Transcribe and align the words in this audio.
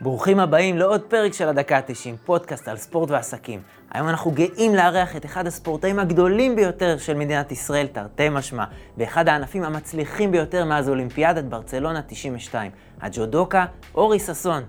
ברוכים 0.00 0.40
הבאים 0.40 0.78
לעוד 0.78 1.00
פרק 1.00 1.32
של 1.32 1.48
הדקה 1.48 1.76
ה-90, 1.76 2.16
פודקאסט 2.24 2.68
על 2.68 2.76
ספורט 2.76 3.10
ועסקים. 3.10 3.60
היום 3.90 4.08
אנחנו 4.08 4.30
גאים 4.30 4.74
לארח 4.74 5.16
את 5.16 5.24
אחד 5.24 5.46
הספורטאים 5.46 5.98
הגדולים 5.98 6.56
ביותר 6.56 6.98
של 6.98 7.14
מדינת 7.14 7.52
ישראל, 7.52 7.86
תרתי 7.86 8.28
משמע, 8.28 8.64
ואחד 8.98 9.28
הענפים 9.28 9.64
המצליחים 9.64 10.32
ביותר 10.32 10.64
מאז 10.64 10.88
אולימפיאדת 10.88 11.44
ברצלונה 11.44 12.02
92, 12.02 12.70
הג'ודוקה, 13.00 13.64
אורי 13.94 14.18
ששון. 14.18 14.62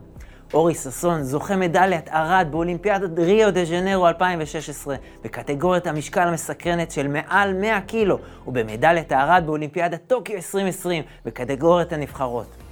אורי 0.53 0.73
ששון 0.75 1.23
זוכה 1.23 1.55
מדליית 1.55 2.09
ארד 2.09 2.47
באולימפיאדת 2.51 3.19
ריו 3.19 3.53
דה 3.53 3.65
ז'נרו 3.65 4.07
2016 4.07 4.95
בקטגוריית 5.23 5.87
המשקל 5.87 6.27
המסקרנת 6.27 6.91
של 6.91 7.07
מעל 7.07 7.53
100 7.53 7.81
קילו 7.81 8.19
ובמדליית 8.47 9.11
הארד 9.11 9.43
באולימפיאדת 9.45 10.01
טוקיו 10.07 10.35
2020 10.35 11.03
בקטגוריית 11.25 11.93
הנבחרות. 11.93 12.64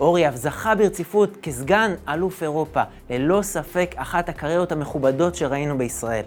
אורי 0.00 0.28
אף 0.28 0.34
זכה 0.36 0.74
ברציפות 0.74 1.36
כסגן 1.42 1.94
אלוף 2.08 2.42
אירופה, 2.42 2.82
ללא 3.10 3.42
ספק 3.42 3.94
אחת 3.96 4.28
הקריירות 4.28 4.72
המכובדות 4.72 5.34
שראינו 5.34 5.78
בישראל. 5.78 6.24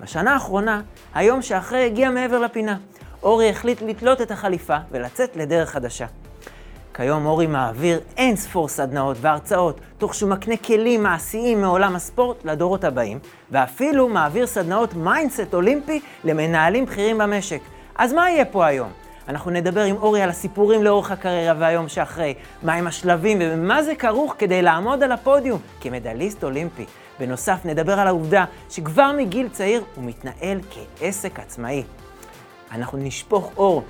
בשנה 0.00 0.32
האחרונה, 0.34 0.82
היום 1.14 1.42
שאחרי 1.42 1.86
הגיע 1.86 2.10
מעבר 2.10 2.38
לפינה. 2.38 2.76
אורי 3.22 3.50
החליט 3.50 3.82
לתלות 3.82 4.20
את 4.20 4.30
החליפה 4.30 4.76
ולצאת 4.90 5.36
לדרך 5.36 5.70
חדשה. 5.70 6.06
כיום 6.94 7.26
אורי 7.26 7.46
מעביר 7.46 8.00
אין 8.16 8.36
ספור 8.36 8.68
סדנאות 8.68 9.16
והרצאות, 9.20 9.80
תוך 9.98 10.14
שהוא 10.14 10.30
מקנה 10.30 10.56
כלים 10.56 11.02
מעשיים 11.02 11.60
מעולם 11.60 11.96
הספורט 11.96 12.44
לדורות 12.44 12.84
הבאים, 12.84 13.18
ואפילו 13.50 14.08
מעביר 14.08 14.46
סדנאות 14.46 14.94
mindset 14.94 15.54
אולימפי 15.54 16.00
למנהלים 16.24 16.86
בכירים 16.86 17.18
במשק. 17.18 17.60
אז 17.94 18.12
מה 18.12 18.30
יהיה 18.30 18.44
פה 18.44 18.66
היום? 18.66 19.05
אנחנו 19.28 19.50
נדבר 19.50 19.80
עם 19.80 19.96
אורי 19.96 20.22
על 20.22 20.30
הסיפורים 20.30 20.82
לאורך 20.82 21.10
הקריירה 21.10 21.54
והיום 21.58 21.88
שאחרי, 21.88 22.34
מהם 22.62 22.86
השלבים 22.86 23.38
ומה 23.40 23.82
זה 23.82 23.94
כרוך 23.94 24.34
כדי 24.38 24.62
לעמוד 24.62 25.02
על 25.02 25.12
הפודיום 25.12 25.60
כמדליסט 25.80 26.44
אולימפי. 26.44 26.84
בנוסף, 27.18 27.60
נדבר 27.64 28.00
על 28.00 28.06
העובדה 28.06 28.44
שכבר 28.70 29.12
מגיל 29.18 29.48
צעיר 29.48 29.82
הוא 29.94 30.04
מתנהל 30.04 30.60
כעסק 30.70 31.38
עצמאי. 31.38 31.82
אנחנו 32.72 32.98
נשפוך 32.98 33.50
אור 33.56 33.82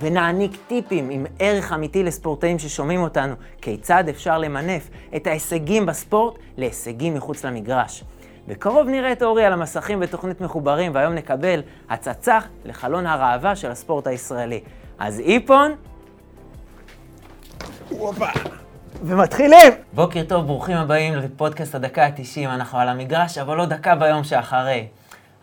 ונעניק 0.00 0.56
טיפים 0.66 1.10
עם 1.10 1.26
ערך 1.38 1.72
אמיתי 1.72 2.02
לספורטאים 2.02 2.58
ששומעים 2.58 3.02
אותנו, 3.02 3.34
כיצד 3.60 4.04
אפשר 4.08 4.38
למנף 4.38 4.88
את 5.16 5.26
ההישגים 5.26 5.86
בספורט 5.86 6.34
להישגים 6.56 7.14
מחוץ 7.14 7.44
למגרש. 7.44 8.04
בקרוב 8.48 8.88
נראה 8.88 9.12
את 9.12 9.22
אורי 9.22 9.44
על 9.44 9.52
המסכים 9.52 10.00
בתוכנית 10.00 10.40
מחוברים, 10.40 10.94
והיום 10.94 11.14
נקבל 11.14 11.62
הצצה 11.90 12.38
לחלון 12.64 13.06
הראווה 13.06 13.56
של 13.56 13.70
הספורט 13.70 14.06
הישראלי. 14.06 14.60
אז 14.98 15.20
איפון... 15.20 15.72
ומתחילים! 19.02 19.72
בוקר 19.92 20.22
טוב, 20.28 20.46
ברוכים 20.46 20.76
הבאים 20.76 21.14
לפודקאסט 21.14 21.74
הדקה 21.74 22.04
ה-90. 22.04 22.48
אנחנו 22.48 22.78
על 22.78 22.88
המגרש, 22.88 23.38
אבל 23.38 23.56
לא 23.56 23.66
דקה 23.66 23.94
ביום 23.94 24.24
שאחרי. 24.24 24.86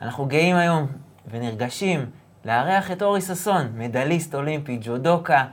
אנחנו 0.02 0.25
גאים 0.25 0.56
היום 0.56 0.88
ונרגשים 1.31 2.06
לארח 2.45 2.91
את 2.91 3.02
אורי 3.02 3.22
ששון, 3.22 3.67
מדליסט 3.75 4.36
אולימפי, 4.36 4.78
ג'ודוקה. 4.81 5.44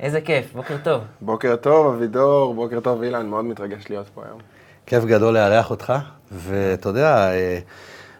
איזה 0.00 0.20
כיף, 0.20 0.52
בוקר 0.52 0.76
טוב. 0.82 1.02
בוקר 1.20 1.56
טוב, 1.56 1.94
אבידור, 1.94 2.54
בוקר 2.54 2.80
טוב, 2.80 3.02
אילן, 3.02 3.26
מאוד 3.26 3.44
מתרגש 3.44 3.84
להיות 3.90 4.08
פה 4.14 4.22
היום. 4.26 4.38
כיף 4.86 5.04
גדול 5.04 5.34
לארח 5.34 5.70
אותך, 5.70 5.92
ואתה 6.32 6.88
יודע, 6.88 7.30
אה, 7.30 7.58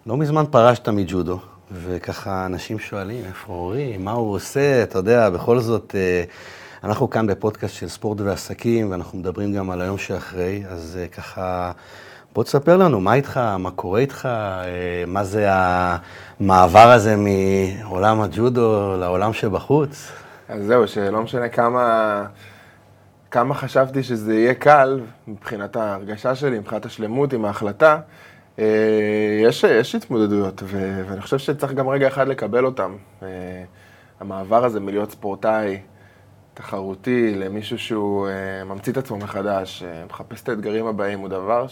לא 0.07 0.17
מזמן 0.17 0.45
פרשת 0.51 0.89
מג'ודו, 0.89 1.39
וככה 1.73 2.47
אנשים 2.47 2.79
שואלים, 2.79 3.25
איפה 3.27 3.53
אורי, 3.53 3.97
מה 3.97 4.12
הוא 4.12 4.35
עושה, 4.35 4.83
אתה 4.83 4.99
יודע, 4.99 5.31
בכל 5.31 5.61
זאת, 5.61 5.95
אה, 5.99 6.25
אנחנו 6.84 7.11
כאן 7.11 7.27
בפודקאסט 7.27 7.75
של 7.75 7.89
ספורט 7.89 8.21
ועסקים, 8.21 8.91
ואנחנו 8.91 9.19
מדברים 9.19 9.53
גם 9.53 9.71
על 9.71 9.81
היום 9.81 9.99
שאחרי, 9.99 10.62
אז 10.69 10.99
אה, 11.01 11.09
ככה, 11.09 11.73
בוא 12.34 12.45
תספר 12.45 12.77
לנו, 12.77 13.01
מה 13.01 13.15
איתך, 13.15 13.41
מה 13.59 13.71
קורה 13.71 14.01
איתך, 14.01 14.29
מה 15.07 15.25
זה 15.25 15.49
המעבר 15.51 16.91
הזה 16.91 17.17
מעולם 17.17 18.21
הג'ודו 18.21 18.97
לעולם 19.00 19.33
שבחוץ? 19.33 20.12
אז 20.49 20.65
זהו, 20.66 20.89
שלא 20.89 21.22
משנה 21.22 21.49
כמה... 21.49 22.25
כמה 23.36 23.54
חשבתי 23.54 24.02
שזה 24.02 24.34
יהיה 24.34 24.54
קל, 24.54 25.00
מבחינת 25.26 25.76
ההרגשה 25.76 26.34
שלי, 26.34 26.58
מבחינת 26.58 26.86
השלמות 26.86 27.32
עם 27.32 27.44
ההחלטה, 27.44 28.00
אה, 28.58 28.64
יש, 29.42 29.64
יש 29.64 29.94
התמודדויות, 29.94 30.62
ו, 30.64 31.02
ואני 31.08 31.20
חושב 31.20 31.38
שצריך 31.38 31.72
גם 31.72 31.88
רגע 31.88 32.08
אחד 32.08 32.28
לקבל 32.28 32.64
אותם. 32.64 32.97
אה, 33.22 33.28
המעבר 34.20 34.64
הזה 34.64 34.80
מלהיות 34.80 35.10
ספורטאי 35.10 35.80
תחרותי 36.54 37.34
למישהו 37.34 37.78
שהוא 37.78 38.28
אה, 38.28 38.64
ממציא 38.64 38.92
את 38.92 38.97
עצמו 38.97 39.16
מחדש, 39.16 39.84
מחפש 40.10 40.42
את 40.42 40.48
האתגרים 40.48 40.86
הבאים, 40.86 41.18
הוא 41.18 41.28
דבר 41.28 41.66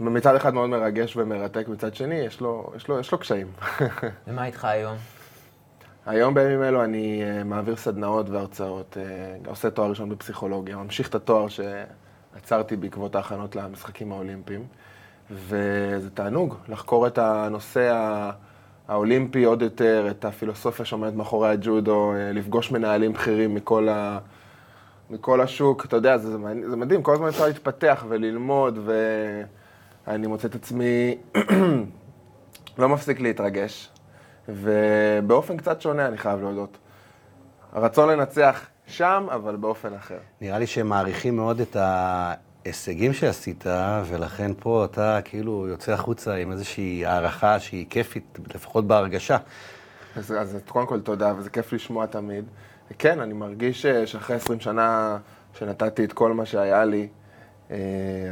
שמצד 0.00 0.34
אחד 0.34 0.54
מאוד 0.54 0.70
מרגש 0.70 1.16
ומרתק, 1.16 1.68
מצד 1.68 1.94
שני 1.94 2.14
יש 2.14 2.40
לו, 2.40 2.72
יש 2.76 2.88
לו, 2.88 3.00
יש 3.00 3.12
לו 3.12 3.18
קשיים. 3.18 3.46
ומה 4.26 4.46
איתך 4.46 4.64
היום? 4.64 4.96
היום 6.06 6.34
בימים 6.34 6.62
אלו 6.62 6.84
אני 6.84 7.22
uh, 7.22 7.44
מעביר 7.44 7.76
סדנאות 7.76 8.30
והרצאות, 8.30 8.96
uh, 9.44 9.48
עושה 9.48 9.70
תואר 9.70 9.90
ראשון 9.90 10.08
בפסיכולוגיה, 10.08 10.76
ממשיך 10.76 11.08
את 11.08 11.14
התואר 11.14 11.46
שעצרתי 11.48 12.76
בעקבות 12.76 13.14
ההכנות 13.14 13.56
למשחקים 13.56 14.12
האולימפיים, 14.12 14.66
וזה 15.30 16.10
תענוג 16.14 16.54
לחקור 16.68 17.06
את 17.06 17.18
הנושא 17.18 17.92
האולימפי 18.88 19.44
עוד 19.44 19.62
יותר, 19.62 20.06
את 20.10 20.24
הפילוסופיה 20.24 20.84
שעומדת 20.84 21.14
מאחורי 21.14 21.50
הג'ודו, 21.50 22.12
uh, 22.12 22.16
לפגוש 22.34 22.70
מנהלים 22.70 23.12
בכירים 23.12 23.54
מכל, 23.54 23.88
ה... 23.88 24.18
מכל 25.10 25.40
השוק, 25.40 25.84
אתה 25.84 25.96
יודע, 25.96 26.18
זה, 26.18 26.30
זה 26.68 26.76
מדהים, 26.76 27.02
כל 27.02 27.14
הזמן 27.14 27.28
אפשר 27.28 27.46
להתפתח 27.46 28.04
וללמוד, 28.08 28.78
ואני 30.06 30.26
מוצא 30.26 30.48
את 30.48 30.54
עצמי 30.54 31.16
לא 32.78 32.88
מפסיק 32.88 33.20
להתרגש. 33.20 33.92
ובאופן 34.48 35.56
קצת 35.56 35.80
שונה, 35.80 36.06
אני 36.06 36.18
חייב 36.18 36.40
להודות. 36.40 36.78
הרצון 37.72 38.08
לנצח 38.08 38.66
שם, 38.86 39.26
אבל 39.30 39.56
באופן 39.56 39.94
אחר. 39.94 40.18
נראה 40.40 40.58
לי 40.58 40.66
שהם 40.66 40.88
מעריכים 40.88 41.36
מאוד 41.36 41.60
את 41.60 41.76
ההישגים 41.76 43.12
שעשית, 43.12 43.64
ולכן 44.06 44.52
פה 44.60 44.84
אתה 44.84 45.18
כאילו 45.24 45.66
יוצא 45.68 45.92
החוצה 45.92 46.34
עם 46.34 46.52
איזושהי 46.52 47.06
הערכה 47.06 47.60
שהיא 47.60 47.86
כיפית, 47.90 48.38
לפחות 48.54 48.86
בהרגשה. 48.86 49.36
אז, 50.16 50.32
אז 50.32 50.58
קודם 50.68 50.86
כל 50.86 51.00
תודה, 51.00 51.32
וזה 51.38 51.50
כיף 51.50 51.72
לשמוע 51.72 52.06
תמיד. 52.06 52.44
כן, 52.98 53.20
אני 53.20 53.32
מרגיש 53.32 53.86
שאחרי 53.86 54.36
20 54.36 54.60
שנה 54.60 55.18
שנתתי 55.54 56.04
את 56.04 56.12
כל 56.12 56.32
מה 56.32 56.46
שהיה 56.46 56.84
לי, 56.84 57.08
אה, 57.70 57.76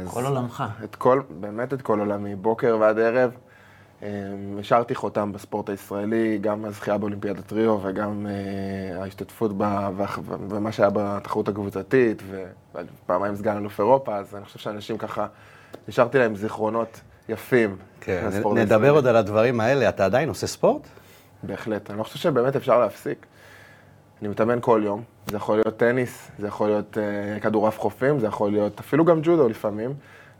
כל 0.05 0.25
עולמך. 0.25 0.63
את 0.83 0.95
כל, 0.95 1.21
באמת 1.39 1.73
את 1.73 1.81
כל 1.81 1.99
עולמי, 1.99 2.35
בוקר 2.35 2.77
ועד 2.79 2.99
ערב. 2.99 3.31
אמ, 4.03 4.07
השארתי 4.59 4.95
חותם 4.95 5.31
בספורט 5.31 5.69
הישראלי, 5.69 6.37
גם 6.41 6.65
הזכייה 6.65 6.97
באולימפיאדת 6.97 7.53
ריו 7.53 7.79
וגם 7.83 8.27
אה, 8.27 9.01
ההשתתפות 9.01 9.51
במה 10.47 10.71
שהיה 10.71 10.89
בתחרות 10.93 11.47
הקבוצתית, 11.47 12.23
ופעמיים 12.29 13.35
סגן 13.35 13.57
אלוף 13.57 13.79
אירופה, 13.79 14.15
אז 14.15 14.35
אני 14.35 14.45
חושב 14.45 14.59
שאנשים 14.59 14.97
ככה, 14.97 15.27
השארתי 15.87 16.17
להם 16.17 16.35
זיכרונות 16.35 17.01
יפים. 17.29 17.77
כן, 18.01 18.29
נדבר 18.55 18.91
עוד 18.91 19.07
על 19.07 19.15
הדברים 19.15 19.59
האלה. 19.59 19.89
אתה 19.89 20.05
עדיין 20.05 20.29
עושה 20.29 20.47
ספורט? 20.47 20.87
בהחלט. 21.43 21.89
אני 21.89 21.97
לא 21.99 22.03
חושב 22.03 22.19
שבאמת 22.19 22.55
אפשר 22.55 22.79
להפסיק. 22.79 23.25
אני 24.21 24.29
מתאמן 24.29 24.57
כל 24.61 24.81
יום. 24.85 25.03
זה 25.27 25.37
יכול 25.37 25.55
להיות 25.55 25.77
טניס, 25.77 26.31
זה 26.39 26.47
יכול 26.47 26.69
להיות 26.69 26.97
uh, 26.97 27.39
כדורעף 27.41 27.79
חופים, 27.79 28.19
זה 28.19 28.27
יכול 28.27 28.51
להיות 28.51 28.79
אפילו 28.79 29.05
גם 29.05 29.19
ג'ודו 29.23 29.49
לפעמים. 29.49 29.93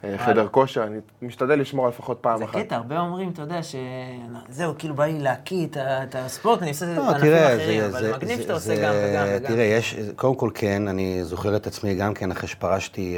אה, 0.03 0.17
חדר 0.17 0.47
כושר, 0.47 0.84
אני 0.84 0.97
משתדל 1.22 1.59
לשמור 1.59 1.88
לפחות 1.88 2.17
פעם 2.22 2.44
אחת. 2.44 2.53
זה 2.53 2.63
קטע, 2.63 2.75
הרבה 2.75 3.00
אומרים, 3.00 3.29
אתה 3.29 3.41
יודע, 3.41 3.59
שזהו, 3.63 4.73
כאילו 4.78 4.95
בא 4.95 5.06
לי 5.06 5.19
להקיא 5.19 5.67
את 5.78 6.16
הספורט, 6.16 6.62
אני 6.62 6.69
עושה 6.69 6.85
את 6.85 6.89
זה 6.89 6.95
לא, 6.95 7.12
בענפים 7.12 7.34
אחרים, 7.34 7.84
אבל 7.84 8.16
מגניב 8.16 8.41
שאתה 8.41 8.53
עושה 8.53 8.75
גם 8.75 8.94
וגם 8.95 9.25
וגם. 9.35 9.47
תראה, 9.47 9.63
יש, 9.63 9.95
קודם 10.16 10.35
כל 10.35 10.50
כן, 10.53 10.88
אני 10.88 11.23
זוכר 11.23 11.56
את 11.56 11.67
עצמי 11.67 11.95
גם 11.95 12.13
כן, 12.13 12.31
אחרי 12.31 12.47
שפרשתי, 12.47 13.16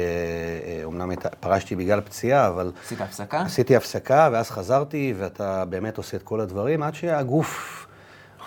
אומנם 0.84 1.10
אה, 1.10 1.16
אה, 1.24 1.30
פרשתי 1.40 1.76
בגלל 1.76 2.00
פציעה, 2.00 2.48
אבל... 2.48 2.72
עשית 2.84 3.00
הפסקה? 3.00 3.40
עשיתי 3.40 3.76
הפסקה, 3.76 4.28
ואז 4.32 4.50
חזרתי, 4.50 5.14
ואתה 5.18 5.64
באמת 5.64 5.98
עושה 5.98 6.16
את 6.16 6.22
כל 6.22 6.40
הדברים, 6.40 6.82
עד 6.82 6.94
שהגוף... 6.94 7.80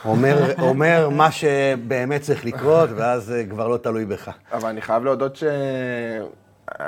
אומר, 0.05 0.53
אומר 0.69 1.09
מה 1.09 1.31
שבאמת 1.31 2.21
צריך 2.21 2.45
לקרות, 2.45 2.89
ואז 2.95 3.33
כבר 3.49 3.67
לא 3.67 3.77
תלוי 3.77 4.05
בך. 4.05 4.31
אבל 4.53 4.69
אני 4.69 4.81
חייב 4.81 5.03
להודות 5.03 5.35
ש... 5.35 5.43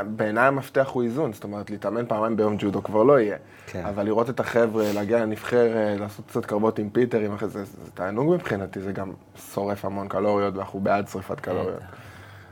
בעיניי 0.05 0.47
המפתח 0.47 0.89
הוא 0.93 1.03
איזון, 1.03 1.33
זאת 1.33 1.43
אומרת, 1.43 1.69
להתאמן 1.69 2.05
פעמיים 2.05 2.37
ביום 2.37 2.55
ג'ודו 2.59 2.83
כבר 2.83 3.03
לא 3.03 3.19
יהיה. 3.19 3.37
כן. 3.67 3.85
אבל 3.85 4.05
לראות 4.05 4.29
את 4.29 4.39
החבר'ה, 4.39 4.91
להגיע 4.93 5.19
לנבחרת, 5.19 5.99
לעשות 5.99 6.25
קצת 6.27 6.45
קרבות 6.45 6.79
עם 6.79 6.89
פיטרים, 6.89 7.37
זה, 7.39 7.47
זה, 7.47 7.65
זה 7.65 7.91
תענוג 7.93 8.33
מבחינתי, 8.33 8.81
זה 8.81 8.91
גם 8.91 9.11
שורף 9.53 9.85
המון 9.85 10.07
קלוריות, 10.07 10.55
ואנחנו 10.55 10.79
בעד 10.79 11.07
שריפת 11.07 11.39
קלוריות. 11.39 11.81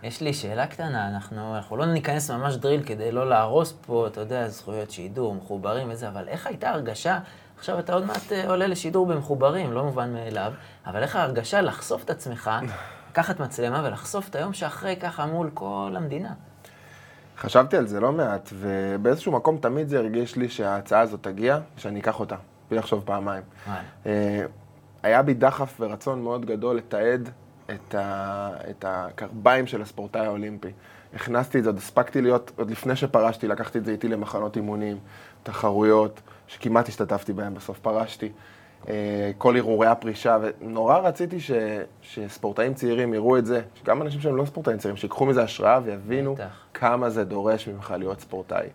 יש 0.04 0.22
לי 0.22 0.34
שאלה 0.34 0.68
קטנה, 0.68 1.08
אנחנו, 1.08 1.56
אנחנו 1.56 1.78
לא 1.78 1.86
ניכנס 1.86 2.32
ממש 2.32 2.56
דריל 2.56 2.84
כדי 2.84 3.12
לא 3.12 3.30
להרוס 3.30 3.74
פה, 3.86 4.08
אתה 4.08 4.20
יודע, 4.22 4.48
זכויות 4.48 4.92
שידור, 4.92 5.36
מחוברים 5.36 5.90
וזה, 5.92 6.08
אבל 6.08 6.28
איך 6.28 6.48
הייתה 6.48 6.70
הרגשה, 6.70 7.20
עכשיו 7.58 7.80
אתה 7.80 7.94
עוד 7.94 8.06
מעט 8.06 8.32
אה, 8.32 8.50
עולה 8.50 8.68
לשידור 8.68 9.06
במחוברים, 9.06 9.72
לא 9.74 9.84
מובן 9.84 10.14
מאליו, 10.14 10.54
אבל 10.86 11.04
איך 11.04 11.16
ההרגשה 11.16 11.62
לחשוף 11.62 12.04
את 12.04 12.10
עצמך, 12.10 12.52
לקחת 13.12 13.40
מצלמה 13.40 13.82
ולחשוף 13.86 14.30
את 14.30 14.36
היום 14.36 14.54
שאחרי 14.54 14.96
ככה 14.96 15.26
מול 15.26 15.50
כל 15.54 15.94
המדינה? 15.96 16.30
חשבתי 17.38 17.78
על 17.78 17.88
זה 17.88 18.00
לא 18.00 18.12
מעט, 18.12 18.50
ובאיזשהו 18.54 19.32
מקום 19.32 19.58
תמיד 19.58 19.88
זה 19.88 19.98
הרגיש 20.00 20.36
לי 20.36 20.50
שההצעה 20.50 21.02
הזאת 21.02 21.24
תגיע, 21.24 21.60
שאני 21.78 22.00
אקח 22.00 22.20
אותה, 22.20 22.36
בלי 22.70 22.78
לחשוב 22.78 23.04
פעמיים. 23.06 23.44
אה, 24.06 24.46
היה 25.04 25.22
בי 25.22 25.34
דחף 25.34 25.78
ורצון 25.80 26.22
מאוד 26.22 26.46
גדול 26.46 26.76
לתעד 26.76 27.30
את, 27.66 27.96
ה, 27.96 28.50
את 28.70 28.86
הקרביים 28.88 29.68
של 29.68 29.82
הספורטאי 29.82 30.26
האולימפי. 30.26 30.72
הכנסתי 31.14 31.58
את 31.58 31.64
זה, 31.64 31.70
עוד 31.70 31.78
הספקתי 31.78 32.22
להיות, 32.22 32.52
עוד 32.56 32.72
לפני 32.72 32.96
שפרשתי, 32.96 33.48
לקחתי 33.48 33.78
את 33.78 33.86
זה 33.86 33.92
איתי 33.92 34.08
למחנות 34.08 34.56
אימונים, 34.56 34.98
תחרויות, 35.44 36.22
שכמעט 36.48 36.88
השתתפתי 36.90 37.34
בהן, 37.34 37.54
בסוף 37.54 37.80
פרשתי. 37.80 38.32
אה, 38.90 39.32
כל 39.38 39.58
הרהורי 39.58 39.88
הפרישה, 39.88 40.38
ונורא 40.42 40.98
רציתי 40.98 41.40
ש, 41.40 41.52
שספורטאים 42.02 42.74
צעירים 42.74 43.14
יראו 43.14 43.38
את 43.38 43.46
זה, 43.46 43.62
שגם 43.76 44.02
אנשים 44.02 44.22
שהם 44.22 44.36
לא 44.36 44.46
ספורטאים 44.46 44.78
צעירים, 44.78 44.98
שיקחו 44.98 45.26
מזה 45.26 45.44
השראה 45.44 45.80
ויבינו 45.84 46.36
בטח. 46.36 46.66
כמה 46.74 47.10
זה 47.10 47.24
דורש 47.24 47.68
ממך 47.68 47.94
להיות 47.98 48.20
ספורטאי. 48.20 48.68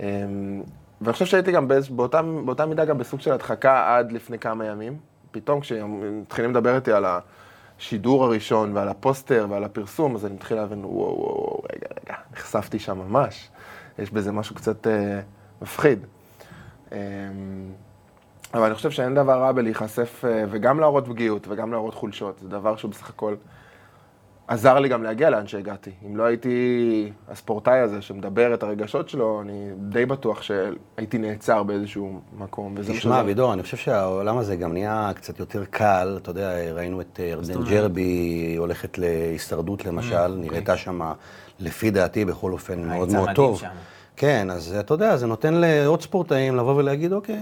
אמ, 0.00 0.62
ואני 1.00 1.12
חושב 1.12 1.26
שהייתי 1.26 1.52
גם 1.52 1.68
באיז, 1.68 1.88
באותה, 1.88 2.22
באותה 2.22 2.66
מידה 2.66 2.84
גם 2.84 2.98
בסוג 2.98 3.20
של 3.20 3.32
הדחקה 3.32 3.96
עד 3.96 4.12
לפני 4.12 4.38
כמה 4.38 4.64
ימים. 4.64 4.96
פתאום 5.30 5.60
כשמתחילים 5.60 6.50
לדבר 6.50 6.76
איתי 6.76 6.92
על 6.92 7.04
השידור 7.78 8.24
הראשון 8.24 8.76
ועל 8.76 8.88
הפוסטר 8.88 9.46
ועל 9.50 9.64
הפרסום, 9.64 10.14
אז 10.14 10.26
אני 10.26 10.34
מתחיל 10.34 10.56
להבין, 10.56 10.84
וואו, 10.84 10.92
וואו, 10.92 11.18
וואו, 11.18 11.62
רגע, 11.72 11.86
רגע, 12.02 12.14
נחשפתי 12.32 12.78
שם 12.78 12.98
ממש. 12.98 13.48
יש 13.98 14.10
בזה 14.10 14.32
משהו 14.32 14.54
קצת 14.54 14.86
אה, 14.86 15.20
מפחיד. 15.62 16.06
אה, 16.92 16.98
אבל 18.54 18.64
אני 18.66 18.74
חושב 18.74 18.90
שאין 18.90 19.14
דבר 19.14 19.38
רע 19.40 19.52
בלהיחשף 19.52 20.24
אה, 20.24 20.44
וגם 20.50 20.80
להראות 20.80 21.08
פגיעות 21.08 21.48
וגם 21.48 21.72
להראות 21.72 21.94
חולשות. 21.94 22.38
זה 22.42 22.48
דבר 22.48 22.76
שהוא 22.76 22.90
בסך 22.90 23.08
הכל 23.08 23.34
עזר 24.48 24.78
לי 24.78 24.88
גם 24.88 25.02
להגיע 25.02 25.30
לאן 25.30 25.46
שהגעתי. 25.46 25.90
אם 26.06 26.16
לא 26.16 26.22
הייתי 26.22 27.12
הספורטאי 27.28 27.78
הזה 27.78 28.02
שמדבר 28.02 28.54
את 28.54 28.62
הרגשות 28.62 29.08
שלו, 29.08 29.40
אני 29.40 29.70
די 29.76 30.06
בטוח 30.06 30.42
שהייתי 30.42 31.18
נעצר 31.18 31.62
באיזשהו 31.62 32.20
מקום. 32.38 32.74
תשמע, 32.88 33.22
וידור, 33.26 33.52
אני 33.52 33.62
חושב 33.62 33.76
שהעולם 33.76 34.38
הזה 34.38 34.56
גם 34.56 34.72
נהיה 34.72 35.10
קצת 35.14 35.38
יותר 35.38 35.64
קל. 35.64 36.18
אתה 36.22 36.30
יודע, 36.30 36.72
ראינו 36.74 37.00
את 37.00 37.20
אה, 37.20 37.24
ירדן 37.24 37.64
ג'רבי 37.64 38.54
הולכת 38.58 38.98
להישרדות 38.98 39.86
למשל, 39.86 40.26
mm, 40.26 40.40
נראתה 40.40 40.58
אוקיי. 40.72 40.78
שם, 40.78 41.00
לפי 41.60 41.90
דעתי, 41.90 42.24
בכל 42.24 42.52
אופן, 42.52 42.88
מאוד 42.88 43.12
מאוד 43.12 43.28
טוב. 43.34 43.60
שם. 43.60 43.68
כן, 44.16 44.50
אז 44.50 44.76
אתה 44.80 44.94
יודע, 44.94 45.16
זה 45.16 45.26
נותן 45.26 45.54
לעוד 45.54 46.02
ספורטאים 46.02 46.56
לבוא 46.56 46.74
ולהגיד, 46.74 47.12
אוקיי, 47.12 47.40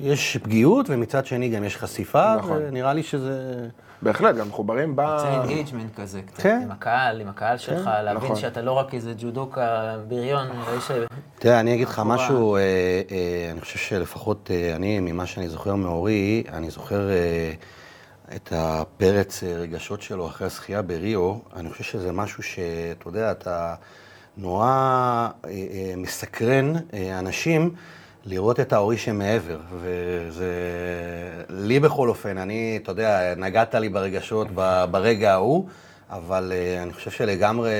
יש 0.00 0.36
פגיעות, 0.36 0.86
ומצד 0.90 1.26
שני 1.26 1.48
גם 1.48 1.64
יש 1.64 1.76
חשיפה, 1.76 2.36
נכון. 2.38 2.62
ונראה 2.68 2.92
לי 2.92 3.02
שזה... 3.02 3.68
בהחלט, 4.02 4.36
גם 4.36 4.48
מחוברים 4.48 4.96
ב... 4.96 5.00
יוצא 5.00 5.40
engagement 5.40 6.00
כזה, 6.00 6.22
קצת, 6.22 6.42
כן. 6.42 6.60
עם 6.62 6.70
הקהל, 6.70 7.20
עם 7.20 7.28
הקהל 7.28 7.56
כן, 7.56 7.62
שלך, 7.62 7.84
כן, 7.84 8.04
להבין 8.04 8.24
נכון. 8.24 8.36
שאתה 8.36 8.62
לא 8.62 8.72
רק 8.72 8.94
איזה 8.94 9.14
ג'ודוקה 9.18 9.96
בריון, 10.08 10.46
ש... 10.88 10.90
תראה, 11.38 11.60
אני 11.60 11.74
אגיד 11.74 11.88
לך 11.88 12.02
משהו, 12.04 12.56
אה, 12.56 12.60
אה, 12.60 13.48
אני 13.52 13.60
חושב 13.60 13.78
שלפחות 13.78 14.50
אה, 14.50 14.76
אני, 14.76 15.00
ממה 15.00 15.26
שאני 15.26 15.48
זוכר 15.48 15.74
מאורי, 15.74 16.44
אני 16.52 16.70
זוכר 16.70 17.10
אה, 17.10 17.52
את 18.36 18.52
הפרץ 18.56 19.42
אה, 19.42 19.54
רגשות 19.54 20.02
שלו 20.02 20.26
אחרי 20.26 20.46
הזכייה 20.46 20.82
בריו, 20.82 21.34
אני 21.56 21.70
חושב 21.70 21.84
שזה 21.84 22.12
משהו 22.12 22.42
שאתה 22.42 23.08
יודע, 23.08 23.30
אתה... 23.30 23.74
נורא 24.38 24.66
אה, 24.66 25.30
אה, 25.44 25.94
מסקרן 25.96 26.72
אה, 26.94 27.18
אנשים 27.18 27.70
לראות 28.24 28.60
את 28.60 28.72
האורי 28.72 28.96
שמעבר, 28.96 29.60
וזה... 29.72 30.52
לי 31.48 31.80
בכל 31.80 32.08
אופן, 32.08 32.38
אני, 32.38 32.78
אתה 32.82 32.90
יודע, 32.92 33.34
נגעת 33.36 33.74
לי 33.74 33.88
ברגשות 33.88 34.48
ברגע 34.90 35.32
ההוא, 35.32 35.66
אבל 36.10 36.52
אני 36.82 36.92
חושב 36.92 37.10
שלגמרי 37.10 37.70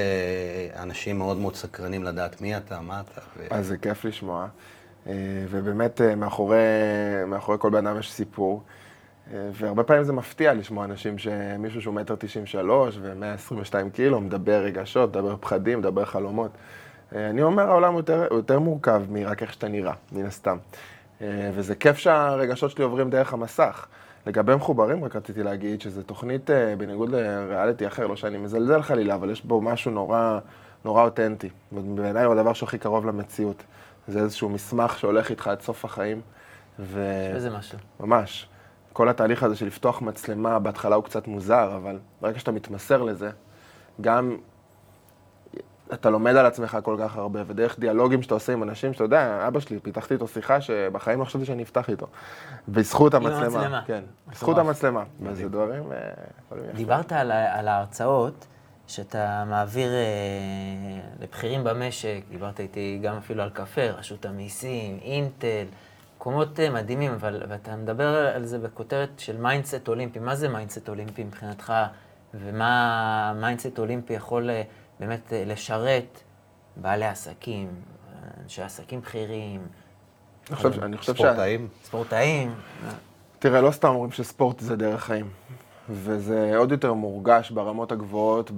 אנשים 0.77 1.19
מאוד 1.19 1.37
מאוד 1.37 1.57
סקרנים 1.57 2.05
לדעת 2.05 2.41
מי 2.41 2.57
אתה, 2.57 2.81
מה 2.81 3.01
אתה. 3.01 3.21
ו... 3.37 3.47
אז 3.51 3.67
זה 3.67 3.77
כיף 3.77 4.05
לשמוע, 4.05 4.47
ובאמת 5.51 6.01
מאחורי, 6.17 6.57
מאחורי 7.27 7.59
כל 7.61 7.71
בן 7.71 7.87
אדם 7.87 7.99
יש 7.99 8.13
סיפור. 8.13 8.63
והרבה 9.33 9.83
פעמים 9.83 10.05
זה 10.05 10.13
מפתיע 10.13 10.55
לשמוע 10.55 10.85
אנשים 10.85 11.19
שמישהו 11.19 11.83
שהוא 11.83 11.95
מטר 11.95 12.15
תשעים 12.19 12.47
שלוש 12.47 12.99
ו-122 13.01 13.91
קילו, 13.93 14.21
מדבר 14.21 14.63
רגשות, 14.63 15.11
מדבר 15.11 15.37
פחדים, 15.41 15.79
מדבר 15.79 16.05
חלומות. 16.05 16.51
אה, 17.15 17.31
אני 17.31 17.43
אומר, 17.43 17.63
העולם 17.63 17.97
יותר, 17.97 18.27
יותר 18.31 18.59
מורכב 18.59 19.03
מרק 19.11 19.43
איך 19.43 19.53
שאתה 19.53 19.69
נראה, 19.69 19.93
מן 20.13 20.27
הסתם. 20.27 20.57
אה, 21.21 21.51
וזה 21.55 21.75
כיף 21.75 21.97
שהרגשות 21.97 22.71
שלי 22.71 22.85
עוברים 22.85 23.11
דרך 23.11 23.33
המסך. 23.33 23.87
לגבי 24.27 24.55
מחוברים, 24.55 25.05
רק 25.05 25.17
רציתי 25.17 25.43
להגיד 25.43 25.81
שזו 25.81 26.03
תוכנית, 26.03 26.51
אה, 26.51 26.77
בניגוד 26.77 27.11
לריאליטי 27.11 27.87
אחר, 27.87 28.07
לא 28.07 28.17
שאני 28.17 28.39
מזלזל 28.39 28.83
חלילה, 28.83 29.15
אבל 29.15 29.31
יש 29.31 29.45
בו 29.45 29.61
משהו 29.61 29.91
נורא, 29.91 30.39
נורא 30.85 31.05
אותנטי. 31.05 31.49
ובעיניי 31.73 32.25
הוא 32.25 32.35
הדבר 32.35 32.53
שהכי 32.53 32.79
קרוב 32.79 33.07
למציאות. 33.07 33.63
זה 34.09 34.21
איזשהו 34.21 34.49
מסמך 34.49 34.99
שהולך 34.99 35.31
איתך 35.31 35.49
עד 35.49 35.61
סוף 35.61 35.85
החיים. 35.85 36.21
ו... 36.79 37.01
איזה 37.35 37.51
משהו. 37.51 37.79
ממש. 38.01 38.49
כל 38.99 39.09
התהליך 39.09 39.43
הזה 39.43 39.57
של 39.57 39.67
לפתוח 39.67 40.03
מצלמה, 40.03 40.59
בהתחלה 40.59 40.97
הוא 40.97 41.05
קצת 41.05 41.27
מוזר, 41.27 41.77
אבל 41.77 41.99
ברגע 42.21 42.39
שאתה 42.39 42.53
מתמסר 42.53 43.03
לזה, 43.03 43.31
גם 44.01 44.37
אתה 45.93 46.11
לומד 46.11 46.37
על 46.37 46.47
עצמך 46.47 46.79
כל 46.83 46.97
כך 47.01 47.17
הרבה, 47.17 47.43
ודרך 47.47 47.79
דיאלוגים 47.79 48.23
שאתה 48.23 48.35
עושה 48.35 48.53
עם 48.53 48.63
אנשים, 48.63 48.93
שאתה 48.93 49.05
יודע, 49.05 49.45
אבא 49.49 49.61
שלי, 49.61 49.79
פיתחתי 49.81 50.15
איתו 50.15 50.29
שיחה 50.29 50.61
שבחיים 50.61 51.21
לא 51.21 51.25
חשבתי 51.25 51.45
שאני 51.45 51.63
אפתח 51.63 51.91
איתו. 51.91 52.07
בזכות 52.69 53.15
המצלמה. 53.15 53.37
עם 53.39 53.45
המצלמה. 53.45 53.83
כן, 53.87 54.03
בזכות 54.29 54.59
המצלמה. 54.59 55.05
וזה 55.23 55.49
דברים... 55.49 55.93
אה, 55.93 56.59
דיברת 56.75 57.13
על, 57.13 57.33
על 57.33 57.69
ההרצאות 57.69 58.47
שאתה 58.87 59.45
מעביר 59.47 59.91
אה, 59.93 59.99
לבכירים 61.21 61.65
במשק, 61.65 62.21
דיברת 62.31 62.61
איתי 62.61 63.01
גם 63.03 63.17
אפילו 63.17 63.43
על 63.43 63.51
קפה, 63.51 63.91
רשות 63.91 64.27
המיסים, 64.27 64.99
אינטל. 65.03 65.67
מקומות 66.19 66.61
אה, 66.61 66.71
מדהימים, 66.71 67.13
אבל 67.13 67.43
ואתה 67.49 67.77
מדבר 67.77 68.33
על 68.35 68.45
זה 68.45 68.59
בכותרת 68.59 69.09
של 69.19 69.37
mindset 69.37 69.89
אולימפי. 69.89 70.19
מה 70.19 70.35
זה 70.35 70.49
mindset 70.49 70.89
אולימפי 70.89 71.25
מבחינתך, 71.25 71.73
ומה 72.35 73.33
mindset 73.41 73.79
אולימפי 73.79 74.13
יכול 74.13 74.51
אה, 74.51 74.63
באמת 75.01 75.33
אה, 75.33 75.43
לשרת 75.47 76.21
בעלי 76.77 77.07
עסקים, 77.07 77.69
אנשי 78.43 78.63
עסקים 78.63 79.01
בכירים? 79.01 79.61
אני 80.83 80.97
חושב 80.97 81.15
ש... 81.15 81.19
ספורטאים. 81.19 81.69
ספורטאים. 81.85 82.55
תראה, 83.39 83.61
לא 83.61 83.71
סתם 83.71 83.89
אומרים 83.89 84.11
שספורט 84.11 84.61
זה 84.61 84.77
דרך 84.77 85.05
חיים. 85.05 85.29
וזה 85.91 86.57
עוד 86.57 86.73
יותר 86.73 86.93
מורגש 86.93 87.51
ברמות 87.51 87.93
הגבוהות, 87.93 88.51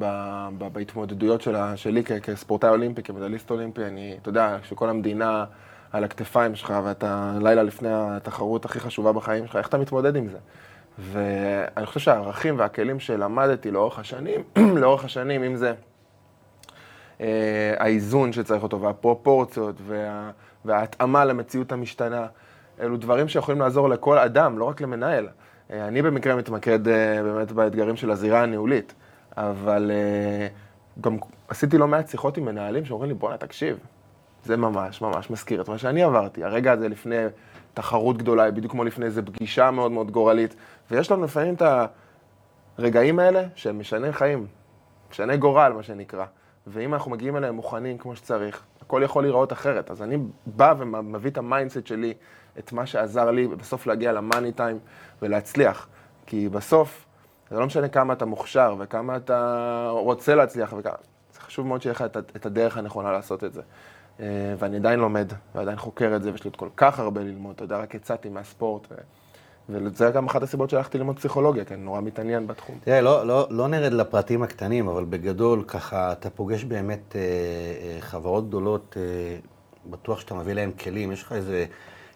בהתמודדויות 0.59 1.43
שלי 1.77 2.05
כספורטאי 2.05 2.71
אולימפי, 2.71 3.03
כמדליסט 3.03 3.51
אולימפי. 3.51 3.85
אני, 3.85 4.17
אתה 4.23 4.29
יודע, 4.29 4.57
שכל 4.63 4.89
המדינה... 4.89 5.45
על 5.93 6.05
הכתפיים 6.05 6.55
שלך, 6.55 6.75
ואתה 6.85 7.33
לילה 7.41 7.63
לפני 7.63 7.89
התחרות 7.93 8.65
הכי 8.65 8.81
חשובה 8.81 9.13
בחיים 9.13 9.47
שלך, 9.47 9.57
איך 9.57 9.69
אתה 9.69 9.79
מתמודד 9.79 10.17
עם 10.17 10.29
זה? 10.29 10.39
ואני 10.99 11.87
חושב 11.87 12.01
שהערכים 12.01 12.59
והכלים 12.59 13.01
שלמדתי 13.01 13.71
לאורך 13.71 13.99
השנים, 13.99 14.43
לאורך 14.81 15.05
השנים, 15.05 15.45
אם 15.45 15.57
זה 15.57 15.73
אה, 17.21 17.75
האיזון 17.79 18.33
שצריך 18.33 18.63
אותו, 18.63 18.81
והפרופורציות, 18.81 19.77
וה, 19.87 20.31
וההתאמה 20.65 21.25
למציאות 21.25 21.73
המשתנה, 21.73 22.27
אלו 22.81 22.97
דברים 22.97 23.29
שיכולים 23.29 23.61
לעזור 23.61 23.89
לכל 23.89 24.19
אדם, 24.19 24.59
לא 24.59 24.65
רק 24.65 24.81
למנהל. 24.81 25.29
אה, 25.73 25.89
אני 25.89 26.03
במקרה 26.03 26.37
מתמקד 26.37 26.89
אה, 26.89 27.23
באמת 27.23 27.53
באתגרים 27.53 27.97
של 27.97 28.11
הזירה 28.11 28.43
הניהולית, 28.43 28.95
אבל 29.37 29.91
אה, 29.95 30.49
גם 31.01 31.17
עשיתי 31.49 31.79
לא 31.79 31.89
מעט 31.89 32.09
שיחות 32.09 32.37
עם 32.37 32.45
מנהלים 32.45 32.85
שאומרים 32.85 33.11
לי, 33.11 33.15
בואנה, 33.15 33.37
תקשיב, 33.37 33.79
זה 34.45 34.57
ממש 34.57 35.03
ממש 35.03 35.31
מזכיר 35.31 35.61
את 35.61 35.69
מה 35.69 35.79
שאני 35.79 36.03
עברתי. 36.03 36.45
הרגע 36.45 36.73
הזה 36.73 36.89
לפני 36.89 37.17
תחרות 37.75 38.19
גדולה, 38.19 38.51
בדיוק 38.51 38.73
כמו 38.73 38.85
לפני 38.85 39.07
איזו 39.07 39.23
פגישה 39.25 39.71
מאוד 39.71 39.93
מאוד 39.93 40.11
גורלית. 40.11 40.55
ויש 40.91 41.11
לנו 41.11 41.25
לפעמים 41.25 41.55
את 41.55 41.63
הרגעים 42.79 43.19
האלה 43.19 43.45
שהם 43.55 43.79
משני 43.79 44.13
חיים, 44.13 44.47
משני 45.11 45.37
גורל, 45.37 45.73
מה 45.73 45.83
שנקרא. 45.83 46.25
ואם 46.67 46.95
אנחנו 46.95 47.11
מגיעים 47.11 47.37
אליהם 47.37 47.55
מוכנים 47.55 47.99
כמו 47.99 48.17
שצריך, 48.17 48.63
הכל 48.83 49.03
יכול 49.05 49.23
להיראות 49.23 49.53
אחרת. 49.53 49.91
אז 49.91 50.03
אני 50.03 50.19
בא 50.47 50.75
ומביא 50.79 51.31
את 51.31 51.39
ה 51.39 51.45
mindset 51.45 51.87
שלי, 51.87 52.15
את 52.59 52.73
מה 52.73 52.87
שעזר 52.87 53.31
לי, 53.31 53.47
ובסוף 53.51 53.87
להגיע 53.87 54.13
ל 54.13 54.19
money 54.19 54.53
time 54.53 54.79
ולהצליח. 55.23 55.89
כי 56.27 56.49
בסוף, 56.49 57.07
זה 57.51 57.59
לא 57.59 57.67
משנה 57.67 57.89
כמה 57.89 58.13
אתה 58.13 58.25
מוכשר 58.25 58.75
וכמה 58.79 59.17
אתה 59.17 59.89
רוצה 59.91 60.35
להצליח, 60.35 60.75
וכמה... 60.79 60.95
זה 61.33 61.41
חשוב 61.41 61.67
מאוד 61.67 61.83
שיהיה 61.83 61.93
לך 61.93 62.05
את 62.37 62.47
הדרך 62.47 62.77
הנכונה 62.77 63.13
לעשות 63.13 63.45
את 63.45 63.53
זה. 63.53 63.63
אה, 64.21 64.27
ואני 64.59 64.77
עדיין 64.77 65.01
לומד, 65.01 65.33
ועדיין 65.55 65.77
חוקר 65.77 66.17
את 66.17 66.23
זה, 66.23 66.31
ויש 66.33 66.45
לי 66.45 66.49
עוד 66.49 66.57
כל 66.57 66.69
כך 66.77 66.99
הרבה 66.99 67.21
ללמוד, 67.21 67.55
אתה 67.55 67.65
יודע, 67.65 67.79
רק 67.79 67.95
יצאתי 67.95 68.29
מהספורט. 68.29 68.87
וזה 69.71 70.11
גם 70.11 70.27
אחת 70.27 70.43
הסיבות 70.43 70.71
שהלכתי 70.71 70.99
ללמוד 70.99 71.17
פסיכולוגיה, 71.17 71.65
כי 71.65 71.75
אני 71.75 71.83
נורא 71.83 72.01
מתעניין 72.01 72.47
בתחום. 72.47 72.79
תראה, 72.85 73.01
לא, 73.01 73.27
לא, 73.27 73.47
לא 73.51 73.69
נרד 73.69 73.93
לפרטים 73.93 74.43
הקטנים, 74.43 74.89
אבל 74.89 75.05
בגדול, 75.05 75.65
ככה, 75.67 76.13
אתה 76.13 76.31
פוגש 76.31 76.65
באמת 76.65 77.17
אה, 77.17 77.21
אה, 77.21 78.01
חברות 78.01 78.49
גדולות, 78.49 78.97
אה, 78.97 79.37
בטוח 79.91 80.21
שאתה 80.21 80.35
מביא 80.35 80.53
להם 80.53 80.73
כלים, 80.73 81.13
יש 81.13 81.23
לך 81.23 81.33
איזה 81.33 81.67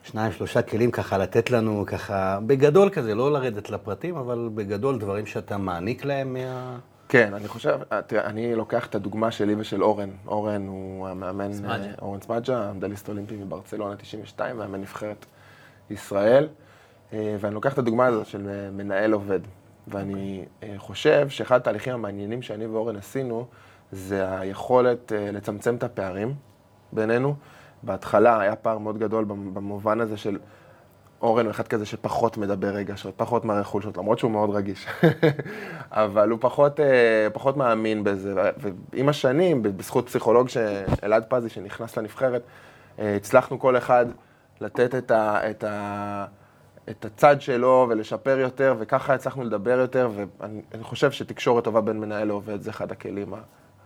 שניים, 0.03 0.33
שלושה 0.33 0.63
כלים 0.63 0.91
ככה 0.91 1.19
לתת 1.19 1.51
לנו, 1.51 1.85
ככה, 1.87 2.39
בגדול 2.47 2.91
כזה, 2.91 3.15
לא 3.15 3.33
לרדת 3.33 3.71
לפרטים, 3.71 4.17
אבל 4.17 4.49
בגדול 4.55 4.99
דברים 4.99 5.27
שאתה 5.27 5.57
מעניק 5.57 6.05
להם 6.05 6.33
מה... 6.33 6.79
כן, 7.09 7.35
אני 7.35 7.49
חושב, 7.49 7.79
תראה, 8.07 8.25
אני 8.27 8.55
לוקח 8.55 8.87
את 8.87 8.95
הדוגמה 8.95 9.31
שלי 9.31 9.55
ושל 9.59 9.83
אורן. 9.83 10.11
אורן 10.27 10.67
הוא 10.67 11.09
המאמן. 11.09 11.51
אה, 11.85 11.95
אורן 12.03 12.21
סמדג'ה, 12.21 12.71
המדליסט 12.71 13.09
אולימפי 13.09 13.37
מברצלונה 13.37 13.97
92, 13.97 14.57
מאמן 14.57 14.81
נבחרת 14.81 15.27
ישראל. 15.91 16.49
אה, 17.13 17.37
ואני 17.41 17.55
לוקח 17.55 17.73
את 17.73 17.79
הדוגמה 17.79 18.07
הזאת 18.07 18.27
של 18.27 18.49
אה, 18.49 18.71
מנהל 18.71 19.13
עובד. 19.13 19.41
ואני 19.89 20.45
אה, 20.63 20.75
חושב 20.77 21.29
שאחד 21.29 21.57
התהליכים 21.57 21.95
המעניינים 21.95 22.43
שאני 22.43 22.67
ואורן 22.67 22.97
עשינו, 22.97 23.47
זה 23.93 24.39
היכולת 24.39 25.13
אה, 25.13 25.31
לצמצם 25.33 25.75
את 25.77 25.83
הפערים 25.83 26.35
בינינו. 26.93 27.35
בהתחלה 27.83 28.41
היה 28.41 28.57
פער 28.57 28.79
מאוד 28.79 28.99
גדול 28.99 29.25
במ- 29.25 29.55
במובן 29.55 30.01
הזה 30.01 30.17
של 30.17 30.39
אורן 31.23 31.45
הוא 31.45 31.51
אחד 31.51 31.69
כזה 31.69 31.87
שפחות 31.87 32.37
מדבר 32.37 32.69
רגשות, 32.69 33.15
פחות 33.17 33.45
מראה 33.45 33.65
חולשות, 33.65 33.97
למרות 33.97 34.19
שהוא 34.19 34.31
מאוד 34.31 34.51
רגיש. 34.51 34.87
אבל 35.91 36.31
הוא 36.31 36.39
פחות, 36.41 36.81
אה, 36.81 37.29
פחות 37.33 37.57
מאמין 37.57 38.05
בזה. 38.05 38.35
ועם 38.93 39.09
השנים, 39.09 39.63
בזכות 39.63 40.07
פסיכולוג 40.07 40.49
אלעד 41.03 41.25
פזי 41.29 41.49
שנכנס 41.49 41.99
לנבחרת, 41.99 42.43
אה, 42.99 43.17
הצלחנו 43.17 43.59
כל 43.59 43.77
אחד 43.77 44.07
לתת 44.61 44.95
את, 44.95 45.11
ה, 45.11 45.51
את, 45.51 45.65
ה, 45.65 46.27
את 46.91 47.05
הצד 47.05 47.41
שלו 47.41 47.87
ולשפר 47.91 48.39
יותר, 48.39 48.75
וככה 48.79 49.15
הצלחנו 49.15 49.45
לדבר 49.45 49.79
יותר, 49.79 50.11
ואני 50.15 50.63
אני 50.75 50.83
חושב 50.83 51.11
שתקשורת 51.11 51.65
טובה 51.65 51.81
בין 51.81 52.01
מנהל 52.01 52.29
לעובד 52.29 52.63
זה 52.63 52.71
אחד 52.71 52.93
הכלים 52.93 53.35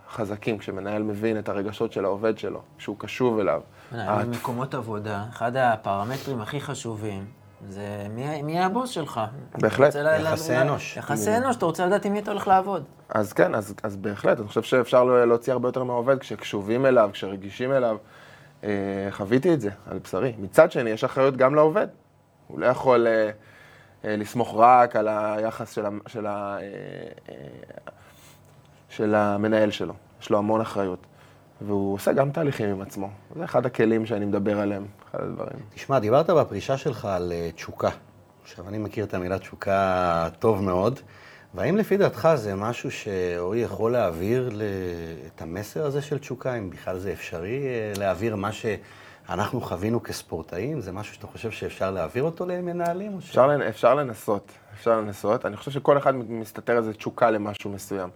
החזקים, 0.09 0.57
כשמנהל 0.57 1.03
מבין 1.03 1.39
את 1.39 1.49
הרגשות 1.49 1.91
של 1.93 2.05
העובד 2.05 2.37
שלו, 2.37 2.61
כשהוא 2.77 2.95
קשוב 2.99 3.39
אליו. 3.39 3.61
אה, 3.95 4.23
במקומות 4.25 4.73
עבודה, 4.73 5.23
אחד 5.29 5.55
הפרמטרים 5.55 6.41
הכי 6.41 6.61
חשובים 6.61 7.25
זה 7.67 7.81
מי, 8.09 8.41
מי 8.41 8.59
הבוס 8.63 8.89
שלך. 8.89 9.21
בהחלט. 9.61 9.95
יחסי 9.95 10.51
ל- 10.51 10.55
אנוש. 10.55 10.97
יחסי 10.97 11.37
אנוש, 11.37 11.55
אתה 11.55 11.65
רוצה 11.65 11.85
לדעת 11.85 12.05
עם 12.05 12.13
מי 12.13 12.19
אתה 12.19 12.31
הולך 12.31 12.47
לעבוד. 12.47 12.83
אז 13.09 13.33
כן, 13.33 13.55
אז, 13.55 13.73
אז 13.83 13.95
בהחלט, 13.95 14.39
אני 14.39 14.47
חושב 14.47 14.63
שאפשר 14.63 15.03
לו- 15.03 15.25
להוציא 15.25 15.53
הרבה 15.53 15.67
יותר 15.67 15.83
מהעובד 15.83 16.19
כשקשובים 16.19 16.85
אליו, 16.85 17.09
כשרגישים 17.13 17.71
אליו. 17.71 17.97
אה, 18.63 18.69
חוויתי 19.11 19.53
את 19.53 19.61
זה 19.61 19.69
על 19.91 19.99
בשרי. 19.99 20.33
מצד 20.39 20.71
שני, 20.71 20.89
יש 20.89 21.03
אחריות 21.03 21.37
גם 21.37 21.55
לעובד. 21.55 21.87
הוא 22.47 22.59
לא 22.59 22.65
יכול 22.65 23.07
אה, 23.07 23.29
אה, 24.05 24.15
לסמוך 24.15 24.53
רק 24.57 24.95
על 24.95 25.07
היחס 25.07 25.71
של, 25.75 25.85
ה, 25.85 25.89
של, 26.07 26.25
ה, 26.25 26.57
אה, 26.57 26.61
אה, 27.29 27.35
של 28.89 29.15
המנהל 29.15 29.71
שלו. 29.71 29.93
יש 30.21 30.29
לו 30.29 30.37
המון 30.37 30.61
אחריות. 30.61 30.99
והוא 31.61 31.93
עושה 31.93 32.13
גם 32.13 32.31
תהליכים 32.31 32.69
עם 32.69 32.81
עצמו. 32.81 33.09
זה 33.35 33.43
אחד 33.43 33.65
הכלים 33.65 34.05
שאני 34.05 34.25
מדבר 34.25 34.59
עליהם, 34.59 34.85
אחד 35.11 35.19
הדברים. 35.23 35.59
תשמע, 35.75 35.99
דיברת 35.99 36.29
בפרישה 36.29 36.77
שלך 36.77 37.05
על 37.05 37.31
אה, 37.31 37.49
תשוקה. 37.55 37.89
עכשיו, 38.43 38.67
אני 38.67 38.77
מכיר 38.77 39.05
את 39.05 39.13
המילה 39.13 39.39
תשוקה 39.39 40.27
טוב 40.39 40.63
מאוד, 40.63 40.99
והאם 41.53 41.77
לפי 41.77 41.97
דעתך 41.97 42.29
זה 42.35 42.55
משהו 42.55 42.91
שאורי 42.91 43.59
יכול 43.59 43.91
להעביר 43.91 44.49
ל- 44.53 44.61
את 45.35 45.41
המסר 45.41 45.85
הזה 45.85 46.01
של 46.01 46.17
תשוקה, 46.17 46.53
אם 46.55 46.69
בכלל 46.69 46.97
זה 46.99 47.11
אפשרי 47.11 47.57
אה, 47.65 47.91
להעביר 47.97 48.35
מה 48.35 48.49
שאנחנו 48.51 49.61
חווינו 49.61 50.03
כספורטאים? 50.03 50.81
זה 50.81 50.91
משהו 50.91 51.13
שאתה 51.15 51.27
חושב 51.27 51.51
שאפשר 51.51 51.91
להעביר 51.91 52.23
אותו 52.23 52.45
למנהלים? 52.45 53.13
או 53.13 53.21
ש- 53.21 53.25
אפשר, 53.29 53.47
לנ- 53.47 53.61
אפשר 53.69 53.95
לנסות, 53.95 54.51
אפשר 54.73 54.97
לנסות. 55.01 55.45
אני 55.45 55.57
חושב 55.57 55.71
שכל 55.71 55.97
אחד 55.97 56.15
מסתתר 56.15 56.77
איזה 56.77 56.93
תשוקה 56.93 57.31
למשהו 57.31 57.69
מסוים. 57.69 58.09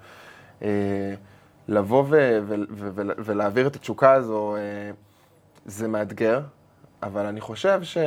אה, 0.63 1.13
לבוא 1.67 2.05
ולהעביר 3.17 3.67
את 3.67 3.75
התשוקה 3.75 4.11
הזו, 4.13 4.55
אה, 4.55 4.61
זה 5.65 5.87
מאתגר, 5.87 6.41
אבל 7.03 7.25
אני 7.25 7.41
חושב 7.41 7.83
ש... 7.83 7.97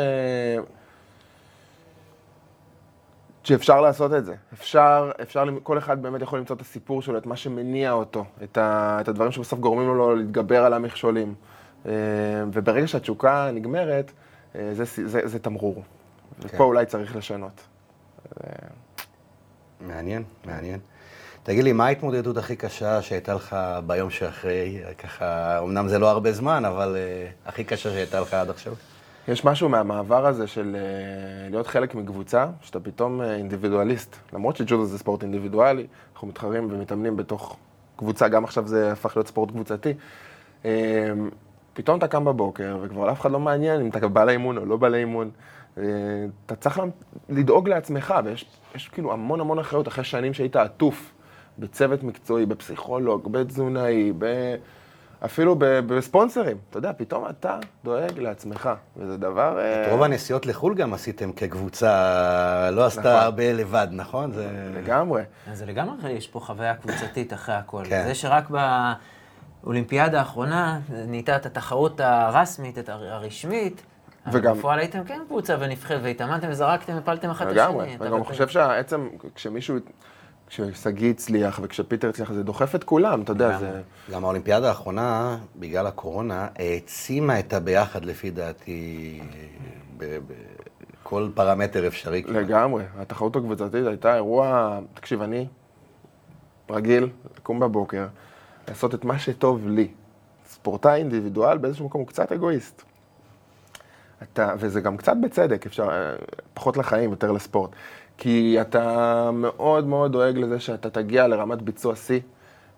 שאפשר 3.44 3.80
לעשות 3.80 4.14
את 4.14 4.24
זה. 4.24 4.34
אפשר, 4.52 5.10
אפשר, 5.22 5.44
כל 5.62 5.78
אחד 5.78 6.02
באמת 6.02 6.22
יכול 6.22 6.38
למצוא 6.38 6.56
את 6.56 6.60
הסיפור 6.60 7.02
שלו, 7.02 7.18
את 7.18 7.26
מה 7.26 7.36
שמניע 7.36 7.92
אותו, 7.92 8.24
את, 8.44 8.58
ה, 8.58 8.98
את 9.00 9.08
הדברים 9.08 9.32
שבסוף 9.32 9.58
גורמים 9.58 9.88
לו 9.88 10.16
להתגבר 10.16 10.64
על 10.64 10.72
המכשולים. 10.72 11.34
אה, 11.86 11.92
וברגע 12.52 12.88
שהתשוקה 12.88 13.50
נגמרת, 13.52 14.12
זה, 14.54 14.84
זה, 14.84 15.20
זה 15.24 15.38
תמרור. 15.38 15.82
ופה 16.40 16.64
אולי 16.64 16.86
צריך 16.86 17.16
לשנות. 17.16 17.66
מעניין, 19.80 20.22
מעניין. 20.44 20.80
תגיד 21.46 21.64
לי, 21.64 21.72
מה 21.72 21.86
ההתמודדות 21.86 22.36
הכי 22.36 22.56
קשה 22.56 23.02
שהייתה 23.02 23.34
לך 23.34 23.56
ביום 23.86 24.10
שאחרי? 24.10 24.78
ככה, 24.98 25.58
אמנם 25.58 25.88
זה 25.88 25.98
לא 25.98 26.10
הרבה 26.10 26.32
זמן, 26.32 26.64
אבל 26.64 26.96
uh, 26.96 27.48
הכי 27.48 27.64
קשה 27.64 27.90
שהייתה 27.90 28.20
לך 28.20 28.34
עד 28.34 28.50
עכשיו? 28.50 28.72
יש 29.28 29.44
משהו 29.44 29.68
מהמעבר 29.68 30.26
הזה 30.26 30.46
של 30.46 30.76
אה, 30.76 31.50
להיות 31.50 31.66
חלק 31.66 31.94
מקבוצה, 31.94 32.46
שאתה 32.60 32.80
פתאום 32.80 33.20
אה, 33.20 33.34
אינדיבידואליסט. 33.34 34.16
למרות 34.32 34.56
שג'ודו 34.56 34.84
זה 34.84 34.98
ספורט 34.98 35.22
אינדיבידואלי, 35.22 35.86
אנחנו 36.12 36.28
מתחרים 36.28 36.68
ומתאמנים 36.70 37.16
בתוך 37.16 37.56
קבוצה, 37.96 38.28
גם 38.28 38.44
עכשיו 38.44 38.66
זה 38.66 38.92
הפך 38.92 39.16
להיות 39.16 39.26
ספורט 39.26 39.50
קבוצתי. 39.50 39.92
אה, 40.64 41.12
פתאום 41.74 41.98
אתה 41.98 42.08
קם 42.08 42.24
בבוקר, 42.24 42.78
וכבר 42.82 43.12
אף 43.12 43.20
אחד 43.20 43.30
לא 43.30 43.40
מעניין 43.40 43.80
אם 43.80 43.88
אתה 43.88 44.08
בא 44.08 44.24
לאימון 44.24 44.58
או 44.58 44.64
לא 44.64 44.76
בא 44.76 44.88
לאימון. 44.88 45.30
אתה 46.46 46.56
צריך 46.60 46.80
לדאוג 47.28 47.68
לעצמך, 47.68 48.14
ויש 48.24 48.46
יש 48.74 48.88
כאילו 48.88 49.12
המון 49.12 49.40
המון 49.40 49.58
אחריות 49.58 49.88
אחרי 49.88 50.04
שנים 50.04 50.34
שהיית 50.34 50.56
עטוף 50.56 51.12
בצוות 51.58 52.02
מקצועי, 52.02 52.46
בפסיכולוג, 52.46 53.32
בתזונאי, 53.32 54.12
ב... 54.18 54.54
אפילו 55.24 55.54
ב- 55.58 55.64
בספונסרים. 55.80 56.56
אתה 56.70 56.78
יודע, 56.78 56.92
פתאום 56.96 57.24
אתה 57.30 57.58
דואג 57.84 58.18
לעצמך, 58.18 58.70
וזה 58.96 59.16
דבר... 59.16 59.58
אה, 59.58 59.86
את 59.86 59.92
רוב 59.92 60.02
הנסיעות 60.02 60.46
לחו"ל 60.46 60.74
גם 60.74 60.94
עשיתם 60.94 61.32
כקבוצה, 61.32 61.90
לא 62.72 62.84
עשתה 62.86 63.00
נכון. 63.00 63.12
הרבה 63.12 63.52
לבד, 63.52 63.86
נכון? 63.90 64.32
זה... 64.32 64.48
לגמרי. 64.74 65.22
אז 65.50 65.58
זה 65.58 65.66
לגמרי, 65.66 66.10
יש 66.12 66.26
פה 66.28 66.40
חוויה 66.40 66.74
קבוצתית 66.74 67.32
אחרי 67.32 67.54
הכל. 67.54 67.82
כן. 67.88 68.04
זה 68.06 68.14
שרק 68.14 68.50
באולימפיאדה 69.62 70.18
האחרונה 70.18 70.80
נהייתה 71.06 71.36
את 71.36 71.46
התחרות 71.46 72.00
הרשמית, 72.00 72.78
את 72.78 72.88
הרשמית. 72.88 73.82
אבל 74.26 74.38
וגם- 74.40 74.58
בפועל 74.58 74.78
הייתם 74.78 75.04
כן 75.04 75.20
קבוצה 75.26 75.56
ונבחרת, 75.60 76.00
והתאמנתם 76.02 76.48
וזרקתם, 76.50 76.92
הפלתם 76.96 77.30
אחד 77.30 77.46
את 77.46 77.52
השני. 77.52 77.64
לגמרי. 77.64 77.94
אתה 77.94 78.04
ואני 78.04 78.16
גם 78.16 78.24
חושב 78.24 78.48
שהעצם, 78.48 79.08
כשמישהו, 79.34 79.76
כששגיא 80.46 81.10
הצליח 81.10 81.60
וכשפיטר 81.62 82.08
הצליח, 82.08 82.32
זה 82.32 82.42
דוחף 82.42 82.74
את 82.74 82.84
כולם, 82.84 83.22
אתה 83.22 83.32
יודע, 83.32 83.58
זה... 83.58 83.82
גם 84.12 84.24
האולימפיאדה 84.24 84.68
האחרונה, 84.68 85.38
בגלל 85.56 85.86
הקורונה, 85.86 86.48
העצימה 86.58 87.38
את 87.38 87.52
הביחד, 87.52 88.04
לפי 88.04 88.30
דעתי, 88.30 89.20
בכל 89.98 91.28
פרמטר 91.34 91.86
אפשרי. 91.86 92.22
כמעט. 92.22 92.36
לגמרי. 92.36 92.84
התחרות 92.98 93.36
הקבוצתית 93.36 93.86
הייתה 93.86 94.14
אירוע, 94.14 94.78
תקשיב, 94.94 95.22
אני 95.22 95.46
רגיל 96.70 97.08
לקום 97.36 97.60
בבוקר, 97.60 98.06
לעשות 98.68 98.94
את 98.94 99.04
מה 99.04 99.18
שטוב 99.18 99.68
לי. 99.68 99.88
ספורטאי 100.48 100.98
אינדיבידואל 100.98 101.58
באיזשהו 101.58 101.86
מקום 101.86 102.00
הוא 102.00 102.08
קצת 102.08 102.32
אגואיסט. 102.32 102.82
אתה, 104.22 104.54
וזה 104.58 104.80
גם 104.80 104.96
קצת 104.96 105.16
בצדק, 105.22 105.66
אפשר, 105.66 105.88
פחות 106.54 106.76
לחיים, 106.76 107.10
יותר 107.10 107.32
לספורט. 107.32 107.70
כי 108.18 108.60
אתה 108.60 109.30
מאוד 109.32 109.86
מאוד 109.86 110.12
דואג 110.12 110.38
לזה 110.38 110.60
שאתה 110.60 110.90
תגיע 110.90 111.26
לרמת 111.28 111.62
ביצוע 111.62 111.96
שיא, 111.96 112.20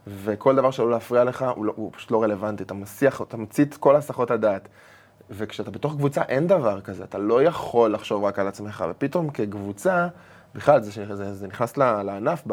וכל 0.06 0.56
דבר 0.56 0.70
שעלול 0.70 0.90
להפריע 0.92 1.24
לך, 1.24 1.44
הוא, 1.56 1.64
לא, 1.64 1.72
הוא 1.76 1.92
פשוט 1.96 2.10
לא 2.10 2.22
רלוונטי. 2.22 2.62
אתה 2.62 2.74
מסיח, 2.74 3.22
אתה 3.22 3.36
מצית 3.36 3.76
כל 3.76 3.96
הסחות 3.96 4.30
הדעת. 4.30 4.68
וכשאתה 5.30 5.70
בתוך 5.70 5.92
קבוצה, 5.94 6.22
אין 6.22 6.46
דבר 6.46 6.80
כזה, 6.80 7.04
אתה 7.04 7.18
לא 7.18 7.42
יכול 7.42 7.92
לחשוב 7.92 8.24
רק 8.24 8.38
על 8.38 8.48
עצמך. 8.48 8.84
ופתאום 8.90 9.30
כקבוצה, 9.30 10.08
בכלל, 10.54 10.80
זה, 10.80 11.16
זה, 11.16 11.34
זה 11.34 11.46
נכנס 11.46 11.76
לענף 11.76 12.44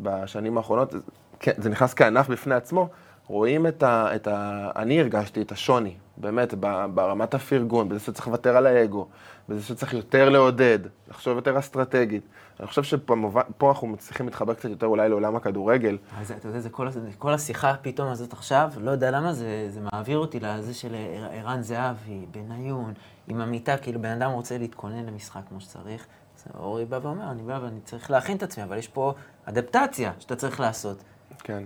בשנים 0.00 0.56
האחרונות, 0.58 0.90
זה- 0.90 0.98
כן, 1.40 1.52
זה 1.56 1.68
נכנס 1.68 1.94
כענף 1.94 2.28
בפני 2.28 2.54
עצמו, 2.54 2.88
רואים 3.28 3.66
את 3.66 3.82
ה, 3.82 4.14
את 4.14 4.26
ה... 4.28 4.70
אני 4.76 5.00
הרגשתי 5.00 5.42
את 5.42 5.52
השוני, 5.52 5.94
באמת, 6.16 6.54
ברמת 6.94 7.34
הפרגון, 7.34 7.88
בזה 7.88 8.00
שצריך 8.00 8.26
לוותר 8.28 8.56
על 8.56 8.66
האגו, 8.66 9.06
בזה 9.48 9.62
שצריך 9.62 9.92
יותר 9.94 10.28
לעודד, 10.28 10.78
לחשוב 11.08 11.36
יותר 11.36 11.58
אסטרטגית. 11.58 12.22
אני 12.60 12.66
חושב 12.66 12.82
שפה 12.82 13.14
פה 13.58 13.68
אנחנו 13.68 13.86
מצליחים 13.86 14.26
להתחבר 14.26 14.54
קצת 14.54 14.68
יותר 14.68 14.86
אולי 14.86 15.08
לעולם 15.08 15.36
הכדורגל. 15.36 15.98
אז 16.20 16.32
אתה 16.32 16.48
יודע, 16.48 16.60
זה 16.60 16.70
כל, 16.70 16.88
כל 17.18 17.34
השיחה 17.34 17.74
פתאום 17.82 18.08
הזאת 18.08 18.32
עכשיו, 18.32 18.70
לא 18.80 18.90
יודע 18.90 19.10
למה, 19.10 19.32
זה, 19.32 19.66
זה 19.70 19.80
מעביר 19.92 20.18
אותי 20.18 20.40
לזה 20.40 20.74
של 20.74 20.94
ער- 20.94 21.28
ערן 21.32 21.62
זהבי, 21.62 22.26
בניון, 22.30 22.92
עם 23.28 23.40
המיטה, 23.40 23.76
כאילו 23.76 24.00
בן 24.00 24.10
אדם 24.22 24.30
רוצה 24.30 24.58
להתכונן 24.58 25.06
למשחק 25.06 25.40
כמו 25.48 25.60
שצריך. 25.60 26.06
אז 26.36 26.44
אורי 26.58 26.84
בא 26.84 26.98
ואומר, 27.02 27.30
אני 27.30 27.42
בא 27.42 27.58
ואני 27.62 27.80
צריך 27.84 28.10
להכין 28.10 28.36
את 28.36 28.42
עצמי, 28.42 28.64
אבל 28.64 28.76
יש 28.76 28.88
פה 28.88 29.14
אדפטציה 29.44 30.12
שאתה 30.18 30.36
צריך 30.36 30.60
לעשות. 30.60 31.02
כן. 31.38 31.62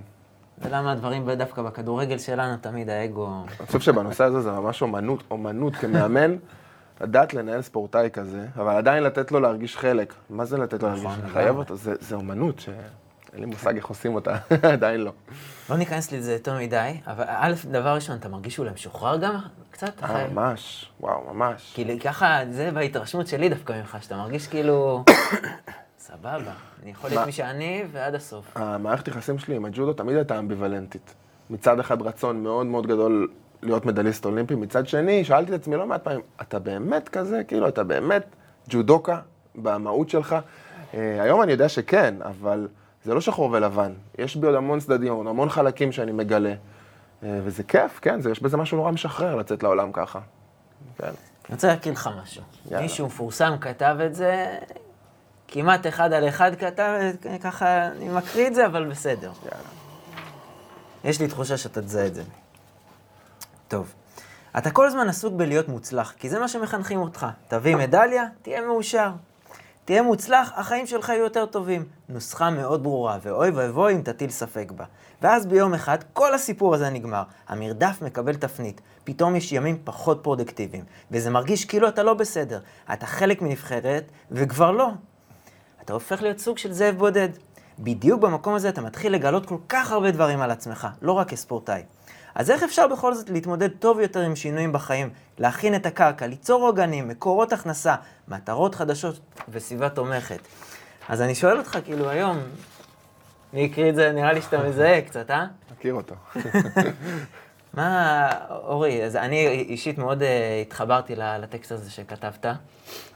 ולמה 0.59 0.93
הדברים 0.93 1.31
דווקא 1.31 1.63
בכדורגל 1.63 2.19
שלנו, 2.19 2.57
תמיד 2.61 2.91
האגו... 2.91 3.45
אני 3.59 3.67
חושב 3.67 3.81
שבנושא 3.81 4.25
הזה 4.25 4.41
זה 4.41 4.51
ממש 4.51 4.83
אומנות, 4.83 5.23
אומנות 5.31 5.77
כמאמן, 5.77 6.37
לדעת 7.01 7.35
לנהל 7.35 7.63
ספורטאי 7.63 8.09
כזה, 8.13 8.47
אבל 8.57 8.77
עדיין 8.77 9.03
לתת 9.03 9.33
לו 9.33 9.41
להרגיש 9.41 9.77
חלק. 9.77 10.15
מה 10.31 10.45
זה 10.45 10.59
לתת 10.59 10.83
לו 10.83 10.89
להרגיש? 10.89 11.05
נכון, 11.05 11.19
לחייב 11.25 11.47
לגמרי. 11.47 11.63
אותו, 11.63 11.77
זה, 11.77 11.95
זה 12.01 12.15
אומנות 12.15 12.59
שאין 12.59 13.41
לי 13.41 13.47
מושג 13.47 13.77
איך 13.77 13.87
עושים 13.87 14.15
אותה, 14.15 14.37
עדיין 14.73 15.01
לא. 15.01 15.13
לא 15.71 15.77
ניכנס 15.77 16.13
לזה 16.13 16.33
יותר 16.33 16.59
מדי, 16.59 17.01
אבל 17.07 17.25
א', 17.27 17.55
דבר 17.71 17.95
ראשון, 17.95 18.17
אתה 18.17 18.29
מרגיש 18.29 18.59
אולי 18.59 18.71
משוחרר 18.71 19.17
גם 19.17 19.37
קצת? 19.71 20.03
אה, 20.03 20.29
ממש, 20.29 20.91
וואו, 21.01 21.35
ממש. 21.35 21.71
כאילו, 21.75 21.95
ככה, 22.01 22.39
זה 22.51 22.71
בהתרשמות 22.71 23.27
שלי 23.27 23.49
דווקא 23.49 23.73
ממך, 23.73 23.97
שאתה 24.01 24.17
מרגיש 24.17 24.47
כאילו... 24.47 25.05
סבבה. 26.07 26.53
אני 26.83 26.91
יכול 26.91 27.11
להיות? 27.11 27.27
מי 27.27 27.33
שאני 27.33 27.85
ועד 27.93 28.15
הסוף. 28.15 28.57
המערכת 28.57 29.09
יחסים 29.09 29.39
שלי 29.39 29.57
עם 29.57 29.65
הג'ודו 29.65 29.93
תמיד 29.93 30.17
הייתה 30.17 30.39
אמביוולנטית. 30.39 31.15
מצד 31.51 31.79
אחד 31.79 32.03
רצון 32.03 32.43
מאוד 32.43 32.67
מאוד 32.67 32.87
גדול 32.87 33.29
להיות 33.63 33.87
מדליסט 33.87 34.25
אולימפי, 34.25 34.55
מצד 34.55 34.87
שני, 34.87 35.25
שאלתי 35.25 35.55
את 35.55 35.61
עצמי 35.61 35.77
לא 35.77 35.87
מעט 35.87 36.05
פעמים, 36.05 36.21
אתה 36.43 36.59
באמת 36.59 37.09
כזה? 37.09 37.45
כאילו, 37.49 37.69
אתה 37.69 37.85
באמת 37.85 38.23
ג'ודוקה 38.69 39.21
במהות 39.55 40.11
שלך? 40.11 40.37
אה, 40.95 41.23
היום 41.23 41.43
אני 41.43 41.53
יודע 41.53 41.69
שכן, 41.69 42.15
אבל 42.23 42.69
זה 43.05 43.15
לא 43.15 43.21
שחור 43.21 43.51
ולבן. 43.53 43.93
יש 44.19 44.37
בי 44.37 44.47
עוד 44.47 44.57
המון 44.57 44.81
צדדים, 44.81 45.13
עוד 45.13 45.27
המון 45.27 45.49
חלקים 45.49 45.93
שאני 45.93 46.13
מגלה. 46.13 46.55
אה, 47.23 47.41
וזה 47.45 47.63
כיף, 47.63 47.99
כן, 48.03 48.21
זה, 48.21 48.31
יש 48.31 48.43
בזה 48.43 48.57
משהו 48.57 48.77
נורא 48.77 48.91
משחרר 48.91 49.37
לצאת 49.37 49.63
לעולם 49.63 49.93
ככה. 49.93 50.21
כן. 50.99 51.07
אני 51.07 51.55
רוצה 51.55 51.69
להקריא 51.69 51.95
לך 51.95 52.11
משהו. 52.23 52.43
יאללה. 52.71 52.83
מישהו 52.83 53.07
מפורסם 53.07 53.55
כתב 53.61 53.97
את 54.07 54.15
זה, 54.15 54.59
כמעט 55.53 55.87
אחד 55.87 56.13
על 56.13 56.29
אחד 56.29 56.51
כתב, 56.55 56.93
ככה, 57.43 57.87
אני 57.87 58.09
מקריא 58.09 58.47
את 58.47 58.55
זה, 58.55 58.67
אבל 58.67 58.85
בסדר. 58.91 59.33
יאללה. 59.43 59.69
יש 61.05 61.21
לי 61.21 61.29
תחושה 61.29 61.57
שאתה 61.57 61.83
תזהה 61.83 62.07
את 62.07 62.15
זה. 62.15 62.23
טוב. 63.69 63.93
אתה 64.59 64.71
כל 64.71 64.87
הזמן 64.87 65.09
עסוק 65.09 65.35
בלהיות 65.35 65.69
מוצלח, 65.69 66.13
כי 66.19 66.31
זה 66.31 66.39
מה 66.39 66.49
שמחנכים 66.49 67.01
אותך. 67.01 67.27
תביא 67.49 67.77
מדליה, 67.77 68.25
תהיה 68.43 68.61
מאושר. 68.61 69.11
תהיה 69.85 70.03
מוצלח, 70.03 70.53
החיים 70.57 70.87
שלך 70.87 71.09
יהיו 71.09 71.25
יותר 71.25 71.47
טובים. 71.47 71.85
נוסחה 72.09 72.51
מאוד 72.51 72.83
ברורה, 72.83 73.19
ואוי 73.23 73.51
ואבוי 73.51 73.95
אם 73.95 74.03
תטיל 74.03 74.31
ספק 74.31 74.73
בה. 74.77 74.85
ואז 75.23 75.47
ביום 75.47 75.75
אחד 75.75 75.99
כל 76.13 76.35
הסיפור 76.35 76.75
הזה 76.75 76.91
נגמר. 76.91 77.23
המרדף 77.49 78.03
מקבל 78.03 78.35
תפנית. 78.35 78.81
פתאום 79.05 79.37
יש 79.37 79.53
ימים 79.53 79.79
פחות 79.85 80.21
פרודקטיביים. 80.23 80.85
וזה 81.11 81.31
מרגיש 81.31 81.65
כאילו 81.65 81.89
אתה 81.89 82.03
לא 82.03 82.15
בסדר. 82.15 82.61
אתה 82.93 83.07
חלק 83.07 83.43
מנבחרת, 83.43 84.05
וכבר 84.31 84.71
לא. 84.71 84.89
אתה 85.85 85.93
הופך 85.93 86.23
להיות 86.23 86.39
סוג 86.39 86.59
של 86.59 86.73
זאב 86.73 86.99
בודד. 86.99 87.29
בדיוק 87.79 88.21
במקום 88.21 88.55
הזה 88.55 88.69
אתה 88.69 88.81
מתחיל 88.81 89.13
לגלות 89.13 89.47
כל 89.47 89.57
כך 89.69 89.93
הרבה 89.93 90.11
דברים 90.11 90.41
על 90.41 90.51
עצמך, 90.51 90.89
לא 91.03 91.13
רק 91.13 91.29
כספורטאי. 91.29 91.83
אז 92.35 92.51
איך 92.51 92.63
אפשר 92.63 92.87
בכל 92.87 93.15
זאת 93.15 93.31
להתמודד 93.31 93.69
טוב 93.69 94.01
יותר 94.01 94.21
עם 94.21 94.37
שינויים 94.37 94.73
בחיים, 94.73 95.11
להכין 95.39 95.75
את 95.75 95.87
הקרקע, 95.87 96.27
ליצור 96.27 96.67
עוגנים, 96.67 97.09
מקורות 97.09 97.53
הכנסה, 97.53 97.95
מטרות 98.29 98.75
חדשות 98.75 99.21
וסביבה 99.49 99.89
תומכת? 99.89 100.39
אז 101.09 101.23
אני 101.23 101.35
שואל 101.35 101.59
אותך, 101.59 101.79
כאילו, 101.85 102.09
היום, 102.09 102.39
מי 103.53 103.65
הקריא 103.65 103.91
את 103.91 103.95
זה? 103.95 104.13
נראה 104.13 104.33
לי 104.33 104.43
שאתה 104.43 104.69
מזהה 104.69 105.01
קצת, 105.01 105.31
אה? 105.31 105.47
מכיר 105.73 105.95
אותו. 105.95 106.15
מה, 107.75 108.29
אורי, 108.51 109.05
אז 109.05 109.17
אני 109.17 109.49
אישית 109.49 109.99
מאוד 109.99 110.23
אה, 110.23 110.25
התחברתי 110.63 111.15
לטקסט 111.17 111.73
הזה 111.73 111.91
שכתבת, 111.91 112.47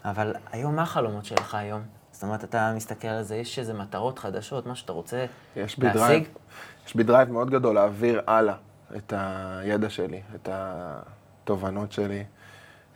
אבל 0.05 0.33
היום, 0.51 0.75
מה 0.75 0.81
החלומות 0.81 1.25
שלך 1.25 1.55
היום? 1.55 1.96
זאת 2.17 2.23
אומרת, 2.23 2.43
אתה 2.43 2.73
מסתכל 2.75 3.07
על 3.07 3.23
זה, 3.23 3.35
יש 3.35 3.59
איזה 3.59 3.73
מטרות 3.73 4.19
חדשות, 4.19 4.65
מה 4.65 4.75
שאתה 4.75 4.91
רוצה 4.91 5.25
יש 5.55 5.79
להשיג? 5.79 5.93
דרייב, 5.93 6.23
יש 6.87 6.95
בי 6.95 7.03
דרייב 7.03 7.31
מאוד 7.31 7.49
גדול 7.49 7.75
להעביר 7.75 8.21
הלאה 8.27 8.55
את 8.95 9.13
הידע 9.17 9.89
שלי, 9.89 10.21
את 10.35 10.49
התובנות 10.51 11.91
שלי. 11.91 12.23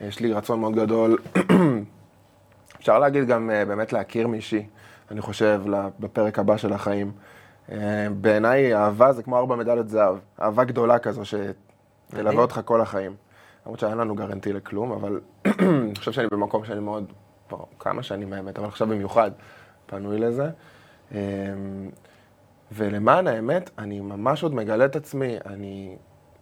יש 0.01 0.19
לי 0.19 0.33
רצון 0.33 0.59
מאוד 0.59 0.75
גדול, 0.75 1.17
אפשר 2.79 2.99
להגיד 2.99 3.27
גם 3.27 3.49
אה, 3.49 3.65
באמת 3.65 3.93
להכיר 3.93 4.27
מישהי, 4.27 4.67
אני 5.11 5.21
חושב, 5.21 5.61
בפרק 5.99 6.39
הבא 6.39 6.57
של 6.57 6.73
החיים. 6.73 7.11
אה, 7.71 8.07
בעיניי 8.21 8.75
אהבה 8.75 9.13
זה 9.13 9.23
כמו 9.23 9.37
ארבע 9.37 9.55
מדליות 9.55 9.89
זהב, 9.89 10.15
אהבה 10.41 10.63
גדולה 10.63 10.99
כזו. 10.99 11.21
שתלווה 11.25 12.41
אותך 12.41 12.61
כל 12.65 12.81
החיים. 12.81 13.15
למרות 13.65 13.79
שאין 13.79 13.97
לנו 13.97 14.15
גרנטי 14.15 14.53
לכלום, 14.53 14.91
אבל 14.91 15.19
אני 15.59 15.95
חושב 15.95 16.11
שאני 16.11 16.27
במקום 16.31 16.65
שאני 16.65 16.79
מאוד, 16.79 17.13
כבר 17.51 17.63
כמה 17.79 18.03
שנים 18.03 18.33
האמת, 18.33 18.59
אבל 18.59 18.67
עכשיו 18.67 18.87
במיוחד 18.87 19.31
פנוי 19.85 20.17
לזה. 20.19 20.49
אמ, 21.11 21.17
ולמען 22.71 23.27
האמת, 23.27 23.69
אני 23.77 23.99
ממש 23.99 24.43
עוד 24.43 24.53
מגלה 24.55 24.85
את 24.85 24.95
עצמי, 24.95 25.37
אני, 25.45 25.95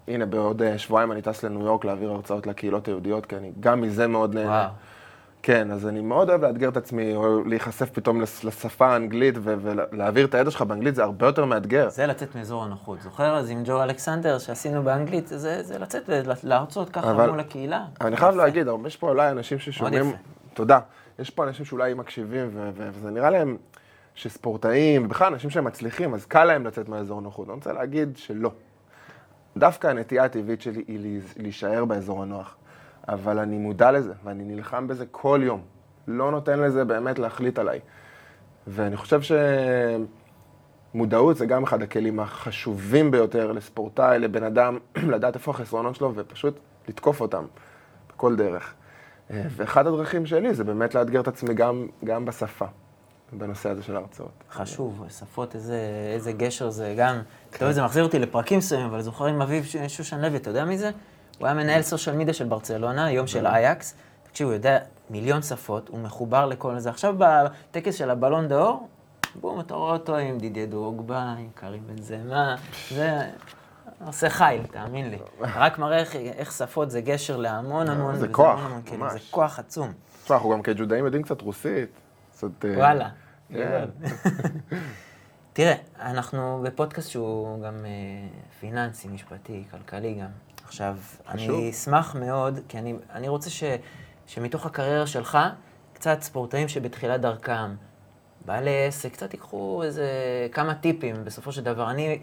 הנה 0.07 0.25
בעוד 0.25 0.61
אה, 0.61 0.77
שבועיים 0.77 1.11
אני 1.11 1.21
טס 1.21 1.43
לניו 1.43 1.65
יורק 1.65 1.85
להעביר 1.85 2.11
הרצאות 2.11 2.47
לקהילות 2.47 2.87
היהודיות, 2.87 3.25
כי 3.25 3.35
אני 3.35 3.51
גם 3.59 3.81
מזה 3.81 4.07
מאוד 4.07 4.33
נהנה. 4.35 4.49
וואו. 4.49 4.69
כן, 5.43 5.71
אז 5.71 5.87
אני 5.87 6.01
מאוד 6.01 6.29
אוהב 6.29 6.41
לאתגר 6.45 6.69
את 6.69 6.77
עצמי, 6.77 7.15
או 7.15 7.43
להיחשף 7.43 7.89
פתאום 7.93 8.21
לשפה 8.21 8.87
האנגלית, 8.87 9.35
ו- 9.37 9.55
ולהעביר 9.61 10.25
את 10.25 10.33
הידע 10.35 10.51
שלך 10.51 10.61
באנגלית, 10.61 10.95
זה 10.95 11.03
הרבה 11.03 11.25
יותר 11.25 11.45
מאתגר. 11.45 11.89
זה 11.89 12.05
לצאת 12.05 12.35
מאזור 12.35 12.63
הנוחות. 12.63 13.01
זוכר 13.01 13.35
אז 13.37 13.49
עם 13.49 13.61
ג'ו 13.65 13.83
אלכסנדר 13.83 14.39
שעשינו 14.39 14.83
באנגלית, 14.83 15.27
זה, 15.27 15.63
זה 15.63 15.79
לצאת 15.79 16.09
להרצות 16.43 16.89
ככה 16.89 17.11
אבל- 17.11 17.29
מול 17.29 17.39
הקהילה. 17.39 17.85
אני 18.01 18.17
חייב. 18.17 18.35
להגיד, 18.35 18.67
יש 18.85 18.97
פה 18.97 19.09
אולי 19.09 19.31
אנשים 19.31 19.59
ששומעים... 19.59 20.09
יפה. 20.09 20.17
תודה. 20.53 20.79
יש 21.19 21.29
פה 21.29 21.43
אנשים 21.43 21.65
שאולי 21.65 21.93
מקשיבים, 21.93 22.49
ו- 22.53 22.69
ו- 22.73 22.89
וזה 22.93 23.11
נראה 23.11 23.29
להם 23.29 23.57
שספורטאים, 24.15 25.05
ובכלל 25.05 25.33
אנשים 25.33 25.49
שהם 25.49 25.63
מצליחים, 25.63 26.13
אז 26.13 26.25
קל 26.25 26.43
להם 26.43 26.65
לצאת 26.65 26.89
מהאזור 26.89 27.21
נוחות. 27.21 27.47
אני 27.47 27.55
רוצה 27.55 27.73
להגיד 27.73 28.17
שלא. 28.17 28.51
דווקא 29.57 29.87
הנטייה 29.87 30.23
הטבעית 30.23 30.61
שלי 30.61 30.83
היא 30.87 31.21
להישאר 31.37 31.85
באזור 31.85 32.23
הנוח. 32.23 32.55
אבל 33.07 33.39
אני 33.39 33.57
מודע 33.57 33.91
לזה, 33.91 34.13
ואני 34.23 34.43
נלחם 34.43 34.87
בזה 34.87 35.05
כל 35.11 35.39
יום. 35.43 35.61
לא 36.07 36.31
נותן 36.31 36.59
לזה 36.59 36.85
באמת 36.85 37.19
להחליט 37.19 37.59
עליי. 37.59 37.79
ואני 38.67 38.97
חושב 38.97 39.19
שמודעות 40.93 41.37
זה 41.37 41.45
גם 41.45 41.63
אחד 41.63 41.81
הכלים 41.81 42.19
החשובים 42.19 43.11
ביותר 43.11 43.51
לספורטאי, 43.51 44.19
לבן 44.19 44.43
אדם, 44.43 44.77
לדעת 45.13 45.35
איפה 45.35 45.51
החסרונות 45.51 45.95
שלו 45.95 46.11
ופשוט 46.15 46.59
לתקוף 46.87 47.21
אותם 47.21 47.45
בכל 48.09 48.35
דרך. 48.35 48.73
ואחד 49.29 49.87
הדרכים 49.87 50.25
שלי 50.25 50.53
זה 50.53 50.63
באמת 50.63 50.95
לאתגר 50.95 51.19
את 51.19 51.27
עצמי 51.27 51.53
גם, 51.53 51.87
גם 52.03 52.25
בשפה, 52.25 52.65
בנושא 53.33 53.69
הזה 53.69 53.83
של 53.83 53.95
ההרצאות. 53.95 54.43
חשוב, 54.51 55.03
שפות, 55.09 55.55
איזה, 55.55 55.79
איזה 56.13 56.31
גשר 56.31 56.69
זה 56.69 56.95
גם, 56.97 57.21
אתה 57.49 57.65
יודע, 57.65 57.73
זה 57.73 57.83
מחזיר 57.83 58.03
אותי 58.03 58.19
לפרקים 58.19 58.57
מסוימים, 58.57 58.87
אבל 58.87 59.01
זוכר 59.01 59.25
עם 59.25 59.41
אביב 59.41 59.65
שושן 59.87 60.21
לוי, 60.21 60.37
אתה 60.37 60.49
יודע 60.49 60.65
מי 60.65 60.77
זה? 60.77 60.91
הוא 61.39 61.47
היה 61.47 61.55
מנהל 61.55 61.81
סושיאל 61.81 62.15
מדיה 62.15 62.33
של 62.33 62.45
ברצלונה, 62.45 63.11
יום 63.11 63.27
של 63.27 63.47
אייקס. 63.47 63.95
תקשיב, 64.23 64.47
הוא 64.47 64.53
יודע 64.53 64.79
מיליון 65.09 65.41
שפות, 65.41 65.89
הוא 65.89 65.99
מחובר 65.99 66.45
לכל 66.45 66.79
זה. 66.79 66.89
עכשיו 66.89 67.15
בטקס 67.17 67.95
של 67.95 68.09
הבלון 68.09 68.47
דאור, 68.47 68.87
בום, 69.41 69.59
אתה 69.59 69.75
רואה 69.75 69.93
אותו 69.93 70.15
עם 70.15 70.37
דידיה 70.37 70.65
דרוגבה, 70.65 71.35
עם 71.39 71.49
קרים 71.55 71.81
בן 71.87 72.01
זמה, 72.01 72.55
זה 72.89 73.21
עושה 74.05 74.29
חיל, 74.29 74.63
תאמין 74.71 75.09
לי. 75.09 75.17
רק 75.39 75.79
מראה 75.79 75.97
איך, 75.97 76.15
איך 76.15 76.51
שפות 76.51 76.91
זה 76.91 77.01
גשר 77.01 77.37
להמון 77.37 77.89
המון, 77.89 78.15
זה 78.15 78.27
כוח, 78.27 78.59
המון 78.59 78.81
כלים, 78.81 78.99
ממש. 78.99 79.13
זה 79.13 79.19
כוח 79.31 79.59
עצום. 79.59 79.93
תשמע, 80.23 80.35
אנחנו 80.35 80.49
גם 80.49 80.61
כג'ודאים 80.61 81.05
יודעים 81.05 81.23
קצת 81.23 81.41
רוסית. 81.41 81.89
קצת... 82.31 82.65
אה, 82.65 82.77
וואלה. 82.77 83.09
כן. 83.53 83.85
תראה, 85.53 85.75
אנחנו 85.99 86.61
בפודקאסט 86.65 87.09
שהוא 87.09 87.63
גם 87.63 87.85
אה, 87.85 87.89
פיננסי, 88.59 89.07
משפטי, 89.07 89.63
כלכלי 89.71 90.13
גם. 90.13 90.29
עכשיו. 90.65 90.97
אני 91.29 91.69
אשמח 91.69 92.15
מאוד, 92.15 92.59
כי 92.67 92.77
אני, 92.77 92.95
אני 93.13 93.27
רוצה 93.27 93.49
ש, 93.49 93.63
שמתוך 94.27 94.65
הקריירה 94.65 95.07
שלך, 95.07 95.37
קצת 95.93 96.21
ספורטאים 96.21 96.67
שבתחילת 96.67 97.21
דרכם, 97.21 97.75
בעלי 98.45 98.85
עסק, 98.87 99.13
קצת 99.13 99.33
ייקחו 99.33 99.83
איזה 99.83 100.07
כמה 100.51 100.75
טיפים. 100.75 101.15
בסופו 101.23 101.51
של 101.51 101.63
דבר, 101.63 101.91
אני 101.91 102.19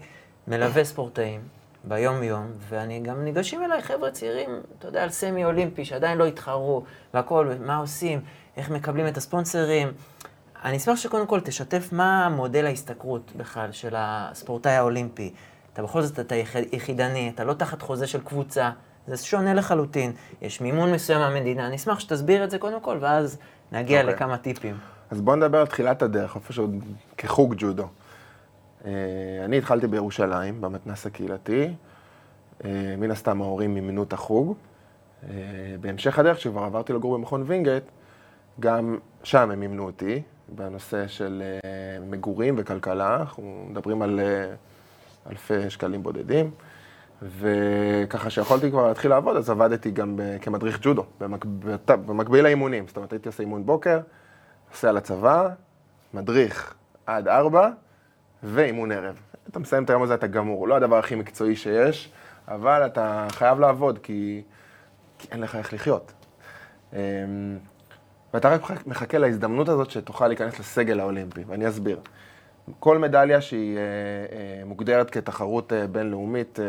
מלווה 0.47 0.83
ספורטאים 0.83 1.41
ביום-יום, 1.83 2.47
ואני 2.69 2.99
גם 2.99 3.23
ניגשים 3.23 3.63
אליי 3.63 3.81
חבר'ה 3.81 4.11
צעירים, 4.11 4.49
אתה 4.79 4.87
יודע, 4.87 5.03
על 5.03 5.09
סמי 5.09 5.45
אולימפי, 5.45 5.85
שעדיין 5.85 6.17
לא 6.17 6.25
התחרו, 6.25 6.83
והכול, 7.13 7.53
מה 7.65 7.77
עושים, 7.77 8.21
איך 8.57 8.69
מקבלים 8.69 9.07
את 9.07 9.17
הספונסרים. 9.17 9.87
אני 10.63 10.77
אשמח 10.77 10.95
שקודם 10.95 11.27
כל 11.27 11.39
תשתף 11.39 11.89
מה 11.91 12.29
מודל 12.29 12.65
ההשתכרות 12.65 13.31
בכלל 13.35 13.71
של 13.71 13.93
הספורטאי 13.97 14.71
האולימפי. 14.71 15.33
אתה 15.73 15.83
בכל 15.83 16.01
זאת, 16.01 16.19
אתה 16.19 16.35
יח- 16.35 16.55
יחידני, 16.71 17.31
אתה 17.35 17.43
לא 17.43 17.53
תחת 17.53 17.81
חוזה 17.81 18.07
של 18.07 18.21
קבוצה, 18.21 18.71
זה 19.07 19.17
שונה 19.17 19.53
לחלוטין. 19.53 20.11
יש 20.41 20.61
מימון 20.61 20.91
מסוים 20.91 21.19
מהמדינה, 21.19 21.67
אני 21.67 21.75
אשמח 21.75 21.99
שתסביר 21.99 22.43
את 22.43 22.49
זה 22.49 22.57
קודם 22.57 22.81
כל, 22.81 22.97
ואז 23.01 23.37
נגיע 23.71 24.01
אוקיי. 24.01 24.15
לכמה 24.15 24.37
טיפים. 24.37 24.77
אז 25.11 25.21
בואו 25.21 25.35
נדבר 25.35 25.59
על 25.59 25.67
תחילת 25.67 26.01
הדרך, 26.01 26.35
איפשהו 26.35 26.67
כחוג 27.17 27.53
ג'ודו. 27.57 27.87
אה, 28.87 29.45
אני 29.45 29.57
התחלתי 29.57 29.87
בירושלים, 29.87 30.61
במתנ"ס 30.61 31.05
הקהילתי. 31.05 31.73
אה, 32.65 32.95
מן 32.97 33.11
הסתם 33.11 33.41
ההורים 33.41 33.73
מימנו 33.73 34.03
את 34.03 34.13
החוג. 34.13 34.53
אה, 35.23 35.29
בהמשך 35.81 36.19
הדרך, 36.19 36.37
כשכבר 36.37 36.63
עברתי 36.63 36.93
לגור 36.93 37.17
במכון 37.17 37.43
וינגייט, 37.45 37.83
גם 38.59 38.97
שם 39.23 39.51
הם 39.51 39.59
מימנו 39.59 39.85
אותי, 39.85 40.21
בנושא 40.55 41.07
של 41.07 41.43
מגורים 42.09 42.55
וכלכלה. 42.57 43.15
אנחנו 43.15 43.65
מדברים 43.69 44.01
על 44.01 44.19
אלפי 45.29 45.69
שקלים 45.69 46.03
בודדים. 46.03 46.51
וככה 47.21 48.29
שיכולתי 48.29 48.71
כבר 48.71 48.87
להתחיל 48.87 49.11
לעבוד, 49.11 49.37
אז 49.37 49.49
עבדתי 49.49 49.91
גם 49.91 50.19
כמדריך 50.41 50.79
ג'ודו, 50.81 51.03
במק... 51.19 51.45
בת- 51.45 51.91
במקביל 51.91 52.43
לאימונים. 52.43 52.87
זאת 52.87 52.97
אומרת, 52.97 53.11
הייתי 53.13 53.29
עושה 53.29 53.43
אימון 53.43 53.65
בוקר, 53.65 53.99
נוסע 54.71 54.91
לצבא, 54.91 55.49
מדריך 56.13 56.73
עד 57.05 57.27
ארבע, 57.27 57.69
ואימון 58.43 58.91
ערב. 58.91 59.19
אתה 59.49 59.59
מסיים 59.59 59.83
את 59.83 59.89
היום 59.89 60.03
הזה, 60.03 60.13
אתה 60.13 60.27
גמור. 60.27 60.67
לא 60.67 60.75
הדבר 60.75 60.97
הכי 60.97 61.15
מקצועי 61.15 61.55
שיש, 61.55 62.11
אבל 62.47 62.85
אתה 62.85 63.27
חייב 63.29 63.59
לעבוד, 63.59 63.99
כי, 63.99 64.41
כי 65.17 65.27
אין 65.31 65.41
לך 65.41 65.55
איך 65.55 65.73
לחיות. 65.73 66.13
אמ, 66.93 66.97
ואתה 68.33 68.49
רק 68.49 68.87
מחכה 68.87 69.17
להזדמנות 69.17 69.69
הזאת 69.69 69.91
שתוכל 69.91 70.27
להיכנס 70.27 70.59
לסגל 70.59 70.99
האולימפי, 70.99 71.43
ואני 71.47 71.69
אסביר. 71.69 71.99
כל 72.79 72.97
מדליה 72.97 73.41
שהיא 73.41 73.77
אה, 73.77 73.81
אה, 73.81 74.65
מוגדרת 74.65 75.09
כתחרות 75.09 75.73
אה, 75.73 75.87
בינלאומית 75.87 76.59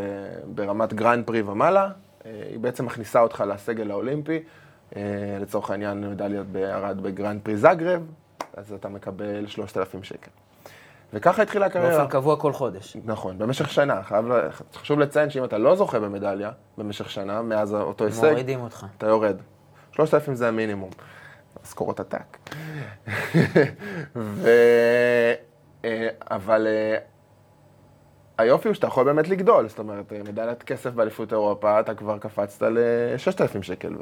ברמת 0.54 0.94
Grand 0.94 1.26
Prix 1.26 1.42
ומעלה, 1.42 1.90
היא 2.24 2.58
בעצם 2.58 2.86
מכניסה 2.86 3.20
אותך 3.20 3.44
לסגל 3.48 3.90
האולימפי. 3.90 4.42
לצורך 5.40 5.70
העניין 5.70 6.10
מדליית 6.10 6.46
ארד 6.46 7.00
ב 7.02 7.09
Grand 7.09 7.40
Prix 7.42 7.56
זגרב, 7.56 8.02
אז 8.56 8.72
אתה 8.72 8.88
מקבל 8.88 9.46
3,000 9.46 10.02
שקל. 10.02 10.30
וככה 11.12 11.42
התחילה 11.42 11.66
הקריירה. 11.66 11.98
באופן 11.98 12.10
קבוע 12.10 12.36
כל 12.36 12.52
חודש. 12.52 12.96
נכון, 13.04 13.38
במשך 13.38 13.70
שנה. 13.70 14.02
חייב, 14.02 14.24
חשוב 14.74 14.98
לציין 14.98 15.30
שאם 15.30 15.44
אתה 15.44 15.58
לא 15.58 15.76
זוכה 15.76 16.00
במדליה 16.00 16.50
במשך 16.78 17.10
שנה, 17.10 17.42
מאז 17.42 17.74
אותו 17.74 18.04
הישג, 18.04 18.28
מורידים 18.30 18.60
אותך. 18.60 18.86
אתה 18.98 19.06
יורד. 19.06 19.36
3,000 19.92 20.34
זה 20.34 20.48
המינימום. 20.48 20.90
משכורות 21.62 22.00
עתק. 22.00 22.38
ו... 24.16 24.48
אה, 25.84 26.08
אבל 26.30 26.66
אה, 26.66 26.98
היופי 28.38 28.68
הוא 28.68 28.74
שאתה 28.74 28.86
יכול 28.86 29.04
באמת 29.04 29.28
לגדול, 29.28 29.68
זאת 29.68 29.78
אומרת, 29.78 30.12
מדליית 30.12 30.62
כסף 30.62 30.90
באליפות 30.90 31.32
אירופה, 31.32 31.80
אתה 31.80 31.94
כבר 31.94 32.18
קפצת 32.18 32.62
ל-6,000 32.62 33.62
שקל, 33.62 33.94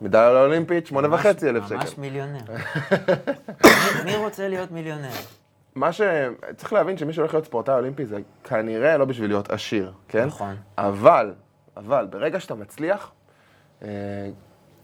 ומדליה 0.00 0.32
לאולימפית, 0.32 0.86
8,500 0.86 1.66
שקל. 1.66 1.76
ממש 1.76 1.98
מיליונר. 1.98 2.40
מי 4.04 4.16
רוצה 4.16 4.48
להיות 4.48 4.70
מיליונר? 4.70 5.10
מה 5.74 5.92
ש... 5.92 6.00
צריך 6.56 6.72
להבין 6.72 6.98
שמי 6.98 7.12
שהולך 7.12 7.34
להיות 7.34 7.44
ספורטאי 7.44 7.74
אולימפי 7.74 8.06
זה 8.06 8.18
כנראה 8.44 8.98
לא 8.98 9.04
בשביל 9.04 9.30
להיות 9.30 9.50
עשיר, 9.50 9.92
כן? 10.08 10.26
נכון. 10.26 10.56
אבל, 10.78 11.34
אבל, 11.76 12.06
ברגע 12.10 12.40
שאתה 12.40 12.54
מצליח, 12.54 13.12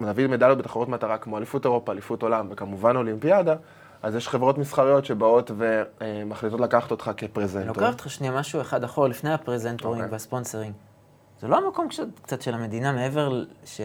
להביא 0.00 0.26
מדליות 0.28 0.58
בתחרות 0.58 0.88
מטרה 0.88 1.18
כמו 1.18 1.38
אליפות 1.38 1.64
אירופה, 1.64 1.92
אליפות 1.92 2.22
עולם 2.22 2.46
וכמובן 2.50 2.96
אולימפיאדה, 2.96 3.54
אז 4.02 4.14
יש 4.14 4.28
חברות 4.28 4.58
מסחריות 4.58 5.04
שבאות 5.04 5.50
ומחליטות 5.56 6.60
לקחת 6.60 6.90
אותך 6.90 7.10
כפרזנטור. 7.16 7.60
אני 7.60 7.68
לוקח 7.68 7.92
אותך 7.92 8.10
שנייה 8.10 8.32
משהו 8.32 8.60
אחד 8.60 8.84
אחורה, 8.84 9.08
לפני 9.08 9.32
הפרזנטורים 9.32 10.00
okay. 10.00 10.04
אוקיי. 10.04 10.12
והספונסרים. 10.12 10.72
זה 11.40 11.48
לא 11.48 11.58
המקום 11.58 11.88
קצת, 11.88 12.06
קצת 12.22 12.42
של 12.42 12.54
המדינה, 12.54 12.92
מעבר 12.92 13.44
ש... 13.64 13.80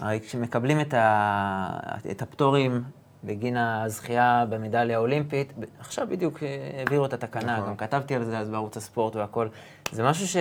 הרי 0.00 0.20
כשמקבלים 0.20 0.80
את, 0.80 0.94
ה... 0.94 1.78
את 2.10 2.22
הפטורים 2.22 2.82
בגין 3.24 3.56
הזכייה 3.56 4.44
במדליה 4.48 4.96
האולימפית, 4.96 5.52
עכשיו 5.78 6.06
בדיוק 6.10 6.38
העבירו 6.78 7.04
את 7.04 7.12
התקנה, 7.12 7.56
נכון. 7.56 7.68
גם 7.68 7.76
כתבתי 7.76 8.14
על 8.14 8.24
זה 8.24 8.38
אז 8.38 8.48
בערוץ 8.48 8.76
הספורט 8.76 9.16
והכל. 9.16 9.48
זה 9.92 10.02
משהו 10.02 10.28
ש... 10.28 10.36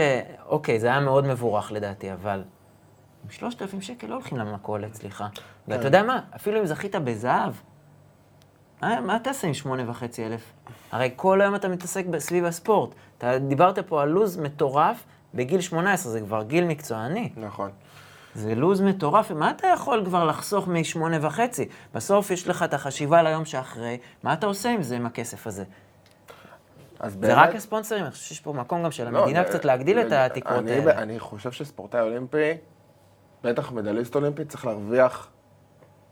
אוקיי, 0.45 0.79
זה 0.79 0.87
היה 0.87 0.99
מאוד 0.99 1.25
מבורך 1.25 1.71
לדעתי, 1.71 2.13
אבל 2.13 2.43
עם 3.23 3.31
3,000 3.31 3.81
שקל 3.81 4.07
לא 4.07 4.13
הולכים 4.13 4.37
למכולת, 4.37 4.93
סליחה. 4.95 5.27
ואתה 5.67 5.79
כן. 5.79 5.85
יודע 5.85 6.03
מה, 6.03 6.19
אפילו 6.35 6.59
אם 6.59 6.65
זכית 6.65 6.95
בזהב, 6.95 7.53
מה, 8.81 9.01
מה 9.01 9.19
תעשה 9.19 9.47
עם 9.47 9.53
שמונה 9.53 9.89
וחצי 9.89 10.25
אלף? 10.25 10.51
הרי 10.91 11.11
כל 11.15 11.41
היום 11.41 11.55
אתה 11.55 11.67
מתעסק 11.67 12.05
סביב 12.17 12.45
הספורט. 12.45 12.95
אתה 13.17 13.39
דיברת 13.39 13.79
פה 13.79 14.01
על 14.01 14.09
לו"ז 14.09 14.37
מטורף 14.37 15.03
בגיל 15.33 15.61
18, 15.61 16.11
זה 16.11 16.21
כבר 16.21 16.43
גיל 16.43 16.65
מקצועני. 16.65 17.29
נכון. 17.37 17.71
זה 18.37 18.55
לו"ז 18.55 18.81
מטורף, 18.81 19.31
מה 19.31 19.51
אתה 19.51 19.67
יכול 19.67 20.05
כבר 20.05 20.25
לחסוך 20.25 20.67
משמונה 20.67 21.17
וחצי? 21.21 21.69
בסוף 21.95 22.31
יש 22.31 22.47
לך 22.47 22.63
את 22.63 22.73
החשיבה 22.73 23.23
ליום 23.23 23.45
שאחרי, 23.45 23.97
מה 24.23 24.33
אתה 24.33 24.47
עושה 24.47 24.69
עם 24.69 24.83
זה, 24.83 24.95
עם 24.95 25.05
הכסף 25.05 25.47
הזה? 25.47 25.63
זה 27.07 27.17
באמת... 27.17 27.33
רק 27.37 27.55
הספונסרים, 27.55 28.03
אני 28.03 28.11
חושב 28.11 28.23
שיש 28.23 28.39
פה 28.39 28.53
מקום 28.53 28.83
גם 28.83 28.91
של 28.91 29.09
לא, 29.09 29.19
המדינה 29.19 29.43
קצת 29.43 29.65
להגדיל 29.65 29.99
את 29.99 30.11
התקרות 30.11 30.67
האלה. 30.67 31.01
אני 31.01 31.19
חושב 31.19 31.51
שספורטאי 31.51 32.01
אולימפי, 32.01 32.53
בטח 33.43 33.71
מדליסט 33.71 34.15
אולימפי, 34.15 34.45
צריך 34.45 34.65
להרוויח 34.65 35.27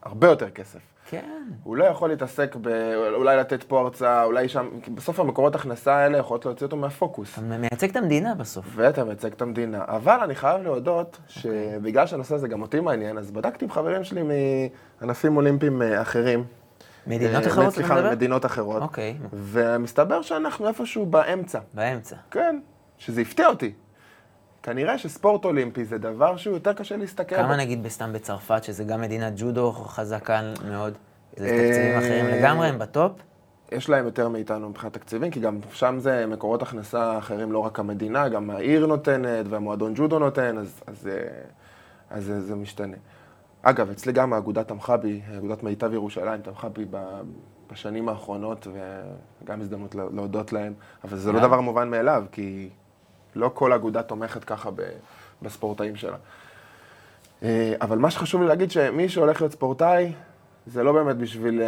הרבה 0.03 0.27
יותר 0.27 0.49
כסף. 0.49 0.94
כן. 1.09 1.43
הוא 1.63 1.75
לא 1.75 1.83
יכול 1.83 2.09
להתעסק 2.09 2.55
ב... 2.61 2.67
אולי 3.15 3.37
לתת 3.37 3.63
פה 3.63 3.79
הרצאה, 3.79 4.23
אולי 4.23 4.49
שם... 4.49 4.69
בסוף 4.95 5.19
המקורות 5.19 5.55
הכנסה 5.55 5.95
האלה 5.95 6.17
יכולות 6.17 6.45
להוציא 6.45 6.65
אותו 6.65 6.77
מהפוקוס. 6.77 7.33
אתה 7.33 7.41
מייצג 7.41 7.89
את 7.89 7.95
המדינה 7.95 8.35
בסוף. 8.35 8.65
ואתה 8.75 9.03
מייצג 9.03 9.31
את 9.31 9.41
המדינה. 9.41 9.83
אבל 9.87 10.17
אני 10.23 10.35
חייב 10.35 10.61
להודות 10.63 11.19
שבגלל 11.27 12.07
שהנושא 12.07 12.35
הזה 12.35 12.47
גם 12.47 12.61
אותי 12.61 12.79
מעניין, 12.79 13.17
אז 13.17 13.31
בדקתי 13.31 13.65
עם 13.65 13.71
חברים 13.71 14.03
שלי 14.03 14.21
מענפים 15.01 15.37
אולימפיים 15.37 15.81
אה, 15.81 16.01
אחרים. 16.01 16.43
מדינות 17.07 17.43
אה, 17.43 17.47
אחרות? 17.47 17.73
סליחה, 17.73 18.11
מדינות 18.11 18.45
אחרות. 18.45 18.81
אוקיי. 18.81 19.17
ומסתבר 19.33 20.21
שאנחנו 20.21 20.67
איפשהו 20.67 21.05
באמצע. 21.05 21.59
באמצע. 21.73 22.15
כן, 22.31 22.59
שזה 22.97 23.21
הפתיע 23.21 23.47
אותי. 23.47 23.73
כנראה 24.65 24.97
שספורט 24.97 25.45
אולימפי 25.45 25.85
זה 25.85 25.97
דבר 25.97 26.37
שהוא 26.37 26.53
יותר 26.53 26.73
קשה 26.73 26.97
להסתכל. 26.97 27.35
כמה 27.35 27.57
נגיד 27.57 27.83
בסתם 27.83 28.13
בצרפת, 28.13 28.63
שזה 28.63 28.83
גם 28.83 29.01
מדינת 29.01 29.33
ג'ודו 29.35 29.71
חזקה 29.71 30.41
מאוד? 30.69 30.93
זה 31.35 31.47
תקציבים 31.47 31.97
אחרים 31.97 32.25
לגמרי, 32.25 32.67
הם 32.67 32.79
בטופ? 32.79 33.11
יש 33.71 33.89
להם 33.89 34.05
יותר 34.05 34.29
מאיתנו 34.29 34.69
מבחינת 34.69 34.93
תקציבים, 34.93 35.31
כי 35.31 35.39
גם 35.39 35.59
שם 35.71 35.95
זה 35.99 36.25
מקורות 36.25 36.61
הכנסה 36.61 37.17
אחרים, 37.17 37.51
לא 37.51 37.59
רק 37.59 37.79
המדינה, 37.79 38.29
גם 38.29 38.49
העיר 38.49 38.85
נותנת 38.85 39.45
והמועדון 39.49 39.93
ג'ודו 39.95 40.19
נותן, 40.19 40.57
אז, 40.57 40.81
אז, 40.87 41.07
אה, 41.07 41.27
אז 42.09 42.23
זה, 42.25 42.41
זה 42.41 42.55
משתנה. 42.55 42.97
אגב, 43.61 43.89
אצלי 43.89 44.13
גם 44.13 44.33
האגודה 44.33 44.63
תמכה 44.63 44.97
בי, 44.97 45.21
אגודת 45.37 45.63
מיטב 45.63 45.93
ירושלים 45.93 46.41
תמכה 46.41 46.69
בי 46.69 46.85
בשנים 47.71 48.09
האחרונות, 48.09 48.67
וגם 49.43 49.61
הזדמנות 49.61 49.95
להודות 49.95 50.53
להם, 50.53 50.73
אבל 51.03 51.17
זה 51.17 51.31
לא 51.31 51.39
דבר 51.39 51.61
מובן 51.61 51.89
מאליו, 51.89 52.23
כי 52.31 52.69
לא 53.35 53.51
כל 53.53 53.73
אגודה 53.73 54.03
תומכת 54.03 54.43
ככה 54.43 54.69
בספורטאים 55.41 55.95
שלה. 55.95 56.17
אה, 57.43 57.73
אבל 57.81 57.97
מה 57.97 58.11
שחשוב 58.11 58.41
לי 58.41 58.47
להגיד, 58.47 58.71
שמי 58.71 59.09
שהולך 59.09 59.41
להיות 59.41 59.53
ספורטאי, 59.53 60.11
זה 60.67 60.83
לא 60.83 60.91
באמת 60.91 61.15
בשביל, 61.17 61.61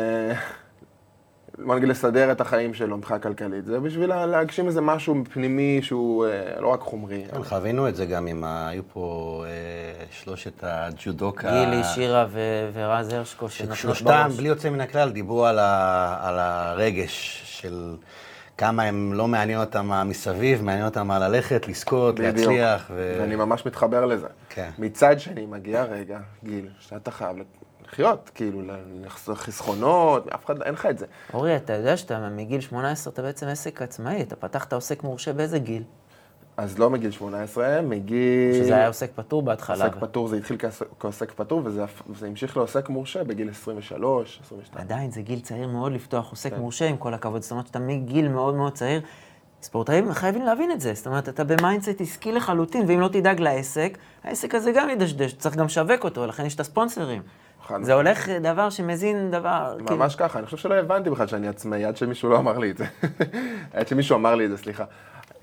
בוא 1.65 1.75
נגיד, 1.75 1.89
לסדר 1.89 2.31
את 2.31 2.41
החיים 2.41 2.73
שלו 2.73 2.97
מבחינה 2.97 3.19
כלכלית, 3.19 3.65
זה 3.65 3.79
בשביל 3.79 4.25
להגשים 4.25 4.67
איזה 4.67 4.81
משהו 4.81 5.15
פנימי 5.33 5.79
שהוא 5.81 6.25
אה, 6.25 6.61
לא 6.61 6.67
רק 6.67 6.79
חומרי. 6.79 7.23
כן, 7.31 7.43
חווינו 7.43 7.89
את 7.89 7.95
זה 7.95 8.05
גם 8.05 8.27
אם 8.27 8.43
היו 8.43 8.83
פה 8.93 9.43
אה, 9.47 10.05
שלושת 10.11 10.63
הג'ודוקה. 10.63 11.51
גילי, 11.51 11.83
שירה 11.83 12.27
ורז 12.73 13.13
הרשקו, 13.13 13.49
שנתנו 13.49 13.67
בראש. 13.69 13.81
שלושתם, 13.81 14.29
בלי 14.37 14.47
יוצא 14.47 14.69
מן 14.69 14.81
הכלל, 14.81 15.11
דיברו 15.11 15.45
על, 15.45 15.59
על 16.21 16.39
הרגש 16.39 17.41
של... 17.45 17.95
כמה 18.57 18.83
הם 18.83 19.13
לא 19.13 19.27
מעניין 19.27 19.59
אותם 19.59 19.91
מסביב, 20.05 20.63
מעניין 20.63 20.85
אותם 20.85 21.07
מה 21.07 21.19
ללכת, 21.19 21.67
לזכות, 21.67 22.19
להצליח. 22.19 22.91
ו... 22.95 23.15
ואני 23.19 23.35
ממש 23.35 23.65
מתחבר 23.65 24.05
לזה. 24.05 24.27
כן. 24.49 24.69
מצד 24.77 25.19
שני, 25.19 25.45
מגיע 25.45 25.83
רגע, 25.83 26.19
גיל, 26.43 26.69
שאתה 26.79 27.11
חייב 27.11 27.37
לחיות, 27.87 28.31
כאילו, 28.35 28.61
לחסוך 29.01 29.39
חסכונות, 29.39 30.27
אף 30.27 30.45
אחד, 30.45 30.61
אין 30.61 30.73
לך 30.73 30.85
את 30.85 30.97
זה. 30.97 31.05
אורי, 31.33 31.55
אתה 31.55 31.73
יודע 31.73 31.97
שאתה 31.97 32.29
מגיל 32.29 32.61
18, 32.61 33.13
אתה 33.13 33.21
בעצם 33.21 33.47
עסק 33.47 33.81
עצמאי, 33.81 34.21
אתה 34.21 34.35
פתחת 34.35 34.73
עוסק 34.73 35.03
מורשה 35.03 35.33
באיזה 35.33 35.59
גיל? 35.59 35.83
אז 36.57 36.79
לא 36.79 36.89
מגיל 36.89 37.11
18, 37.11 37.81
מגיל... 37.81 38.53
שזה 38.53 38.75
היה 38.75 38.87
עוסק 38.87 39.11
פטור 39.15 39.41
בהתחלה. 39.41 39.85
עוסק 39.85 39.97
פטור, 39.99 40.27
זה 40.27 40.37
התחיל 40.37 40.57
כעוסק 40.99 41.31
פטור, 41.31 41.61
וזה, 41.65 41.85
המשיך 42.21 42.57
לעוסק 42.57 42.89
מורשה 42.89 43.23
בגיל 43.23 43.49
23, 43.49 44.39
22. 44.45 44.85
עדיין, 44.85 45.11
זה 45.11 45.21
גיל 45.21 45.39
צעיר 45.39 45.67
מאוד 45.67 45.91
לפתוח 45.91 46.29
עוסק 46.29 46.53
כן. 46.53 46.59
מורשה, 46.59 46.85
עם 46.85 46.97
כל 46.97 47.13
הכבוד. 47.13 47.41
זאת 47.41 47.51
אומרת, 47.51 47.67
שאתה 47.67 47.79
מגיל 47.79 48.27
מאוד 48.27 48.55
מאוד 48.55 48.73
צעיר. 48.73 49.01
ספורטאים 49.61 50.13
חייבים 50.13 50.45
להבין 50.45 50.71
את 50.71 50.81
זה. 50.81 50.93
זאת 50.93 51.07
אומרת, 51.07 51.29
אתה 51.29 51.43
ב 51.43 51.50
mindset 51.50 52.01
עסקי 52.01 52.31
לחלוטין, 52.31 52.85
ואם 52.87 52.99
לא 52.99 53.07
תדאג 53.07 53.39
לעסק, 53.39 53.97
העסק 54.23 54.55
הזה 54.55 54.71
גם 54.71 54.89
ידשדש, 54.89 55.33
צריך 55.33 55.55
גם 55.55 55.65
לשווק 55.65 56.03
אותו, 56.03 56.27
לכן 56.27 56.45
יש 56.45 56.55
את 56.55 56.59
הספונסרים. 56.59 57.21
זה 57.81 57.93
הולך 57.93 58.29
דבר 58.29 58.69
שמזין 58.69 59.31
דבר... 59.31 59.77
ממש 59.79 60.15
כאילו... 60.15 60.29
ככה, 60.29 60.39
אני 60.39 60.45
חושב 60.45 60.57
שלא 60.57 60.73
הבנתי 60.73 61.09
בכלל 61.09 61.27
שאני 61.27 61.47
עצמאי, 61.47 61.85
עד 61.85 61.97
שמישהו 61.97 62.29
לא 62.29 62.37
אמר 62.37 62.57
לי 62.57 62.71
את 62.71 62.77
זה. 62.77 62.85
עד 63.73 63.87
שמישהו 63.87 64.15
אמר 64.15 64.35
לי 64.35 64.45
את 64.45 64.49
זה, 64.49 64.57
סליחה. 64.57 64.85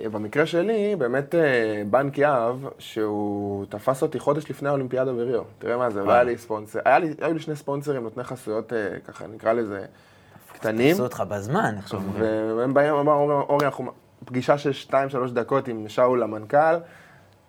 במקרה 0.00 0.46
שלי, 0.46 0.96
באמת 0.96 1.34
אה, 1.34 1.82
בנק 1.90 2.18
יהב, 2.18 2.56
שהוא 2.78 3.66
תפס 3.68 4.02
אותי 4.02 4.18
חודש 4.18 4.50
לפני 4.50 4.68
האולימפיאדה 4.68 5.12
בריו. 5.12 5.42
תראה 5.58 5.76
מה 5.76 5.90
זה, 5.90 6.04
לא 6.04 6.12
היה 6.12 6.22
לי 6.22 6.38
ספונסר, 6.38 6.78
היה 6.84 6.98
לי, 6.98 7.14
היו 7.20 7.34
לי 7.34 7.40
שני 7.40 7.56
ספונסרים, 7.56 8.02
נותני 8.02 8.24
חסויות, 8.24 8.72
אה, 8.72 8.88
ככה 9.04 9.26
נקרא 9.26 9.52
לזה, 9.52 9.84
קטנים. 10.52 10.92
תפסו 10.92 11.02
אותך 11.02 11.22
בזמן, 11.28 11.74
שאומרים. 11.86 12.22
והם 12.58 12.74
באים, 12.74 12.94
אמרו, 12.94 13.32
אורי, 13.32 13.66
אנחנו, 13.66 13.92
פגישה 14.24 14.58
של 14.58 14.70
2-3 14.90 14.94
דקות 15.32 15.68
עם 15.68 15.88
שאול 15.88 16.22
המנכ"ל, 16.22 16.76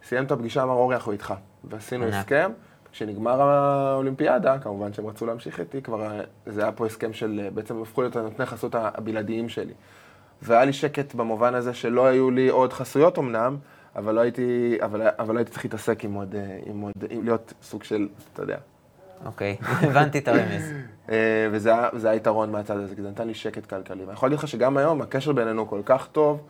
סיים 0.03 0.23
את 0.23 0.31
הפגישה, 0.31 0.63
אמר, 0.63 0.73
אורי, 0.73 0.95
אנחנו 0.95 1.11
איתך. 1.11 1.33
ועשינו 1.63 2.05
הסכם. 2.05 2.51
כשנגמר 2.91 3.41
האולימפיאדה, 3.41 4.59
כמובן 4.59 4.93
שהם 4.93 5.07
רצו 5.07 5.25
להמשיך 5.25 5.59
איתי, 5.59 5.81
כבר 5.81 6.21
זה 6.45 6.61
היה 6.61 6.71
פה 6.71 6.85
הסכם 6.85 7.13
של, 7.13 7.47
בעצם 7.53 7.81
הפכו 7.81 8.01
להיות 8.01 8.15
הנותני 8.15 8.45
חסות 8.45 8.75
הבלעדיים 8.75 9.49
שלי. 9.49 9.73
והיה 10.41 10.65
לי 10.65 10.73
שקט 10.73 11.15
במובן 11.15 11.55
הזה 11.55 11.73
שלא 11.73 12.05
היו 12.05 12.31
לי 12.31 12.49
עוד 12.49 12.73
חסויות 12.73 13.19
אמנם, 13.19 13.57
אבל 13.95 14.15
לא 14.15 14.21
הייתי, 14.21 14.77
אבל, 14.83 15.01
אבל 15.19 15.33
לא 15.33 15.39
הייתי 15.39 15.51
צריך 15.51 15.65
להתעסק 15.65 16.03
עם 16.03 16.13
עוד, 16.13 16.35
עם 16.65 16.81
עוד, 16.81 16.93
עם 17.09 17.23
להיות 17.23 17.53
סוג 17.63 17.83
של, 17.83 18.07
אתה 18.33 18.43
יודע. 18.43 18.57
אוקיי, 19.25 19.57
הבנתי 19.89 20.19
את 20.19 20.27
הרמז. 20.27 20.71
אה, 21.09 21.47
וזה 21.51 22.09
היתרון 22.09 22.51
מהצד 22.51 22.77
הזה, 22.77 22.95
כי 22.95 23.01
זה 23.01 23.09
נתן 23.09 23.27
לי 23.27 23.33
שקט 23.33 23.65
כלכלי. 23.65 24.01
ואני 24.01 24.13
יכול 24.13 24.29
להגיד 24.29 24.39
לך 24.39 24.47
שגם 24.47 24.77
היום 24.77 25.01
הקשר 25.01 25.31
בינינו 25.31 25.67
כל 25.67 25.81
כך 25.85 26.07
טוב, 26.11 26.41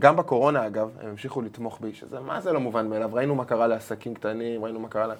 גם 0.00 0.16
בקורונה 0.16 0.66
אגב, 0.66 0.90
הם 1.00 1.10
המשיכו 1.10 1.42
לתמוך 1.42 1.78
בי, 1.80 1.94
שזה 1.94 2.20
מה 2.20 2.40
זה 2.40 2.52
לא 2.52 2.60
מובן 2.60 2.88
מאליו, 2.88 3.10
ראינו 3.12 3.34
מה 3.34 3.44
קרה 3.44 3.66
לעסקים 3.66 4.14
קטנים, 4.14 4.64
ראינו 4.64 4.80
מה 4.80 4.88
קרה 4.88 5.06
לה... 5.06 5.14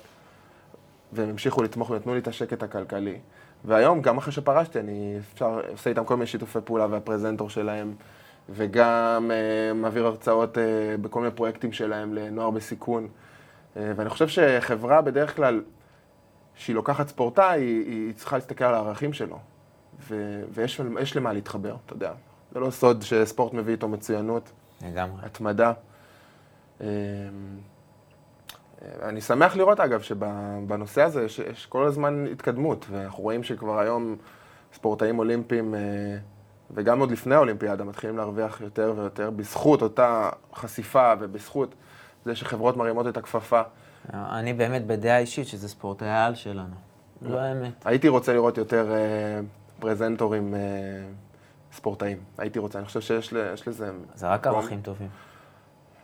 והם 1.12 1.28
המשיכו 1.28 1.62
לתמוך 1.62 1.90
ונתנו 1.90 2.14
לי 2.14 2.20
את 2.20 2.28
השקט 2.28 2.62
הכלכלי. 2.62 3.18
והיום, 3.66 4.02
גם 4.02 4.18
אחרי 4.18 4.32
שפרשתי, 4.32 4.80
אני 4.80 5.18
אפשר, 5.32 5.60
עושה 5.70 5.90
איתם 5.90 6.04
כל 6.04 6.14
מיני 6.16 6.26
שיתופי 6.26 6.58
פעולה 6.64 6.86
והפרזנטור 6.90 7.50
שלהם, 7.50 7.94
וגם 8.48 9.30
אה, 9.30 9.74
מעביר 9.74 10.06
הרצאות 10.06 10.58
אה, 10.58 10.62
בכל 11.00 11.20
מיני 11.20 11.34
פרויקטים 11.34 11.72
שלהם 11.72 12.14
לנוער 12.14 12.50
בסיכון. 12.50 13.08
אה, 13.76 13.92
ואני 13.96 14.10
חושב 14.10 14.28
שחברה 14.28 15.02
בדרך 15.02 15.36
כלל, 15.36 15.62
שהיא 16.54 16.76
לוקחת 16.76 17.08
ספורטאי, 17.08 17.60
היא, 17.60 17.84
היא 17.86 18.14
צריכה 18.14 18.36
להסתכל 18.36 18.64
על 18.64 18.74
הערכים 18.74 19.12
שלו. 19.12 19.38
ו, 20.08 20.42
ויש 20.50 21.16
למה 21.16 21.32
להתחבר, 21.32 21.76
אתה 21.86 21.92
יודע. 21.94 22.12
זה 22.52 22.60
לא 22.60 22.70
סוד 22.70 23.02
שספורט 23.02 23.52
מביא 23.54 23.72
איתו 23.72 23.88
מצוינות. 23.88 24.50
לגמרי. 24.86 25.20
התמדה. 25.22 25.72
אה, 26.80 26.86
אני 29.02 29.20
שמח 29.20 29.56
לראות, 29.56 29.80
אגב, 29.80 30.00
שבנושא 30.00 31.02
הזה 31.02 31.24
יש, 31.24 31.38
יש 31.38 31.66
כל 31.66 31.86
הזמן 31.86 32.26
התקדמות, 32.32 32.86
ואנחנו 32.90 33.22
רואים 33.22 33.42
שכבר 33.42 33.78
היום 33.78 34.16
ספורטאים 34.74 35.18
אולימפיים, 35.18 35.74
אה, 35.74 35.80
וגם 36.70 37.00
עוד 37.00 37.10
לפני 37.10 37.34
האולימפיאדה, 37.34 37.84
מתחילים 37.84 38.16
להרוויח 38.16 38.60
יותר 38.60 38.94
ויותר 38.96 39.30
בזכות 39.30 39.82
אותה 39.82 40.30
חשיפה 40.54 41.12
ובזכות 41.20 41.74
זה 42.24 42.36
שחברות 42.36 42.76
מרימות 42.76 43.06
את 43.06 43.16
הכפפה. 43.16 43.60
אני 44.14 44.52
באמת 44.52 44.86
בדעה 44.86 45.18
אישית 45.18 45.46
שזה 45.46 45.68
ספורטאי 45.68 46.08
העל 46.08 46.34
שלנו. 46.34 46.74
לא 47.22 47.38
האמת. 47.38 47.72
הייתי 47.84 48.08
רוצה 48.08 48.32
לראות 48.32 48.58
יותר 48.58 48.92
אה, 48.92 49.40
פרזנטורים 49.80 50.54
אה, 50.54 50.60
ספורטאים. 51.72 52.18
הייתי 52.38 52.58
רוצה, 52.58 52.78
אני 52.78 52.86
חושב 52.86 53.00
שיש 53.00 53.68
לזה... 53.68 53.90
זה 54.14 54.28
רק 54.28 54.46
ערכים 54.46 54.80
טובים. 54.80 55.08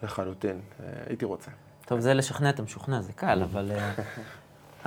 לחלוטין, 0.03 0.61
הייתי 1.07 1.25
רוצה. 1.25 1.51
טוב, 1.93 2.01
זה 2.01 2.15
לשכנע 2.15 2.51
את 2.51 2.61
המשוכנע, 2.61 3.01
זה 3.01 3.13
קל, 3.13 3.43
אבל... 3.43 3.73
אה, 3.75 3.93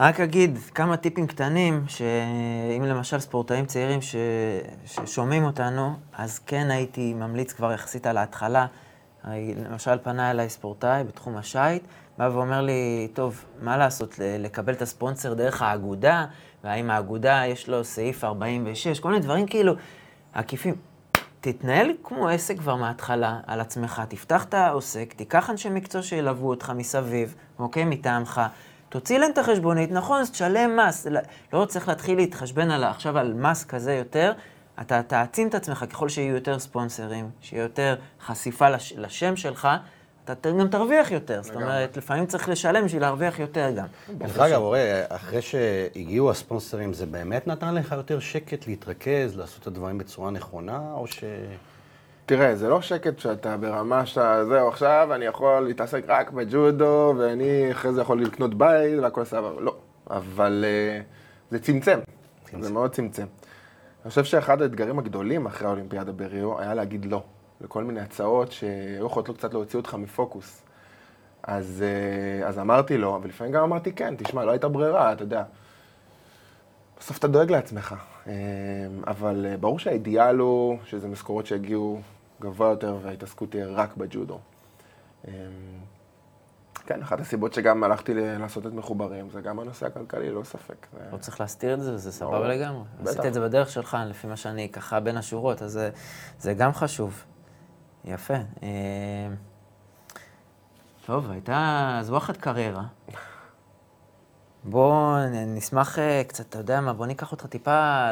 רק 0.08 0.20
אגיד 0.20 0.58
כמה 0.76 0.98
טיפים 0.98 1.28
קטנים, 1.28 1.86
שאם 1.88 2.84
למשל 2.84 3.20
ספורטאים 3.20 3.66
צעירים 3.66 4.02
ש... 4.02 4.16
ששומעים 4.86 5.44
אותנו, 5.44 5.96
אז 6.14 6.40
כן 6.40 6.72
הייתי 6.72 7.14
ממליץ 7.14 7.54
כבר 7.54 7.72
יחסית 7.72 8.08
על 8.08 8.18
ההתחלה. 8.18 8.66
למשל 9.70 9.98
פנה 10.04 10.32
אליי 10.32 10.50
ספורטאי 10.50 11.04
בתחום 11.04 11.38
השייט, 11.38 11.84
בא 12.18 12.30
ואומר 12.34 12.62
לי, 12.62 13.08
טוב, 13.14 13.46
מה 13.62 13.78
לעשות, 13.78 14.16
לקבל 14.40 14.74
את 14.74 14.82
הספונסר 14.82 15.34
דרך 15.34 15.62
האגודה, 15.62 16.26
והאם 16.64 16.90
האגודה 16.90 17.44
יש 17.48 17.70
לו 17.70 17.84
סעיף 17.84 18.24
46, 18.24 19.00
כל 19.00 19.10
מיני 19.10 19.22
דברים 19.22 19.48
כאילו 19.48 19.74
עקיפים. 20.34 20.76
תתנהל 21.52 21.92
כמו 22.04 22.28
עסק 22.28 22.58
כבר 22.58 22.76
מההתחלה 22.76 23.40
על 23.48 23.62
עצמך, 23.62 24.02
תפתח 24.10 24.44
את 24.44 24.54
העוסק, 24.54 25.14
תיקח 25.14 25.50
אנשי 25.50 25.70
מקצוע 25.70 26.02
שילוו 26.02 26.50
אותך 26.50 26.74
מסביב, 26.76 27.36
אוקיי? 27.60 27.86
מטעמך. 27.86 28.42
תוציא 28.90 29.18
להם 29.18 29.32
את 29.32 29.38
החשבונית, 29.38 29.92
נכון, 29.92 30.22
אז 30.22 30.32
תשלם 30.32 30.80
מס. 30.80 31.08
לא, 31.54 31.66
צריך 31.66 31.88
להתחיל 31.88 32.18
להתחשבן 32.18 32.72
על, 32.72 32.84
עכשיו 32.84 33.18
על 33.18 33.34
מס 33.34 33.64
כזה 33.64 33.94
יותר. 33.94 34.34
אתה 34.82 35.04
תעצים 35.04 35.48
את 35.48 35.56
עצמך 35.56 35.86
ככל 35.90 36.10
שיהיו 36.10 36.36
יותר 36.36 36.60
ספונסרים, 36.60 37.30
שיהיה 37.42 37.64
יותר 37.64 37.96
חשיפה 38.26 38.70
לש, 38.70 38.94
לשם 38.98 39.36
שלך, 39.36 39.68
אתה 40.32 40.52
גם 40.52 40.68
תרוויח 40.68 41.12
יותר. 41.12 41.44
זאת 41.44 41.56
אומרת, 41.56 41.98
לפעמים 41.98 42.26
צריך 42.26 42.50
לשלם 42.50 42.86
בשביל 42.86 43.02
להרוויח 43.02 43.40
יותר 43.40 43.72
גם. 43.76 43.86
דרך 44.18 44.40
אגב, 44.40 44.62
אורי, 44.62 44.80
אחרי 45.10 45.42
שהגיעו 45.42 46.32
הספונסרים, 46.32 46.94
זה 46.94 47.06
באמת 47.06 47.48
נתן 47.48 47.76
לך 47.76 47.92
יותר 47.92 48.20
שקט 48.20 48.68
להתרכז, 48.68 49.38
לעשות 49.38 49.62
את 49.62 49.68
הדברים 49.68 49.98
בצורה 49.98 50.32
נכונה, 50.32 50.82
או 50.94 51.08
ש... 51.08 51.24
תראה, 52.26 52.56
זה 52.56 52.70
לא 52.70 52.82
שקט 52.82 53.20
שאתה 53.20 53.58
ברמה 53.58 54.06
שאתה, 54.06 54.46
זהו, 54.46 54.68
עכשיו 54.68 55.10
אני 55.16 55.26
יכול 55.26 55.60
להתעסק 55.60 56.04
רק 56.08 56.32
בג'ודו, 56.32 57.14
ואני 57.18 57.72
אחרי 57.72 57.94
זה 57.94 58.02
יכול 58.02 58.22
לקנות 58.22 58.54
בית 58.54 59.00
והכל 59.00 59.26
סבבה. 59.26 59.62
לא. 59.62 59.76
אבל 60.10 60.66
uh, 60.66 61.52
זה 61.52 61.60
צמצם. 61.60 62.00
צמצם. 62.44 62.62
זה 62.62 62.74
מאוד 62.74 62.92
צמצם. 62.92 63.26
אני 64.04 64.10
חושב 64.10 64.24
שאחד 64.24 64.62
האתגרים 64.62 65.00
הגדולים 65.00 65.46
אחרי 65.46 65.68
האולימפיאדה 65.68 66.12
בריו 66.12 66.60
היה 66.60 66.74
להגיד 66.74 67.06
לא. 67.06 67.24
לכל 67.62 67.84
מיני 67.84 68.00
הצעות 68.02 68.52
שהיו 68.52 69.06
יכולות 69.06 69.38
קצת 69.38 69.54
להוציא 69.54 69.80
אותך 69.80 69.94
מפוקוס. 69.94 70.66
אז, 71.48 71.84
אה, 71.84 72.48
אז 72.48 72.60
אמרתי 72.60 72.98
לו, 72.98 73.20
ולפעמים 73.24 73.54
גם 73.54 73.64
אמרתי 73.64 73.92
כן, 73.92 74.16
תשמע, 74.18 74.46
לא 74.46 74.52
הייתה 74.52 74.68
ברירה, 74.68 75.14
אתה 75.14 75.24
יודע. 75.24 75.44
בסוף 77.00 77.18
אתה 77.18 77.28
דואג 77.28 77.52
לעצמך. 77.52 77.96
אה, 78.28 78.34
אבל 79.08 79.46
אה, 79.50 79.58
ברור 79.58 79.80
שהאידיאל 79.80 80.38
הוא 80.38 80.78
שזה 80.86 81.08
משכורות 81.08 81.46
שיגיעו 81.46 82.02
גבוה 82.42 82.70
יותר 82.70 82.98
וההתעסקות 83.02 83.52
תהיה 83.52 83.68
רק 83.68 83.98
בג'ודו. 83.98 84.40
כן, 86.86 87.02
אחת 87.02 87.20
הסיבות 87.20 87.54
שגם 87.54 87.84
הלכתי 87.84 88.14
לעשות 88.16 88.68
את 88.68 88.74
מחוברים, 88.74 89.30
זה 89.30 89.42
גם 89.42 89.60
הנושא 89.60 89.86
הכלכלי, 89.86 90.32
לא 90.32 90.44
ספק. 90.44 90.88
לא 91.12 91.18
צריך 91.18 91.42
להסתיר 91.42 91.74
את 91.74 91.82
זה, 91.82 91.98
זה 91.98 92.12
סבבה 92.12 92.48
לגמרי. 92.48 92.84
עשית 93.06 93.26
את 93.26 93.34
זה 93.34 93.42
בדרך 93.42 93.70
שלך, 93.70 93.98
לפי 94.06 94.28
מה 94.28 94.38
שאני 94.38 94.70
ככה 94.70 95.00
בין 95.00 95.18
השורות, 95.18 95.62
אז 95.62 95.80
זה 96.40 96.54
גם 96.54 96.74
חשוב. 96.74 97.24
יפה. 98.06 98.34
אה, 98.64 98.70
טוב, 101.06 101.32
הייתה 101.32 102.00
זווחת 102.02 102.38
קריירה. 102.38 102.84
בוא 104.64 105.18
נשמח 105.48 106.00
אה, 106.00 106.22
קצת, 106.28 106.50
אתה 106.50 106.58
יודע 106.58 106.82
מה, 106.82 106.94
בוא 106.94 107.06
ניקח 107.06 107.32
אותך 107.32 107.46
טיפה 107.46 108.10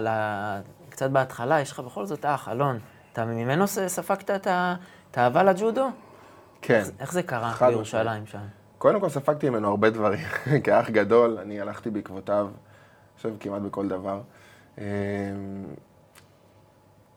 קצת 0.89 1.09
בהתחלה, 1.09 1.61
יש 1.61 1.71
לך 1.71 1.79
בכל 1.79 2.05
זאת 2.05 2.25
אח, 2.25 2.49
אלון. 2.49 2.79
אתה 3.13 3.25
ממנו 3.25 3.67
ספגת 3.67 4.29
את 4.31 5.17
האהבה 5.17 5.43
לג'ודו? 5.43 5.89
כן. 6.61 6.79
איך, 6.79 6.89
איך 6.99 7.13
זה 7.13 7.23
קרה 7.23 7.53
בירושלים 7.69 8.25
שם? 8.25 8.39
קודם 8.77 8.99
כל 8.99 9.09
ספגתי 9.09 9.49
ממנו 9.49 9.67
הרבה 9.67 9.89
דברים. 9.89 10.25
כאח 10.63 10.89
גדול, 10.89 11.37
אני 11.41 11.61
הלכתי 11.61 11.89
בעקבותיו, 11.89 12.47
אני 12.47 13.17
חושב 13.17 13.33
כמעט 13.39 13.61
בכל 13.61 13.87
דבר. 13.87 14.21
אה, 14.77 14.85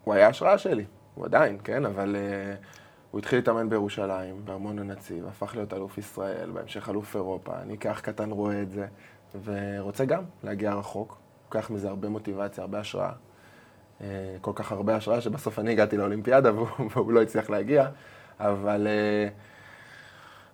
הוא 0.05 0.15
היה 0.15 0.29
השראה 0.29 0.59
שלי. 0.59 0.85
הוא 1.17 1.25
עדיין, 1.25 1.59
כן, 1.65 1.85
אבל 1.85 2.17
uh, 2.17 2.65
הוא 3.11 3.19
התחיל 3.19 3.39
להתאמן 3.39 3.69
בירושלים, 3.69 4.45
בארמון 4.45 4.79
הנציב, 4.79 5.27
הפך 5.27 5.55
להיות 5.55 5.73
אלוף 5.73 5.99
ישראל, 5.99 6.51
בהמשך 6.51 6.89
אלוף 6.89 7.17
אירופה. 7.17 7.53
אני 7.63 7.79
כאח 7.79 8.01
קטן 8.01 8.31
רואה 8.31 8.63
את 8.63 8.71
זה, 8.71 8.87
ורוצה 9.45 10.05
גם 10.05 10.23
להגיע 10.45 10.75
רחוק. 10.75 11.19
לוקח 11.45 11.71
מזה 11.71 11.89
הרבה 11.89 12.09
מוטיבציה, 12.09 12.63
הרבה 12.63 12.81
השראה. 12.81 13.13
Uh, 14.01 14.03
כל 14.41 14.53
כך 14.55 14.73
הרבה 14.73 14.97
השראה 14.97 15.21
שבסוף 15.21 15.59
אני 15.59 15.73
הגעתי 15.73 15.97
לאולימפיאדה 15.97 16.53
והוא, 16.55 17.13
לא 17.15 17.23
הצליח 17.23 17.51
להגיע, 17.51 17.89
אבל... 18.41 18.87
Uh, 18.87 19.57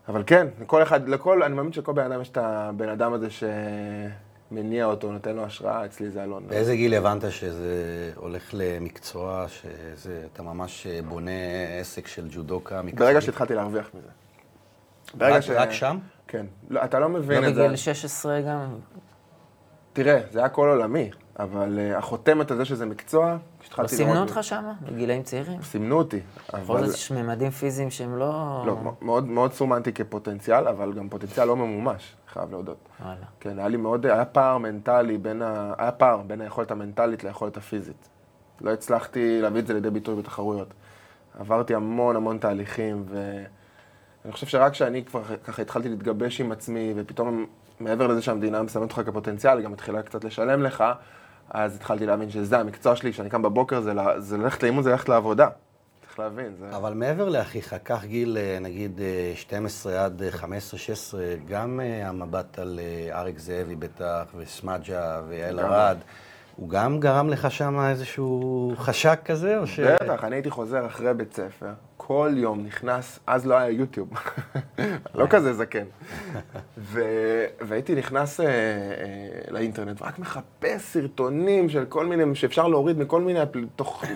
אבל 0.08 0.22
כן, 0.26 0.46
לכל 0.60 0.82
אחד, 0.82 1.08
לכל, 1.08 1.42
אני 1.42 1.54
מאמין 1.54 1.72
שלכל 1.72 1.92
בן 1.92 2.04
אדם 2.04 2.20
יש 2.20 2.30
את 2.30 2.36
הבן 2.36 2.88
אדם 2.88 3.12
הזה 3.12 3.30
ש... 3.30 3.44
מניע 4.52 4.84
אותו, 4.84 5.12
נותן 5.12 5.36
לו 5.36 5.44
השראה, 5.44 5.84
אצלי 5.84 6.10
זה 6.10 6.24
אלון. 6.24 6.46
באיזה 6.48 6.76
גיל 6.76 6.94
הבנת 6.94 7.30
שזה 7.30 8.12
הולך 8.16 8.50
למקצוע, 8.52 9.46
שאתה 10.02 10.42
ממש 10.42 10.86
בונה 11.08 11.30
עסק 11.80 12.06
של 12.06 12.28
ג'ודוקה 12.30 12.82
מקצועי? 12.82 13.08
ברגע 13.08 13.20
שהתחלתי 13.20 13.54
להרוויח 13.54 13.90
מזה. 13.94 14.08
רק, 15.20 15.40
ש... 15.40 15.50
רק 15.50 15.72
שם? 15.72 15.98
כן. 16.28 16.46
לא, 16.70 16.84
אתה 16.84 16.98
לא 16.98 17.08
מבין 17.08 17.42
לא 17.42 17.48
את 17.48 17.54
זה. 17.54 17.60
לא 17.60 17.66
בגיל 17.66 17.76
16 17.76 18.40
גם? 18.40 18.76
תראה, 19.92 20.20
זה 20.30 20.38
היה 20.38 20.48
כל 20.48 20.68
עולמי, 20.68 21.10
אבל 21.38 21.78
uh, 21.78 21.98
החותמת 21.98 22.50
הזה 22.50 22.64
שזה 22.64 22.86
מקצוע, 22.86 23.36
לא 23.78 23.86
סימנו 23.86 24.20
אותך 24.20 24.38
שם, 24.42 24.64
בגילאים 24.82 25.22
צעירים? 25.22 25.62
סימנו 25.62 25.98
אותי. 25.98 26.20
בכל 26.54 26.86
זאת 26.86 26.94
יש 26.94 27.12
ממדים 27.12 27.50
פיזיים 27.50 27.90
שהם 27.90 28.16
לא... 28.16 28.62
לא, 28.66 28.76
מאוד, 29.02 29.28
מאוד 29.28 29.52
סומנתי 29.52 29.92
כפוטנציאל, 29.92 30.68
אבל 30.68 30.92
גם 30.92 31.08
פוטנציאל 31.08 31.46
לא 31.46 31.56
ממומש, 31.56 32.16
חייב 32.32 32.50
להודות. 32.50 32.88
וואלה. 33.00 33.16
כן, 33.40 33.58
היה 33.58 33.68
לי 33.68 33.76
מאוד, 33.76 34.06
היה 34.06 34.24
פער 34.24 34.58
מנטלי 34.58 35.18
בין 35.18 35.42
ה... 35.42 35.74
היה 35.78 35.92
פער 35.92 36.22
בין 36.22 36.40
היכולת 36.40 36.70
המנטלית 36.70 37.24
ליכולת 37.24 37.56
הפיזית. 37.56 38.08
לא 38.60 38.70
הצלחתי 38.70 39.40
להביא 39.42 39.60
את 39.60 39.66
זה 39.66 39.74
לידי 39.74 39.90
ביטוי 39.90 40.16
בתחרויות. 40.16 40.68
עברתי 41.38 41.74
המון 41.74 42.16
המון 42.16 42.38
תהליכים, 42.38 43.04
ואני 43.08 44.32
חושב 44.32 44.46
שרק 44.46 44.72
כשאני 44.72 45.04
כבר 45.04 45.22
ככה 45.44 45.62
התחלתי 45.62 45.88
להתגבש 45.88 46.40
עם 46.40 46.52
עצמי, 46.52 46.94
ופתאום 46.96 47.46
מעבר 47.80 48.06
לזה 48.06 48.22
שהמדינה 48.22 48.62
מסמנת 48.62 48.82
אותך 48.82 49.08
כפוטנציאל, 49.10 49.56
היא 49.58 49.64
גם 49.64 49.72
מתחילה 49.72 50.02
קצת 50.02 50.24
לשלם 50.24 50.62
לך, 50.62 50.84
אז 51.50 51.76
התחלתי 51.76 52.06
להבין 52.06 52.30
שזה 52.30 52.58
המקצוע 52.58 52.96
שלי, 52.96 53.12
כשאני 53.12 53.30
קם 53.30 53.42
בבוקר, 53.42 53.80
זה, 53.80 53.92
זה 54.18 54.38
ללכת 54.38 54.62
לאימון, 54.62 54.82
זה 54.82 54.90
ללכת 54.90 55.08
לעבודה. 55.08 55.48
צריך 56.12 56.20
להבין. 56.20 56.54
זה... 56.58 56.76
אבל 56.76 56.94
מעבר 56.94 57.28
לאחיך, 57.28 57.74
קח 57.82 58.04
גיל, 58.04 58.38
אה, 58.40 58.58
נגיד, 58.60 59.00
12 59.34 59.92
אה, 59.92 60.04
עד 60.04 60.22
15-16, 60.40 60.44
אה, 61.18 61.34
גם 61.48 61.80
המבט 62.04 62.58
על 62.58 62.80
אריק 63.10 63.38
זאבי 63.38 63.76
בטח, 63.76 64.24
וסמג'ה 64.36 65.22
ויעל 65.28 65.60
ארד. 65.60 65.98
הוא 66.56 66.68
גם 66.68 67.00
גרם 67.00 67.28
לך 67.28 67.50
שם 67.50 67.80
איזשהו 67.80 68.72
חשק 68.76 69.20
כזה, 69.24 69.58
או 69.58 69.66
ש... 69.66 69.80
בטח, 69.80 70.24
אני 70.24 70.36
הייתי 70.36 70.50
חוזר 70.50 70.86
אחרי 70.86 71.14
בית 71.14 71.34
ספר, 71.34 71.72
כל 71.96 72.32
יום 72.36 72.64
נכנס, 72.66 73.20
אז 73.26 73.46
לא 73.46 73.54
היה 73.54 73.70
יוטיוב, 73.70 74.10
לא 75.14 75.26
כזה 75.30 75.52
זקן. 75.52 75.84
והייתי 77.60 77.94
נכנס 77.94 78.40
אה, 78.40 78.46
אה, 78.46 78.52
לאינטרנט 79.50 80.02
ורק 80.02 80.18
מחפש 80.18 80.82
סרטונים 80.82 81.68
של 81.68 81.84
כל 81.84 82.06
מיני, 82.06 82.34
שאפשר 82.34 82.68
להוריד 82.68 82.98
מכל 82.98 83.20
מיני 83.20 83.40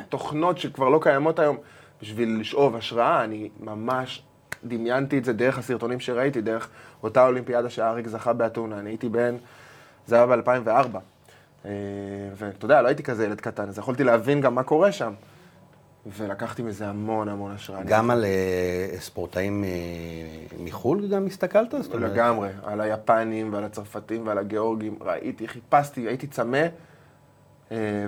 תוכנות 0.08 0.58
שכבר 0.58 0.88
לא 0.88 0.98
קיימות 1.02 1.38
היום, 1.38 1.56
בשביל 2.02 2.40
לשאוב 2.40 2.76
השראה. 2.76 3.24
אני 3.24 3.48
ממש 3.60 4.22
דמיינתי 4.64 5.18
את 5.18 5.24
זה 5.24 5.32
דרך 5.32 5.58
הסרטונים 5.58 6.00
שראיתי, 6.00 6.40
דרך 6.40 6.68
אותה 7.02 7.26
אולימפיאדה 7.26 7.70
שאריק 7.70 8.06
זכה 8.08 8.32
באתונה. 8.32 8.78
אני 8.78 8.90
הייתי 8.90 9.08
בן, 9.08 9.36
זה 10.06 10.16
היה 10.16 10.26
ב-2004. 10.26 10.98
אה, 11.64 11.70
ואתה 12.36 12.64
יודע, 12.64 12.82
לא 12.82 12.88
הייתי 12.88 13.02
כזה 13.02 13.24
ילד 13.24 13.40
קטן, 13.40 13.68
אז 13.68 13.78
יכולתי 13.78 14.04
להבין 14.04 14.40
גם 14.40 14.54
מה 14.54 14.62
קורה 14.62 14.92
שם. 14.92 15.12
ולקחתי 16.16 16.62
מזה 16.62 16.88
המון 16.88 17.28
המון 17.28 17.52
השראה. 17.52 17.82
גם 17.82 18.10
על 18.10 18.24
אה, 18.24 19.00
ספורטאים 19.00 19.64
אה, 19.64 19.70
מחו"ל 20.58 21.08
גם 21.08 21.26
הסתכלת? 21.26 21.74
לגמרי, 21.94 22.48
על 22.64 22.80
היפנים 22.80 23.52
ועל 23.52 23.64
הצרפתים 23.64 24.26
ועל 24.26 24.38
הגיאורגים. 24.38 24.98
ראיתי, 25.00 25.48
חיפשתי, 25.48 26.00
הייתי 26.00 26.26
צמא 26.26 26.66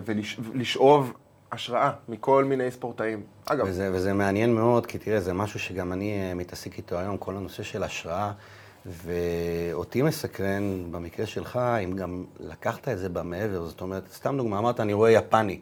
ולשאוב 0.05 1.13
השראה 1.53 1.91
מכל 2.09 2.45
מיני 2.45 2.71
ספורטאים. 2.71 3.23
אגב, 3.47 3.67
וזה, 3.69 3.91
וזה 3.93 4.13
מעניין 4.13 4.55
מאוד, 4.55 4.87
כי 4.87 4.99
תראה, 4.99 5.21
זה 5.21 5.33
משהו 5.33 5.61
שגם 5.61 5.93
אני 5.93 6.29
אה, 6.29 6.35
מתעסק 6.35 6.77
איתו 6.79 6.99
היום, 6.99 7.17
כל 7.17 7.37
הנושא 7.37 7.63
של 7.63 7.83
השראה, 7.83 8.33
ואותי 8.87 10.03
מסקרן, 10.03 10.93
במקרה 10.93 11.27
שלך, 11.27 11.61
אם 11.85 11.93
גם 11.93 12.25
לקחת 12.41 12.89
את 12.89 12.99
זה 12.99 13.09
במעבר, 13.09 13.67
זאת 13.67 13.81
אומרת, 13.81 14.09
סתם 14.13 14.37
דוגמא, 14.37 14.59
אמרת, 14.59 14.81
אני 14.81 14.93
רואה 14.93 15.11
יפני. 15.11 15.61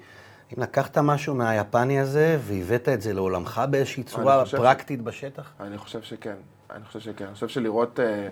אם 0.57 0.63
לקחת 0.63 0.99
משהו 0.99 1.35
מהיפני 1.35 2.01
הזה 2.01 2.39
והבאת 2.41 2.89
את 2.89 3.03
זה 3.03 3.13
לעולמך 3.15 3.63
באיזושהי 3.71 4.03
צורה 4.03 4.45
חושב- 4.45 4.57
פרקטית 4.59 5.03
בשטח? 5.03 5.53
אני 5.61 5.79
חושב 5.79 6.03
שכן, 6.03 6.35
אני 6.71 6.85
חושב 6.85 7.01
שכן. 7.01 7.25
אני 7.25 7.35
חושב 7.35 7.49
שלראות 7.49 8.01
אה, 8.01 8.29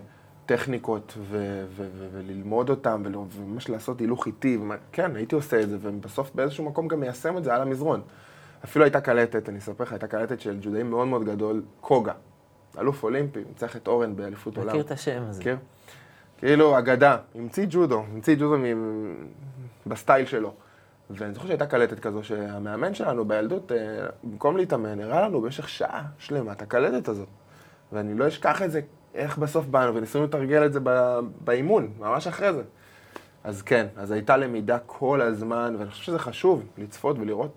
טכניקות 0.47 1.15
ו- 1.19 1.65
ו- 1.69 1.89
ו- 1.97 2.09
וללמוד 2.13 2.71
אותן, 2.71 3.03
וממש 3.37 3.69
לעשות 3.69 4.01
הילוך 4.01 4.27
איטי, 4.27 4.59
כן, 4.93 5.17
הייתי 5.17 5.35
עושה 5.35 5.61
את 5.61 5.69
זה, 5.69 5.77
ובסוף 5.81 6.31
באיזשהו 6.35 6.65
מקום 6.65 6.89
גם 6.89 7.01
מיישם 7.01 7.39
את 7.39 7.45
זה 7.45 7.55
על 7.55 7.63
המזרון. 7.63 8.03
אפילו 8.65 8.85
הייתה 8.85 9.01
קלטת, 9.01 9.49
אני 9.49 9.59
אספר 9.59 9.85
לך, 9.85 9.93
הייתה 9.93 10.07
קלטת 10.07 10.41
של 10.41 10.59
ג'ודאי 10.61 10.83
מאוד 10.83 11.09
מאוד 11.09 11.25
גדול, 11.25 11.63
קוגה. 11.81 12.13
אלוף 12.79 13.03
אולימפי, 13.05 13.41
ניצח 13.49 13.77
את 13.77 13.89
אורן 13.89 14.17
באליפות 14.17 14.57
עולם. 14.57 14.69
מכיר 14.69 14.81
את 14.81 14.91
השם 14.91 15.23
הזה. 15.29 15.41
מכיר? 15.41 15.57
כאילו, 16.39 16.79
אגדה, 16.79 17.17
המציא 17.35 17.67
ג'ודו, 17.71 18.05
המציא 18.13 18.35
ג'ודו 18.35 18.59
מ- 18.59 19.15
בסטייל 19.87 20.27
שלו. 20.27 20.53
ואני 21.11 21.35
זוכר 21.35 21.47
שהייתה 21.47 21.67
קלטת 21.67 22.01
כזו, 22.01 22.25
שהמאמן 22.25 22.95
שלנו 22.95 23.25
בילדות, 23.25 23.73
אה, 23.73 23.77
במקום 24.25 24.57
להתאמן, 24.57 25.01
הראה 25.01 25.29
לנו 25.29 25.41
במשך 25.41 25.69
שעה 25.69 26.03
שלמה 26.19 26.53
את 26.53 26.63
הקלטת 26.63 27.09
הזאת. 27.09 27.29
ואני 27.93 28.15
לא 28.15 28.29
אשכח 28.29 28.63
את 28.63 28.71
זה, 28.71 28.81
איך 29.15 29.39
בסוף 29.39 29.67
באנו, 29.67 29.95
וניסינו 29.95 30.25
לתרגל 30.25 30.67
את 30.67 30.73
זה 30.73 30.81
באימון, 31.41 31.89
ממש 31.99 32.27
אחרי 32.27 32.53
זה. 32.53 32.63
אז 33.45 33.63
כן, 33.63 33.87
אז 33.97 34.11
הייתה 34.11 34.37
למידה 34.37 34.79
כל 34.87 35.21
הזמן, 35.21 35.77
ואני 35.79 35.91
חושב 35.91 36.03
שזה 36.03 36.19
חשוב, 36.19 36.63
לצפות 36.79 37.17
ולראות, 37.19 37.51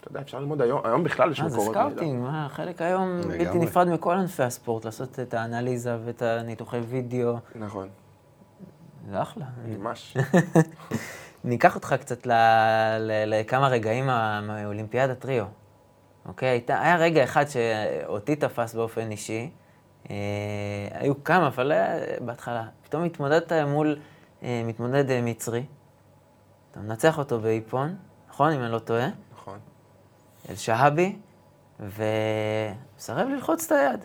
אתה 0.00 0.08
יודע, 0.08 0.20
אפשר 0.20 0.38
ללמוד 0.40 0.62
היום, 0.62 0.80
היום 0.84 1.04
בכלל 1.04 1.30
יש 1.30 1.40
מה, 1.40 1.48
זה 1.48 1.56
מקורות 1.56 1.76
מידע. 1.76 1.88
scouting, 1.90 2.22
מה, 2.22 2.46
חלק 2.50 2.82
היום. 2.82 3.20
בלתי 3.28 3.58
נפרד 3.58 3.88
מכל 3.88 4.14
ענפי 4.14 4.42
הספורט, 4.42 4.84
לעשות 4.84 5.20
את 5.20 5.34
האנליזה 5.34 5.96
ואת 6.04 6.22
הניתוחי 6.22 6.78
וידאו, 6.78 7.36
נכון, 7.54 7.88
זה 9.10 9.22
אחלה. 9.22 9.44
ממש. 9.78 10.16
ניקח 11.44 11.74
אותך 11.74 11.94
קצת 12.00 12.26
ל- 12.26 12.32
ל- 12.98 13.40
לכמה 13.40 13.68
רגעים 13.68 14.06
מאולימפיאדת 14.42 15.18
ריו. 15.18 15.44
אוקיי? 16.26 16.64
היה 16.68 16.96
רגע 16.96 17.24
אחד 17.24 17.44
שאותי 17.48 18.36
תפס 18.36 18.74
באופן 18.74 19.10
אישי. 19.10 19.50
אה, 20.10 20.16
היו 20.90 21.24
כמה, 21.24 21.46
אבל 21.46 21.72
היה 21.72 21.96
בהתחלה. 22.20 22.64
פתאום 22.82 23.04
התמודדת 23.04 23.52
מול 23.52 23.96
אה, 24.42 24.62
מתמודד 24.66 25.10
אה, 25.10 25.20
מצרי. 25.22 25.64
אתה 26.70 26.80
מנצח 26.80 27.18
אותו 27.18 27.40
באיפון, 27.40 27.96
נכון? 28.28 28.52
אם 28.52 28.60
אני 28.62 28.72
לא 28.72 28.78
טועה. 28.78 29.08
נכון. 29.32 29.58
אל-שהאבי, 30.50 31.16
ומסרב 31.80 33.28
ללחוץ 33.28 33.64
את 33.66 33.72
היד. 33.72 34.04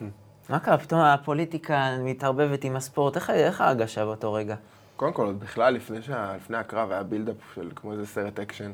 מה 0.50 0.58
קרה? 0.58 0.78
פתאום 0.78 1.00
הפוליטיקה 1.00 1.96
מתערבבת 2.00 2.64
עם 2.64 2.76
הספורט. 2.76 3.16
איך 3.16 3.30
איך 3.30 3.60
ההרגשה 3.60 4.04
באותו 4.04 4.32
רגע? 4.32 4.56
קודם 4.96 5.12
כל, 5.12 5.34
בכלל, 5.38 5.74
לפני, 5.74 6.02
שה... 6.02 6.36
לפני 6.36 6.56
הקרב 6.56 6.90
היה 6.90 7.02
build-up 7.02 7.36
של 7.54 7.70
כמו 7.76 7.92
איזה 7.92 8.06
סרט 8.06 8.40
אקשן. 8.40 8.72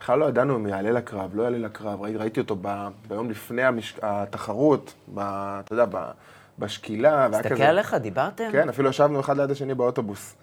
בכלל 0.00 0.18
לא 0.18 0.24
ידענו 0.24 0.56
אם 0.56 0.66
יעלה 0.66 0.90
לקרב, 0.90 1.30
לא 1.34 1.42
יעלה 1.42 1.58
לקרב. 1.58 2.02
ראיתי, 2.02 2.18
ראיתי 2.18 2.40
אותו 2.40 2.56
ב... 2.62 2.88
ביום 3.08 3.30
לפני 3.30 3.62
המש... 3.62 3.98
התחרות, 4.02 4.94
ב... 5.14 5.18
אתה 5.64 5.72
יודע, 5.72 5.84
ב... 5.90 6.10
בשקילה, 6.58 7.28
והיה 7.30 7.42
מסתכל 7.42 7.62
עליך, 7.62 7.94
דיברתם? 7.94 8.48
כן, 8.52 8.68
אפילו 8.68 8.90
ישבנו 8.90 9.20
אחד 9.20 9.36
ליד 9.36 9.50
השני 9.50 9.74
באוטובוס. 9.74 10.36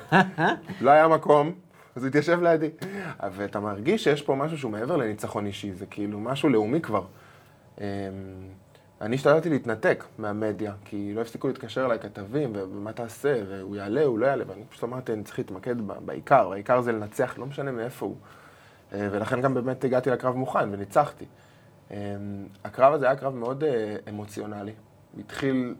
לא 0.80 0.90
היה 0.90 1.08
מקום, 1.08 1.52
אז 1.96 2.02
הוא 2.02 2.08
התיישב 2.08 2.42
לידי. 2.42 2.70
ואתה 3.32 3.60
מרגיש 3.60 4.04
שיש 4.04 4.22
פה 4.22 4.34
משהו 4.34 4.58
שהוא 4.58 4.70
מעבר 4.72 4.96
לניצחון 4.96 5.46
אישי, 5.46 5.72
זה 5.72 5.86
כאילו 5.86 6.20
משהו 6.20 6.48
לאומי 6.48 6.80
כבר. 6.80 7.04
אמ, 7.78 7.84
אני 9.00 9.16
השתדלתי 9.16 9.50
להתנתק 9.50 10.04
מהמדיה, 10.18 10.72
כי 10.84 11.12
לא 11.14 11.20
הפסיקו 11.20 11.48
להתקשר 11.48 11.86
אליי 11.86 11.98
כתבים, 11.98 12.52
ומה 12.54 12.92
תעשה, 12.92 13.42
והוא 13.48 13.76
יעלה, 13.76 14.04
הוא 14.04 14.18
לא 14.18 14.26
יעלה, 14.26 14.44
ואני 14.48 14.64
פשוט 14.70 14.84
אמרתי, 14.84 15.12
אני 15.12 15.22
צריך 15.22 15.38
להתמקד 15.38 15.76
בעיקר, 15.80 16.48
והעיקר 16.50 16.80
זה 16.80 16.92
לנצח, 16.92 17.38
לא 17.38 17.46
משנה 17.46 17.70
מאיפה 17.70 18.06
הוא. 18.06 18.16
אה, 18.92 19.08
ולכן 19.10 19.40
גם 19.40 19.54
באמת 19.54 19.84
הגעתי 19.84 20.10
לקרב 20.10 20.36
מוכן 20.36 20.68
וניצחתי. 20.72 21.24
אמ, 21.90 21.96
הקרב 22.64 22.94
הזה 22.94 23.06
היה 23.06 23.16
קרב 23.16 23.34
מאוד 23.34 23.64
אה, 23.64 23.96
אמוציונלי. 24.08 24.72
הוא 25.12 25.20
התחיל 25.20 25.74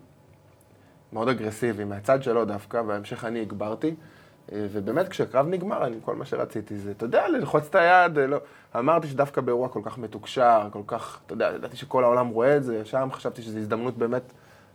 מאוד 1.12 1.29
אגרסיבי, 1.29 1.85
מהצד 1.85 2.23
שלו 2.23 2.44
דווקא, 2.44 2.83
בהמשך 2.83 3.25
אני 3.25 3.40
הגברתי. 3.40 3.94
אה, 4.53 4.66
ובאמת, 4.73 5.09
כשהקרב 5.09 5.46
נגמר, 5.49 5.87
אני, 5.87 5.96
כל 6.05 6.16
מה 6.16 6.25
שרציתי 6.25 6.79
זה, 6.79 6.90
אתה 6.90 7.05
יודע, 7.05 7.29
ללחוץ 7.29 7.66
את 7.66 7.75
היד, 7.75 8.18
אה, 8.18 8.27
לא... 8.27 8.38
אמרתי 8.79 9.09
שדווקא 9.09 9.40
באירוע 9.40 9.68
כל 9.68 9.81
כך 9.85 9.99
מתוקשר, 9.99 10.68
כל 10.73 10.83
כך, 10.87 11.20
אתה 11.27 11.33
יודע, 11.33 11.53
ידעתי 11.55 11.77
שכל 11.77 12.05
העולם 12.05 12.29
רואה 12.29 12.57
את 12.57 12.64
זה, 12.64 12.85
שם 12.85 13.09
חשבתי 13.12 13.42
שזו 13.42 13.59
הזדמנות 13.59 13.99
באמת 13.99 14.33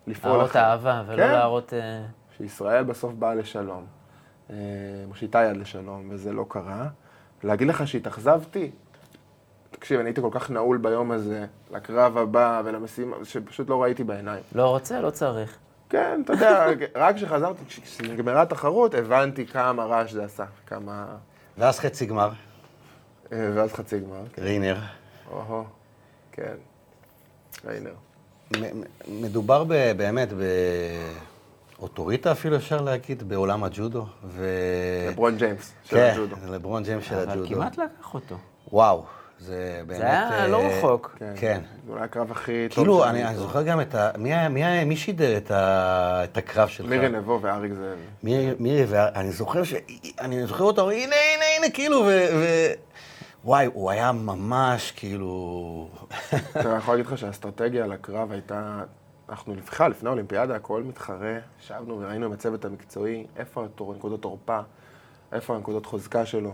לפעול 0.08 0.34
להראות 0.34 0.52
אחרת. 0.52 0.64
אהבה, 0.64 1.04
ולא 1.08 1.18
כן. 1.18 1.32
להראות... 1.32 1.74
אה, 1.74 2.06
שישראל 2.38 2.84
בסוף 2.84 3.14
באה 3.14 3.36
לשלום. 3.36 3.86
אה, 4.50 4.56
מושיטה 5.08 5.44
יד 5.44 5.58
לשלום, 5.58 6.08
וזה 6.10 6.34
לא 6.34 6.46
קרה. 6.50 6.88
להגיד 7.44 7.68
לך 7.68 7.88
שהתאכזבתי? 7.88 8.72
תקשיב, 9.72 10.00
אני 10.00 10.10
הייתי 10.10 10.22
כל 10.22 10.30
כך 10.32 10.50
נעול 10.52 10.78
ביום 10.78 11.12
הזה, 11.12 11.46
לקרב 11.72 12.18
הבא 12.18 12.62
ולמשימה, 12.66 13.16
שפשוט 13.24 13.70
לא 13.70 13.84
ראיתי 13.84 14.04
בעיניים. 14.04 14.44
לא 14.56 14.70
רוצה, 14.70 15.02
לא 15.02 15.10
צריך. 15.10 15.58
כן, 15.90 16.22
אתה 16.26 16.34
יודע, 16.34 16.66
רק 16.96 17.16
כשחזרתי, 17.16 17.64
כשנגמרה 17.66 18.42
התחרות, 18.42 18.94
הבנתי 18.94 19.46
כמה 19.48 19.86
רעש 19.86 20.12
זה 20.12 20.24
עשה, 20.24 20.46
כמה... 20.68 21.06
ואז 21.58 21.80
חצי 21.80 22.06
גמר, 22.06 22.30
אה, 23.32 23.50
ואז 23.56 23.74
חצי 23.74 24.00
גמר. 24.00 24.22
כן. 24.34 24.42
ריינר. 24.42 24.78
או-הו, 25.32 25.64
כן. 26.32 26.54
ריינר. 27.66 27.94
מדובר 29.08 29.64
ב- 29.64 29.92
באמת 31.76 31.90
באוטוריטה 31.90 32.32
אפילו 32.32 32.56
אפשר 32.56 32.82
להגיד, 32.82 33.24
בעולם 33.30 33.64
הג'ודו. 33.64 34.06
ו... 34.24 34.46
לברון 35.12 35.38
ג'יימס 35.38 35.74
של 35.84 35.96
כן, 35.96 36.12
הג'ודו. 36.14 36.36
זה 36.42 36.50
לברון 36.52 36.84
ג'יימס 36.84 37.04
של 37.04 37.16
אבל 37.16 37.30
הג'ודו. 37.30 37.56
כמעט 37.56 37.78
לקח 37.78 38.14
אותו. 38.14 38.36
וואו, 38.72 39.06
זה 39.40 39.82
באמת... 39.88 40.00
זה 40.00 40.06
היה 40.06 40.48
לא 40.48 40.62
אה, 40.62 40.78
רחוק. 40.78 41.18
כן. 41.36 41.62
זה 41.86 41.92
אולי 41.92 42.04
הקרב 42.04 42.32
הכי 42.32 42.68
טוב 42.70 42.76
כאילו, 42.76 43.06
אני 43.06 43.26
אני. 43.26 43.36
זוכר 43.38 43.62
גם 43.64 43.82
את 43.82 43.96
ה... 43.96 44.12
מי 44.18 44.48
מי 44.48 44.84
מי 44.86 44.96
שידר 44.98 45.38
את 45.38 45.52
ה- 45.52 46.22
את 46.24 46.38
הקרב 46.38 46.68
שלך? 46.68 46.90
מירי 46.90 47.10
נבו 47.10 47.40
ואריק 47.42 47.74
זאבי. 47.74 48.02
מירי, 48.24 48.56
מירי, 48.60 48.86
ואני 48.88 49.32
זוכר 49.32 49.64
ש... 49.64 49.74
אני 50.20 50.48
זוכר 50.48 50.64
אותו, 50.64 50.90
הנה, 50.92 51.02
הנה, 51.36 51.46
הנה, 51.58 51.70
כאילו, 51.74 51.98
ו... 51.98 52.26
ו... 52.36 52.46
וואי, 53.46 53.66
הוא 53.74 53.92
היה 53.92 54.12
ממש, 54.12 54.92
כאילו... 54.96 55.90
אני 56.56 56.78
יכול 56.78 56.94
להגיד 56.96 57.06
לך 57.12 57.18
שהאסטרטגיה 57.18 57.88
לקרב 57.88 58.32
הייתה, 58.32 58.82
אנחנו 59.30 59.54
בכלל, 59.54 59.92
לפני 59.92 60.10
האולימפיאדה, 60.10 60.56
הכל 60.56 60.84
מתחרה, 60.84 61.38
ישבנו 61.60 62.00
וראינו 62.02 62.26
עם 62.26 62.32
הצוות 62.32 62.66
המקצועי, 62.66 63.28
איפה 63.36 63.66
התור- 63.66 63.94
נקודות 63.96 64.22
תורפה, 64.22 64.60
איפה 65.32 65.56
הנקודות 65.56 65.86
חוזקה 65.86 66.26
שלו. 66.26 66.54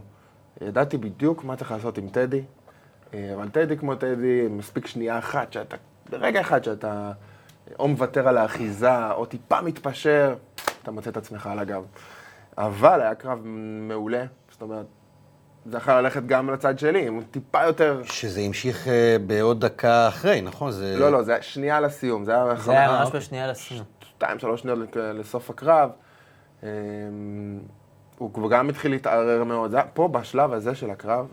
ידעתי 0.62 0.98
בדיוק 0.98 1.44
מה 1.44 1.56
צריך 1.56 1.72
לעשות 1.72 1.98
עם 1.98 2.10
טדי, 2.10 2.44
אה, 3.14 3.34
אבל 3.36 3.50
טדי 3.50 3.78
כמו 3.78 3.96
טדי, 3.96 4.48
מספיק 4.50 4.88
שנייה 4.88 5.20
אחת, 5.20 5.54
שאתה, 5.54 5.76
ברגע 6.10 6.42
אחד 6.42 6.64
שאתה 6.64 7.12
או 7.80 7.88
מוותר 7.88 8.28
על 8.28 8.38
האחיזה, 8.38 9.12
או 9.12 9.26
טיפה 9.26 9.62
מתפשר, 9.62 10.36
אתה 10.84 10.92
מוצא 10.92 11.10
את 11.10 11.18
עצמך 11.18 11.48
על 11.48 11.60
הגב. 11.60 11.84
אבל 12.58 13.02
היה 13.02 13.16
קרב 13.16 13.40
מעולה, 13.82 14.26
זאת 14.52 14.62
אומרת, 14.62 14.86
זה 15.66 15.78
יכול 15.78 15.94
ללכת 15.94 16.26
גם 16.26 16.50
לצד 16.50 16.80
שלי, 16.80 17.08
אם 17.08 17.14
הוא 17.14 17.24
טיפה 17.32 17.64
יותר... 17.64 18.02
שזה 18.04 18.42
המשיך 18.42 18.88
אה, 18.88 19.18
בעוד 19.28 19.66
דקה 19.66 20.08
אחרי, 20.08 20.42
נכון? 20.42 20.72
זה... 20.72 20.96
לא, 21.00 21.12
לא, 21.12 21.22
זה 21.22 21.32
היה 21.32 21.42
שנייה 21.42 21.80
לסיום, 21.80 22.26
זה 22.26 22.32
היה... 22.32 22.56
זה 22.56 22.72
היה 22.72 23.00
ממש 23.00 23.10
בשנייה 23.16 23.48
לסיום. 23.48 23.84
שתיים, 24.02 24.40
שלוש 24.40 24.62
שניות 24.62 24.96
לסוף 24.96 25.50
הקרב. 25.50 25.90
אמ, 26.64 26.68
הוא 28.18 28.34
כבר 28.34 28.50
גם 28.50 28.70
התחיל 28.70 28.92
להתערער 28.92 29.44
מאוד. 29.44 29.72
זה, 29.72 29.78
פה, 29.94 30.08
בשלב 30.08 30.54
הזה 30.54 30.76
של 30.76 30.90
הקרב, 30.90 31.28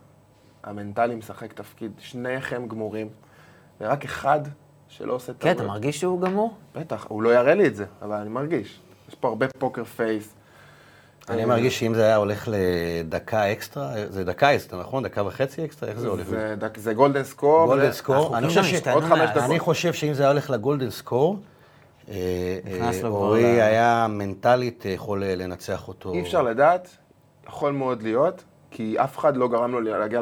המנטלי 0.65 1.15
משחק 1.15 1.53
תפקיד. 1.53 1.93
שניכם 1.99 2.69
גמורים, 2.69 3.09
ורק 3.81 4.05
אחד 4.05 4.41
שלא 4.89 5.13
עושה 5.13 5.33
כן, 5.33 5.39
טעויות. 5.39 5.57
אתה 5.57 5.67
מרגיש 5.67 6.01
שהוא 6.01 6.21
גמור? 6.21 6.55
בטח, 6.75 7.07
הוא 7.09 7.23
לא 7.23 7.35
יראה 7.35 7.55
לי 7.55 7.67
את 7.67 7.77
זה, 7.77 7.85
אבל 8.03 8.17
אני 8.17 8.29
מרגיש. 8.29 8.81
יש 9.09 9.15
פה 9.15 9.29
הרבה 9.29 9.47
poker 9.59 9.85
face. 9.85 10.35
אני 11.31 11.45
מרגיש 11.45 11.79
שאם 11.79 11.95
זה 11.95 12.05
היה 12.05 12.17
הולך 12.17 12.49
לדקה 12.53 13.53
אקסטרה, 13.53 13.93
זה 14.09 14.25
דקה 14.25 14.55
אקסטרה, 14.55 14.81
נכון? 14.81 15.03
דקה 15.03 15.27
וחצי 15.27 15.65
אקסטרה? 15.65 15.89
איך 15.89 15.99
זה 15.99 16.09
הולך? 16.09 16.27
זה, 16.77 16.95
golden 16.95 17.25
score. 17.25 17.67
golden 17.67 17.93
score? 17.93 18.39
אני 19.45 19.59
חושב 19.59 19.93
שאם 19.93 20.15
זה 20.15 20.23
היה 20.23 20.31
הולך 20.33 20.51
לגולדן 20.51 20.91
סקור, 20.91 21.39
אה, 22.09 22.15
אה, 22.67 23.09
אורי 23.09 23.63
היה 23.63 24.07
מנטלית 24.11 24.85
יכול 24.85 25.25
אה, 25.25 25.35
לנצח 25.35 25.89
אותו. 25.89 26.13
אי 26.13 26.21
אפשר 26.21 26.43
לדעת, 26.43 26.89
יכול 27.49 27.73
מאוד 27.73 28.03
להיות, 28.03 28.45
כי 28.71 28.97
אף 28.99 29.19
אחד 29.19 29.37
לא 29.37 29.49
גרם 29.49 29.73
לו 29.73 29.81
להגיע 29.81 30.21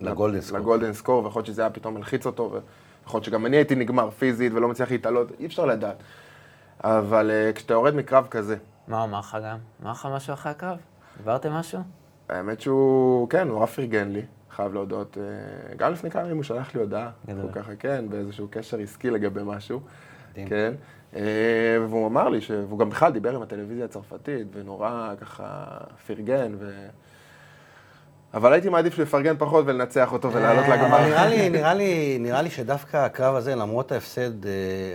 לגולדן 0.00 0.40
סקור. 0.40 0.58
לגולדן 0.58 0.92
סקור, 0.92 1.24
ויכול 1.24 1.40
להיות 1.40 1.46
שזה 1.46 1.62
היה 1.62 1.70
פתאום 1.70 1.94
מלחיץ 1.94 2.26
אותו, 2.26 2.42
ויכול 2.42 3.18
להיות 3.18 3.24
שגם 3.24 3.46
אני 3.46 3.56
הייתי 3.56 3.74
נגמר 3.74 4.10
פיזית 4.10 4.52
ולא 4.54 4.68
מצליח 4.68 4.90
להתעלות, 4.90 5.32
אי 5.40 5.46
אפשר 5.46 5.66
לדעת. 5.66 5.96
אבל 6.84 7.30
כשאתה 7.54 7.74
יורד 7.74 7.94
מקרב 7.94 8.26
כזה, 8.30 8.56
מה 8.92 8.98
הוא 8.98 9.04
אמר 9.04 9.18
לך 9.18 9.36
גם? 9.44 9.58
אמר 9.82 9.90
לך 9.90 10.08
משהו 10.14 10.34
אחרי 10.34 10.52
הקרב? 10.52 10.78
דיברתם 11.16 11.52
משהו? 11.52 11.80
האמת 12.28 12.60
שהוא, 12.60 13.28
כן, 13.28 13.48
הוא 13.48 13.54
נורא 13.54 13.66
פרגן 13.66 14.08
לי, 14.08 14.22
חייב 14.50 14.74
להודות. 14.74 15.18
אה, 15.18 15.74
גם 15.76 15.92
לפני 15.92 16.10
כמה 16.10 16.22
ימים 16.22 16.36
הוא 16.36 16.42
שלח 16.44 16.74
לי 16.74 16.80
הודעה. 16.80 17.10
גדול. 17.26 17.42
הוא 17.42 17.52
ככה, 17.52 17.76
כן, 17.76 18.04
באיזשהו 18.08 18.48
קשר 18.50 18.78
עסקי 18.78 19.10
לגבי 19.10 19.40
משהו. 19.44 19.80
מדהים. 20.30 20.48
כן. 20.48 20.72
אה, 21.16 21.76
והוא 21.88 22.06
אמר 22.06 22.28
לי, 22.28 22.38
והוא 22.68 22.78
גם 22.78 22.90
בכלל 22.90 23.12
דיבר 23.12 23.34
עם 23.34 23.42
הטלוויזיה 23.42 23.84
הצרפתית, 23.84 24.46
ונורא 24.52 25.14
ככה 25.20 25.64
פרגן, 26.06 26.52
ו... 26.58 26.86
אבל 28.34 28.52
הייתי 28.52 28.68
מעדיף 28.68 28.94
שהוא 28.94 29.02
יפרגן 29.02 29.34
פחות 29.38 29.64
ולנצח 29.66 30.12
אותו 30.12 30.32
ולעלות 30.32 30.64
אבל 30.64 30.74
לגמר. 30.74 31.00
נראה 31.00 31.28
לי, 31.28 31.50
נראה 31.56 31.74
לי, 31.74 32.18
נראה 32.20 32.42
לי 32.42 32.50
שדווקא 32.50 32.96
הקרב 32.96 33.34
הזה, 33.34 33.54
למרות 33.54 33.92
ההפסד, 33.92 34.46
אה, 34.46 34.52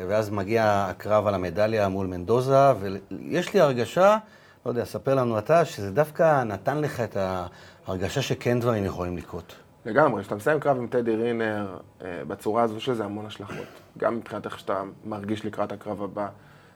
ואז 0.08 0.30
מגיע 0.30 0.86
הקרב 0.90 1.28
על 1.28 1.34
המדליה 1.34 1.88
מול 1.88 2.08
מנדוזה, 2.08 2.72
ויש 2.80 3.54
לי 3.54 3.60
הרגשה, 3.60 4.18
לא 4.66 4.72
יודע, 4.72 4.86
ספר 4.86 5.16
לנו 5.16 5.38
אתה, 5.38 5.66
שזה 5.66 5.92
דווקא 5.92 6.44
נתן 6.44 6.82
לך 6.82 7.00
את 7.00 7.18
ההרגשה 7.88 8.22
שכן 8.22 8.60
דברים 8.60 8.86
יכולים 8.86 9.18
לקרות. 9.18 9.56
לגמרי, 9.86 10.22
כשאתה 10.22 10.36
מסיים 10.36 10.60
קרב 10.60 10.78
עם 10.78 10.88
טדי 10.88 11.16
רינר, 11.16 11.78
אה, 12.02 12.22
בצורה 12.28 12.64
הזו 12.64 12.78
יש 12.78 12.90
לזה 12.90 13.06
המון 13.06 13.26
השלכות. 13.26 13.68
גם 13.98 14.16
מבחינת 14.18 14.46
איך 14.46 14.60
שאתה 14.60 14.82
מרגיש 15.06 15.46
לקראת 15.46 15.72
הקרב 15.72 16.04
הבא, 16.04 16.28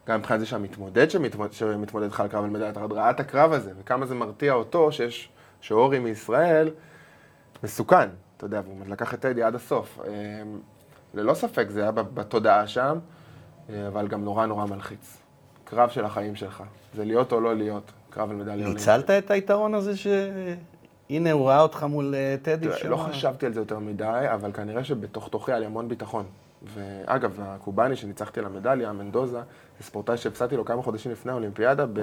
גם 0.08 0.20
מבחינת 0.20 0.40
זה 0.40 0.46
שהמתמודד 0.46 1.10
שמתמודד, 1.12 1.54
שמתמודד 1.54 2.08
לך 2.08 2.20
על 2.20 2.28
קרב 2.28 2.44
על 2.44 2.50
מדליית 2.50 2.78
ארד 2.78 2.92
ראה 2.92 3.10
את 3.10 3.20
הקרב 3.20 3.54
הזה, 3.54 3.72
וכמה 3.80 4.06
זה 4.06 4.16
מרתיע 4.16 4.54
אותו 4.54 4.92
שיש, 4.92 5.30
שאורי 5.62 6.00
מישראל 6.00 6.70
מסוכן, 7.64 8.10
אתה 8.38 8.46
יודע, 8.46 8.62
והוא 8.66 8.78
לקח 8.88 9.14
את 9.14 9.20
טדי 9.20 9.44
עד 9.44 9.56
הסוף. 9.56 10.00
אה, 10.06 10.12
ללא 11.14 11.34
ספק 11.34 11.68
זה 11.70 11.82
היה 11.82 11.92
בתודעה 11.92 12.68
שם, 12.68 13.00
אה, 13.70 13.88
אבל 13.88 14.08
גם 14.08 14.24
נורא 14.24 14.46
נורא 14.46 14.66
מלחיץ. 14.66 15.18
קרב 15.64 15.90
של 15.90 16.06
החיים 16.06 16.36
שלך, 16.36 16.64
זה 16.94 17.06
להיות 17.06 17.32
או 17.32 17.40
לא 17.40 17.56
להיות, 17.56 17.92
קרב 18.10 18.30
על 18.30 18.36
מדליה 18.36 18.54
אולימפית. 18.54 18.76
ניצלת 18.76 19.10
את 19.10 19.32
היתרון 19.32 19.74
הזה 19.74 19.94
שהנה 19.98 21.32
הוא 21.32 21.48
ראה 21.48 21.62
אותך 21.62 21.84
מול 21.84 22.16
אה, 22.16 22.36
טדי? 22.42 22.68
שם? 22.78 22.90
לא 22.90 22.98
חשבתי 22.98 23.46
על 23.46 23.54
זה 23.54 23.60
יותר 23.60 23.80
מדי, 23.80 24.26
אבל 24.34 24.52
כנראה 24.52 24.84
שבתוך 24.84 25.30
תוכי 25.30 25.52
היה 25.52 25.60
לי 25.60 25.66
המון 25.66 25.88
ביטחון. 25.88 26.26
ואגב, 26.74 27.40
הקובאני 27.42 27.96
שניצחתי 27.96 28.40
על 28.40 28.46
המדליה, 28.46 28.92
מנדוזה, 28.92 29.42
זה 29.78 29.86
ספורטאי 29.86 30.18
שהפסדתי 30.18 30.58
לו 30.58 30.66
כמה 30.66 30.82
חודשים 30.82 31.12
לפני 31.12 31.32
האולימפיאדה, 31.32 31.86
ב... 31.86 32.00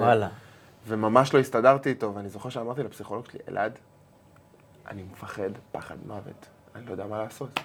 וממש 0.87 1.33
לא 1.33 1.39
הסתדרתי 1.39 1.89
איתו, 1.89 2.15
ואני 2.15 2.29
זוכר 2.29 2.49
שאמרתי 2.49 2.83
לפסיכולוג 2.83 3.25
שלי, 3.25 3.39
אלעד, 3.49 3.79
אני 4.87 5.03
מפחד 5.11 5.49
פחד 5.71 5.95
מוות, 6.07 6.45
אני 6.75 6.85
לא 6.85 6.91
יודע 6.91 7.05
מה 7.05 7.23
לעשות. 7.23 7.59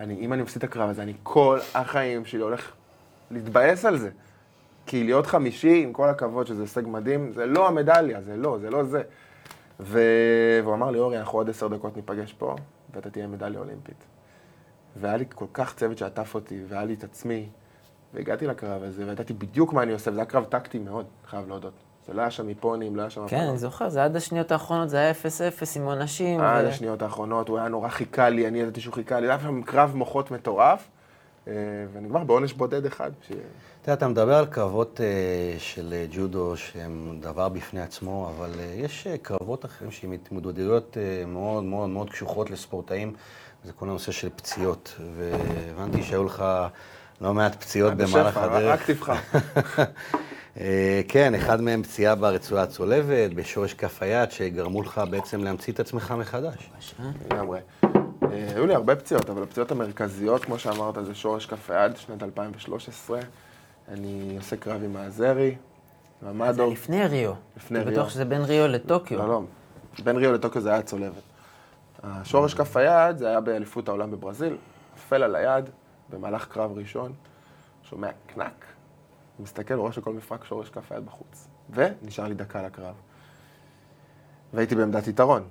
אני, 0.00 0.14
אם 0.14 0.32
אני 0.32 0.42
מפסיד 0.42 0.62
את 0.62 0.70
הקרב 0.70 0.90
הזה, 0.90 1.02
אני 1.02 1.14
כל 1.22 1.58
החיים 1.74 2.24
שלי 2.24 2.40
הולך 2.40 2.72
להתבאס 3.30 3.84
על 3.84 3.98
זה. 3.98 4.10
כי 4.86 5.04
להיות 5.04 5.26
חמישי, 5.26 5.82
עם 5.82 5.92
כל 5.92 6.08
הכבוד 6.08 6.46
שזה 6.46 6.62
הישג 6.62 6.82
מדהים, 6.86 7.32
זה 7.32 7.46
לא 7.46 7.68
המדליה, 7.68 8.22
זה 8.22 8.36
לא, 8.36 8.58
זה 8.58 8.70
לא 8.70 8.84
זה. 8.84 9.02
ו... 9.80 10.00
והוא 10.62 10.74
אמר 10.74 10.90
לי, 10.90 10.98
אורי, 10.98 11.18
אנחנו 11.18 11.38
עוד 11.38 11.50
עשר 11.50 11.68
דקות 11.68 11.96
ניפגש 11.96 12.32
פה, 12.32 12.56
ואתה 12.94 13.10
תהיה 13.10 13.26
מדליה 13.26 13.60
אולימפית. 13.60 14.04
והיה 14.96 15.16
לי 15.16 15.24
כל 15.34 15.46
כך 15.52 15.74
צוות 15.74 15.98
שעטף 15.98 16.34
אותי, 16.34 16.64
והיה 16.68 16.84
לי 16.84 16.94
את 16.94 17.04
עצמי, 17.04 17.48
והגעתי 18.14 18.46
לקרב 18.46 18.82
הזה, 18.82 19.06
וידעתי 19.06 19.32
בדיוק 19.32 19.72
מה 19.72 19.82
אני 19.82 19.92
עושה, 19.92 20.10
וזה 20.10 20.20
היה 20.20 20.26
קרב 20.26 20.44
טקטי 20.44 20.78
מאוד, 20.78 21.06
חייב 21.26 21.48
להודות. 21.48 21.87
זה 22.08 22.14
לא 22.14 22.20
היה 22.20 22.30
שם 22.30 22.46
מפונים, 22.46 22.96
לא 22.96 23.02
היה 23.02 23.10
שם... 23.10 23.28
כן. 23.28 23.40
אני 23.40 23.58
זוכר, 23.58 23.88
זה 23.88 24.04
עד 24.04 24.16
השניות 24.16 24.52
האחרונות, 24.52 24.88
זה 24.88 24.96
היה 24.96 25.12
0-0 25.12 25.14
עם 25.76 25.82
עונשים. 25.82 26.40
עד 26.40 26.64
ו- 26.64 26.68
השניות 26.68 27.02
האחרונות, 27.02 27.48
הוא 27.48 27.58
היה 27.58 27.68
נורא 27.68 27.88
חיכה 27.88 28.28
לי, 28.28 28.48
אני 28.48 28.60
ידעתי 28.60 28.80
שהוא 28.80 28.94
חיכה 28.94 29.20
לי, 29.20 29.26
היה 29.26 29.38
שם 29.40 29.62
קרב 29.62 29.92
מוחות 29.94 30.30
מטורף, 30.30 30.88
אה, 31.48 31.52
ונגמר 31.92 32.24
בעונש 32.24 32.52
בודד 32.52 32.86
אחד. 32.86 33.10
ש... 33.28 33.30
אתה 33.30 33.38
יודע, 33.84 33.92
אתה 33.92 34.08
מדבר 34.08 34.34
על 34.34 34.46
קרבות 34.46 35.00
אה, 35.00 35.58
של 35.58 35.92
אה, 35.92 36.06
ג'ודו 36.10 36.56
שהם 36.56 37.18
דבר 37.20 37.48
בפני 37.48 37.80
עצמו, 37.80 38.30
אבל 38.36 38.50
יש 38.76 39.06
קרבות 39.22 39.64
אחרים 39.64 39.90
שהן 39.90 40.12
התמודדויות 40.12 40.96
מאוד 41.26 41.64
מאוד 41.64 41.88
מאוד 41.88 42.10
קשוחות 42.10 42.50
לספורטאים, 42.50 43.12
זה 43.64 43.72
כל 43.72 43.88
הנושא 43.88 44.12
של 44.12 44.28
פציעות, 44.36 44.96
והבנתי 45.16 46.02
שהיו 46.02 46.24
לך 46.24 46.44
לא 47.20 47.34
מעט 47.34 47.54
פציעות 47.54 47.94
במהלך 47.94 48.36
הדרך. 48.36 48.80
רק 48.80 48.90
תבחר. 48.90 49.14
אה, 50.60 51.00
כן, 51.08 51.34
אחד 51.34 51.60
מהם 51.60 51.82
פציעה 51.82 52.14
ברצועה 52.14 52.62
הצולבת, 52.62 53.34
בשורש 53.34 53.74
כף 53.74 54.02
היד, 54.02 54.30
שגרמו 54.30 54.82
לך 54.82 55.00
בעצם 55.10 55.44
להמציא 55.44 55.72
את 55.72 55.80
עצמך 55.80 56.14
מחדש. 56.18 56.70
לגמרי. 57.30 57.60
אה, 58.32 58.48
היו 58.54 58.66
לי 58.66 58.74
הרבה 58.74 58.96
פציעות, 58.96 59.30
אבל 59.30 59.42
הפציעות 59.42 59.70
המרכזיות, 59.70 60.44
כמו 60.44 60.58
שאמרת, 60.58 60.94
זה 61.04 61.14
שורש 61.14 61.46
כף 61.46 61.70
היד, 61.70 61.96
שנת 61.96 62.22
2013. 62.22 63.20
אני 63.88 64.34
עושה 64.36 64.56
קרב 64.56 64.82
עם 64.84 64.96
האזרי, 64.96 65.56
זה 66.22 66.32
ממדוב. 66.32 66.72
לפני 66.72 67.06
ריו. 67.06 67.32
לפני 67.56 67.78
אני 67.78 67.84
ריו. 67.86 67.94
בטוח 67.94 68.10
שזה 68.10 68.24
בין 68.24 68.42
ריו 68.42 68.68
לטוקיו. 68.68 69.18
לא, 69.18 69.28
לא. 69.28 69.42
בין 70.04 70.16
ריו 70.16 70.32
לטוקיו 70.32 70.62
זה 70.62 70.70
היה 70.72 70.82
צולבת. 70.82 71.22
השורש 72.02 72.54
כף 72.54 72.76
היד, 72.76 73.18
זה 73.18 73.28
היה 73.28 73.40
באליפות 73.40 73.88
העולם 73.88 74.10
בברזיל, 74.10 74.56
נופל 74.92 75.22
על 75.22 75.36
היד 75.36 75.64
במהלך 76.10 76.48
קרב 76.48 76.78
ראשון, 76.78 77.12
שומע 77.90 78.08
קנק, 78.26 78.64
מסתכל, 79.40 79.74
רואה 79.74 79.92
שכל 79.92 80.12
מפרק 80.12 80.44
שורש 80.44 80.70
כף 80.70 80.92
היד 80.92 81.06
בחוץ. 81.06 81.48
ונשאר 81.70 82.28
לי 82.28 82.34
דקה 82.34 82.62
לקרב. 82.62 82.94
והייתי 84.54 84.74
בעמדת 84.74 85.06
יתרון. 85.06 85.42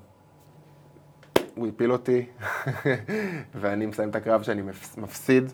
הוא 1.56 1.68
הפיל 1.68 1.92
אותי, 1.92 2.26
ואני 3.62 3.86
מסיים 3.86 4.10
את 4.10 4.16
הקרב 4.16 4.44
שאני 4.44 4.62
מפס- 4.62 4.98
מפסיד 4.98 5.52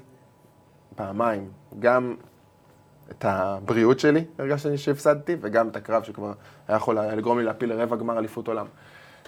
פעמיים. 0.96 1.52
גם 1.80 2.16
את 3.12 3.26
הבריאות 3.28 4.00
שלי, 4.00 4.26
הרגשתי 4.40 4.78
שהפסדתי, 4.78 5.36
וגם 5.42 5.68
את 5.70 5.76
הקרב 5.76 6.04
שכבר 6.04 6.34
היה 6.68 6.76
יכול 6.76 7.00
לגרום 7.00 7.40
לי 7.40 7.44
להפיל 7.46 7.74
לרבע 7.74 7.96
גמר 7.96 8.18
אליפות 8.18 8.48
עולם. 8.48 8.66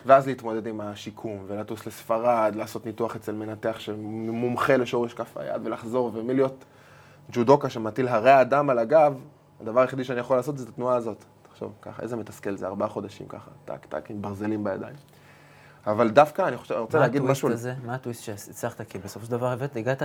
ואז 0.06 0.28
להתמודד 0.28 0.68
עם 0.68 0.82
השיקום, 0.82 1.44
ולטוס 1.48 1.88
לספרד, 1.88 2.54
לעשות 2.56 2.86
ניתוח 2.86 3.16
אצל 3.16 3.32
מנתח 3.32 3.80
שמומחה 3.80 4.78
לשורש 4.78 5.14
כף 5.14 5.38
היד, 5.38 5.62
ולחזור, 5.66 6.12
ומלהיות 6.14 6.66
ג'ודוקה 7.32 7.70
שמטיל 7.70 8.08
הרי 8.08 8.42
אדם 8.42 8.70
על 8.70 8.80
הגב, 8.80 9.14
הדבר 9.62 9.82
היחידי 9.82 10.04
שאני 10.04 10.20
יכול 10.20 10.38
לעשות 10.38 10.58
זה 10.58 10.64
את 10.64 10.70
התנועה 10.70 10.96
הזאת. 10.96 11.26
תחשוב, 11.42 11.74
ככה, 11.82 12.02
איזה 12.02 12.16
מתסכל 12.16 12.56
זה, 12.56 12.68
ארבעה 12.68 12.90
חודשים 12.90 13.28
ככה, 13.28 13.52
טק, 13.66 13.86
טק, 13.86 14.12
עם 14.12 14.22
ברזלים 14.22 14.64
בידיים. 14.64 14.96
אבל 15.88 16.10
דווקא, 16.10 16.42
אני 16.42 16.58
חושב, 16.58 16.74
אני 16.74 16.82
רוצה 16.82 17.00
להגיד 17.00 17.22
משהו... 17.22 17.52
הזה? 17.52 17.74
מה 17.86 17.96
הטוויסט 17.96 18.24
שהצלחת? 18.24 18.82
כי 18.82 18.98
בסופו 18.98 19.26
של 19.26 19.32
דבר 19.32 19.52
הבאת, 19.52 19.76
הגעת, 19.76 20.02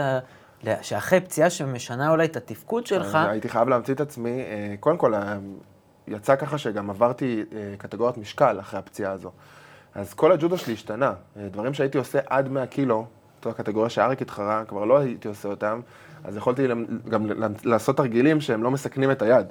שאחרי 0.82 1.20
פציעה 1.20 1.50
שמשנה 1.50 2.10
אולי 2.10 2.24
את 2.24 2.36
התפקוד 2.36 2.86
שלך, 2.86 3.14
הייתי 3.14 3.48
חייב 3.48 3.68
להמציא 3.68 3.94
את 3.94 4.00
עצמי. 4.00 4.40
אה, 4.40 4.74
קודם 4.80 4.96
כל, 4.96 5.14
אה, 5.14 5.38
יצא 6.08 6.36
ככה 6.36 6.58
שגם 6.58 6.90
עברתי 6.90 7.44
אה, 7.52 7.74
קטגוריית 7.78 8.18
משקל 8.18 8.60
אחרי 8.60 8.78
הפציעה 8.78 9.12
הזו. 9.12 9.30
אז 9.94 10.14
כל 10.14 10.32
הג'ודו 10.32 10.58
שלי 10.58 10.74
השתנה. 10.74 11.12
דברים 11.36 11.74
שהייתי 11.74 11.98
עושה 11.98 12.18
עד 12.26 12.48
100 12.48 12.66
קילו, 12.66 13.06
זו 13.44 13.50
הקטגוריה 13.50 13.90
שאריק 13.90 14.22
התחרה, 14.22 14.64
כבר 14.68 14.84
לא 14.84 14.98
הייתי 14.98 15.28
עושה 15.28 15.48
אותם, 15.48 15.80
אז 16.24 16.36
יכולתי 16.36 16.66
גם 17.08 17.26
לעשות 17.64 17.96
תרגילים 17.96 18.40
שהם 18.40 18.62
לא 18.62 18.70
מסכנים 18.70 19.10
את 19.10 19.22
היד. 19.22 19.46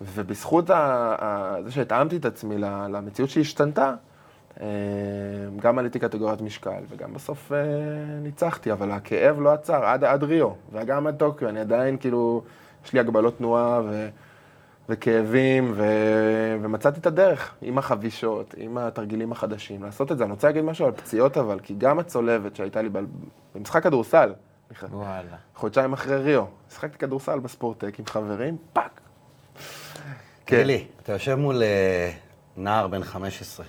ובזכות 0.00 0.66
זה 1.64 1.70
שהתאמתי 1.70 2.16
את 2.16 2.24
עצמי 2.24 2.58
למציאות 2.58 3.30
שהשתנתה, 3.30 3.94
אה, 4.60 4.66
גם 5.56 5.78
עליתי 5.78 5.98
קטגוריית 5.98 6.40
משקל, 6.40 6.82
וגם 6.88 7.14
בסוף 7.14 7.52
אה, 7.52 7.58
ניצחתי, 8.22 8.72
אבל 8.72 8.90
הכאב 8.90 9.40
לא 9.40 9.52
עצר 9.52 9.84
עד, 9.84 10.04
עד 10.04 10.24
ריו, 10.24 10.50
וגם 10.72 11.06
עד 11.06 11.16
טוקיו, 11.16 11.48
אני 11.48 11.60
עדיין 11.60 11.96
כאילו, 11.96 12.42
יש 12.84 12.92
לי 12.92 13.00
הגבלות 13.00 13.38
תנועה 13.38 13.80
ו, 13.84 14.08
וכאבים, 14.88 15.72
ו, 15.76 15.84
ומצאתי 16.62 17.00
את 17.00 17.06
הדרך 17.06 17.54
עם 17.62 17.78
החבישות, 17.78 18.54
עם 18.56 18.78
התרגילים 18.78 19.32
החדשים, 19.32 19.82
לעשות 19.82 20.12
את 20.12 20.18
זה. 20.18 20.24
אני 20.24 20.32
רוצה 20.32 20.46
להגיד 20.46 20.64
משהו 20.64 20.86
על 20.86 20.92
פציעות 20.92 21.36
אבל, 21.36 21.60
כי 21.60 21.74
גם 21.78 21.98
הצולבת 21.98 22.56
שהייתה 22.56 22.82
לי 22.82 22.88
ב- 22.88 22.98
במשחק 23.54 23.82
כדורסל, 23.82 24.34
וואלה. 24.90 25.36
חודשיים 25.54 25.92
אחרי 25.92 26.16
ריו, 26.16 26.44
שיחקתי 26.70 26.98
כדורסל 26.98 27.38
בספורטק 27.38 27.98
עם 27.98 28.06
חברים, 28.06 28.56
פאק. 28.72 29.00
לי, 30.64 30.86
אתה 31.02 31.12
יושב 31.12 31.34
מול 31.34 31.62
אה, 31.62 32.12
נער 32.56 32.88
בן 32.88 33.02
15, 33.02 33.66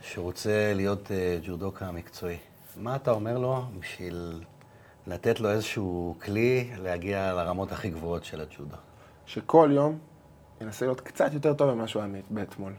שרוצה 0.00 0.72
להיות 0.74 1.10
אה, 1.10 1.38
ג'ודוקה 1.42 1.90
מקצועי. 1.90 2.36
מה 2.76 2.96
אתה 2.96 3.10
אומר 3.10 3.38
לו 3.38 3.64
בשביל 3.80 4.44
לתת 5.06 5.40
לו 5.40 5.50
איזשהו 5.50 6.14
כלי 6.24 6.70
להגיע 6.82 7.32
לרמות 7.32 7.72
הכי 7.72 7.90
גבוהות 7.90 8.24
של 8.24 8.40
הג'ודו? 8.40 8.76
שכל 9.26 9.70
יום 9.72 9.98
ינסה 10.60 10.86
להיות 10.86 11.00
קצת 11.00 11.34
יותר 11.34 11.54
טוב 11.54 11.74
ממה 11.74 11.86
שהוא 11.86 12.02
היה 12.02 12.12
באתמול. 12.30 12.72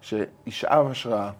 שישאב 0.00 0.90
השראה, 0.90 1.30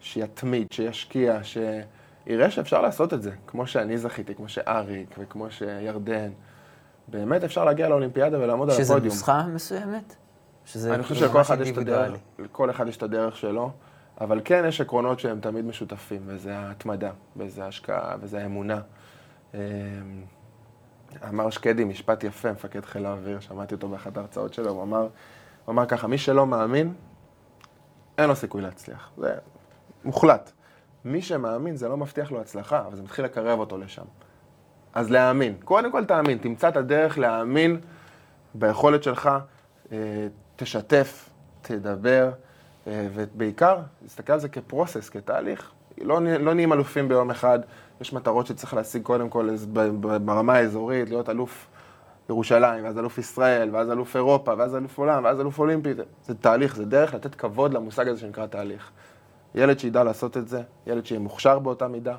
שיתמיד, 0.00 0.66
שישקיע, 0.72 1.40
שיראה 1.42 2.50
שאפשר 2.50 2.82
לעשות 2.82 3.14
את 3.14 3.22
זה, 3.22 3.30
כמו 3.46 3.66
שאני 3.66 3.98
זכיתי, 3.98 4.34
כמו 4.34 4.48
שאריק 4.48 5.14
וכמו 5.18 5.50
שירדן. 5.50 6.30
באמת 7.08 7.44
אפשר 7.44 7.64
להגיע 7.64 7.88
לאולימפיאדה 7.88 8.38
ולעמוד 8.40 8.70
על 8.70 8.76
שזה 8.76 8.92
הפודיום. 8.92 9.14
נוסחה 9.14 9.46
מסוימת? 9.46 10.16
שזה 10.64 10.94
אני 10.94 11.02
חושב 11.02 11.14
שלכל 11.14 11.38
ממש 11.38 11.46
אחד 11.50 11.60
יש 11.60 11.70
את 11.70 11.78
הדרך? 11.78 12.18
לכל 12.38 12.70
אחד 12.70 12.88
יש 12.88 12.96
את 12.96 13.02
הדרך 13.02 13.36
שלו, 13.36 13.70
אבל 14.20 14.40
כן 14.44 14.64
יש 14.68 14.80
עקרונות 14.80 15.20
שהם 15.20 15.40
תמיד 15.40 15.64
משותפים, 15.64 16.22
וזה 16.26 16.58
ההתמדה, 16.58 17.10
וזה 17.36 17.64
ההשקעה, 17.64 18.16
וזה 18.20 18.42
האמונה. 18.42 18.80
אמ, 21.12 21.28
אמר 21.28 21.50
שקדי 21.50 21.84
משפט 21.84 22.24
יפה, 22.24 22.52
מפקד 22.52 22.84
חיל 22.84 23.06
האוויר, 23.06 23.40
שמעתי 23.40 23.74
אותו 23.74 23.88
באחת 23.88 24.16
ההרצאות 24.16 24.54
שלו, 24.54 24.70
הוא 24.70 24.82
אמר, 24.82 25.00
הוא 25.64 25.72
אמר 25.72 25.86
ככה, 25.86 26.06
מי 26.06 26.18
שלא 26.18 26.46
מאמין, 26.46 26.94
אין 28.18 28.28
לו 28.28 28.36
סיכוי 28.36 28.62
להצליח. 28.62 29.10
זה 29.16 29.34
מוחלט. 30.04 30.52
מי 31.04 31.22
שמאמין 31.22 31.76
זה 31.76 31.88
לא 31.88 31.96
מבטיח 31.96 32.30
לו 32.30 32.40
הצלחה, 32.40 32.82
אבל 32.86 32.96
זה 32.96 33.02
מתחיל 33.02 33.24
לקרב 33.24 33.58
אותו 33.58 33.78
לשם. 33.78 34.04
אז 34.94 35.10
להאמין. 35.10 35.54
קודם 35.64 35.92
כל 35.92 36.04
תאמין, 36.04 36.38
תמצא 36.38 36.68
את 36.68 36.76
הדרך 36.76 37.18
להאמין 37.18 37.80
ביכולת 38.54 39.02
שלך, 39.02 39.30
אה, 39.92 39.96
תשתף, 40.56 41.28
תדבר, 41.62 42.30
אה, 42.86 43.06
ובעיקר, 43.14 43.78
תסתכל 44.06 44.32
על 44.32 44.40
זה 44.40 44.48
כפרוסס, 44.48 45.08
כתהליך. 45.08 45.70
לא, 46.00 46.22
לא 46.22 46.54
נהיים 46.54 46.72
אלופים 46.72 47.08
ביום 47.08 47.30
אחד, 47.30 47.58
יש 48.00 48.12
מטרות 48.12 48.46
שצריך 48.46 48.74
להשיג 48.74 49.02
קודם 49.02 49.28
כל 49.28 49.50
ב- 49.72 49.80
ב- 49.80 50.16
ברמה 50.26 50.54
האזורית, 50.54 51.08
להיות 51.08 51.28
אלוף 51.28 51.66
ירושלים, 52.28 52.84
ואז 52.84 52.98
אלוף 52.98 53.18
ישראל, 53.18 53.70
ואז 53.72 53.90
אלוף 53.90 54.16
אירופה, 54.16 54.52
ואז 54.58 54.76
אלוף 54.76 54.98
עולם, 54.98 55.24
ואז 55.24 55.40
אלוף 55.40 55.58
אולימפי. 55.58 55.90
זה, 56.26 56.34
תהליך, 56.34 56.76
זה 56.76 56.84
דרך 56.84 57.14
לתת 57.14 57.34
כבוד 57.34 57.74
למושג 57.74 58.08
הזה 58.08 58.20
שנקרא 58.20 58.46
תהליך. 58.46 58.90
ילד 59.54 59.78
שידע 59.78 60.04
לעשות 60.04 60.36
את 60.36 60.48
זה, 60.48 60.62
ילד 60.86 61.06
שיהיה 61.06 61.20
מוכשר 61.20 61.58
באותה 61.58 61.88
מידה, 61.88 62.16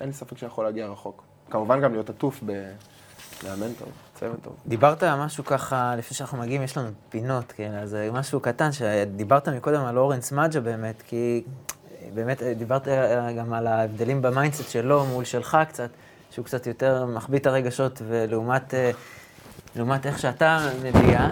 אין 0.00 0.08
לי 0.08 0.14
ספק 0.14 0.38
שיכול 0.38 0.64
להגיע 0.64 0.86
רחוק. 0.86 1.22
כמובן 1.50 1.80
גם 1.80 1.92
להיות 1.92 2.10
עטוף 2.10 2.40
במאמן 2.42 3.72
טוב, 3.78 3.88
צוות 4.14 4.42
טוב. 4.42 4.56
דיברת 4.66 5.02
על 5.02 5.24
משהו 5.24 5.44
ככה, 5.44 5.96
לפני 5.96 6.16
שאנחנו 6.16 6.38
מגיעים, 6.38 6.62
יש 6.62 6.76
לנו 6.76 6.88
פינות, 7.08 7.52
כן, 7.56 7.72
אז 7.82 7.90
זה 7.90 8.10
משהו 8.12 8.40
קטן, 8.40 8.72
שדיברת 8.72 9.48
מקודם 9.48 9.80
על 9.80 9.98
אורן 9.98 10.32
סמדג'ה 10.32 10.60
באמת, 10.60 11.02
כי 11.02 11.44
באמת 12.14 12.42
דיברת 12.42 12.88
גם 13.38 13.52
על 13.52 13.66
ההבדלים 13.66 14.22
ב 14.22 14.28
mindset 14.28 14.70
שלו 14.70 15.06
מול 15.06 15.24
שלך 15.24 15.58
קצת, 15.68 15.90
שהוא 16.30 16.44
קצת 16.44 16.66
יותר 16.66 17.06
מחביא 17.06 17.38
את 17.38 17.46
הרגשות, 17.46 18.02
ולעומת 18.08 18.74
אה, 18.74 18.90
לעומת 19.76 20.06
איך 20.06 20.18
שאתה 20.18 20.68
מביע, 20.82 21.28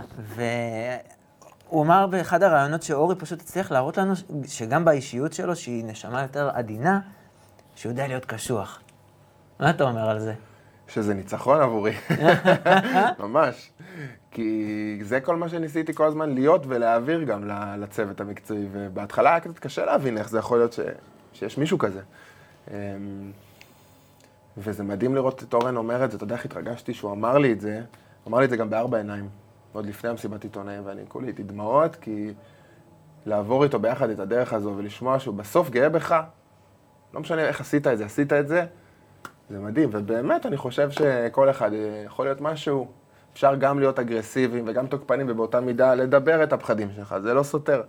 והוא 1.68 1.82
אמר 1.82 2.06
באחד 2.06 2.42
הראיונות 2.42 2.82
שאורי 2.82 3.16
פשוט 3.16 3.40
הצליח 3.40 3.70
להראות 3.70 3.98
לנו 3.98 4.14
שגם 4.46 4.84
באישיות 4.84 5.32
שלו, 5.32 5.56
שהיא 5.56 5.84
נשמה 5.84 6.22
יותר 6.22 6.50
עדינה, 6.54 7.00
שהוא 7.76 7.92
יודע 7.92 8.06
להיות 8.06 8.24
קשוח. 8.24 8.80
מה 9.60 9.70
אתה 9.70 9.84
אומר 9.84 10.10
על 10.10 10.20
זה? 10.20 10.34
שזה 10.92 11.14
ניצחון 11.14 11.60
עבורי, 11.60 11.92
ממש. 13.18 13.70
כי 14.30 14.98
זה 15.02 15.20
כל 15.20 15.36
מה 15.36 15.48
שניסיתי 15.48 15.94
כל 15.94 16.04
הזמן 16.06 16.34
להיות 16.34 16.64
ולהעביר 16.68 17.22
גם 17.22 17.44
לצוות 17.78 18.20
המקצועי, 18.20 18.66
ובהתחלה 18.72 19.30
היה 19.30 19.40
קצת 19.40 19.58
קשה 19.58 19.84
להבין 19.84 20.18
איך 20.18 20.28
זה 20.28 20.38
יכול 20.38 20.58
להיות 20.58 20.72
ש... 20.72 20.80
שיש 21.32 21.58
מישהו 21.58 21.78
כזה. 21.78 22.00
אמ, 22.70 22.74
וזה 24.58 24.82
מדהים 24.82 25.14
לראות 25.14 25.42
את 25.42 25.54
אורן 25.54 25.76
אומר 25.76 26.04
את 26.04 26.10
זה, 26.10 26.16
אתה 26.16 26.24
יודע 26.24 26.34
איך 26.34 26.44
התרגשתי 26.44 26.94
שהוא 26.94 27.12
אמר 27.12 27.38
לי 27.38 27.52
את 27.52 27.60
זה, 27.60 27.80
אמר 28.28 28.38
לי 28.38 28.44
את 28.44 28.50
זה 28.50 28.56
גם 28.56 28.70
בארבע 28.70 28.98
עיניים, 28.98 29.28
עוד 29.72 29.86
לפני 29.86 30.10
המסיבת 30.10 30.44
עיתונאים, 30.44 30.82
ואני 30.86 31.02
כולי 31.08 31.28
איתי 31.28 31.42
דמעות, 31.42 31.96
כי 31.96 32.32
לעבור 33.26 33.64
איתו 33.64 33.78
ביחד 33.78 34.10
את 34.10 34.18
הדרך 34.18 34.52
הזו 34.52 34.74
ולשמוע 34.76 35.18
שהוא 35.18 35.34
בסוף 35.34 35.70
גאה 35.70 35.88
בך, 35.88 36.20
לא 37.14 37.20
משנה 37.20 37.42
איך 37.42 37.60
עשית 37.60 37.86
את 37.86 37.98
זה, 37.98 38.04
עשית 38.04 38.32
את 38.32 38.48
זה, 38.48 38.66
זה 39.50 39.58
מדהים, 39.58 39.88
ובאמת 39.92 40.46
אני 40.46 40.56
חושב 40.56 40.90
שכל 40.90 41.50
אחד 41.50 41.72
אה, 41.72 42.02
יכול 42.06 42.26
להיות 42.26 42.40
משהו, 42.40 42.88
אפשר 43.32 43.54
גם 43.54 43.78
להיות 43.78 43.98
אגרסיביים 43.98 44.64
וגם 44.66 44.86
תוקפנים, 44.86 45.26
ובאותה 45.30 45.60
מידה 45.60 45.94
לדבר 45.94 46.42
את 46.42 46.52
הפחדים 46.52 46.88
שלך, 46.96 47.14
זה 47.22 47.34
לא 47.34 47.42
סותר. 47.42 47.82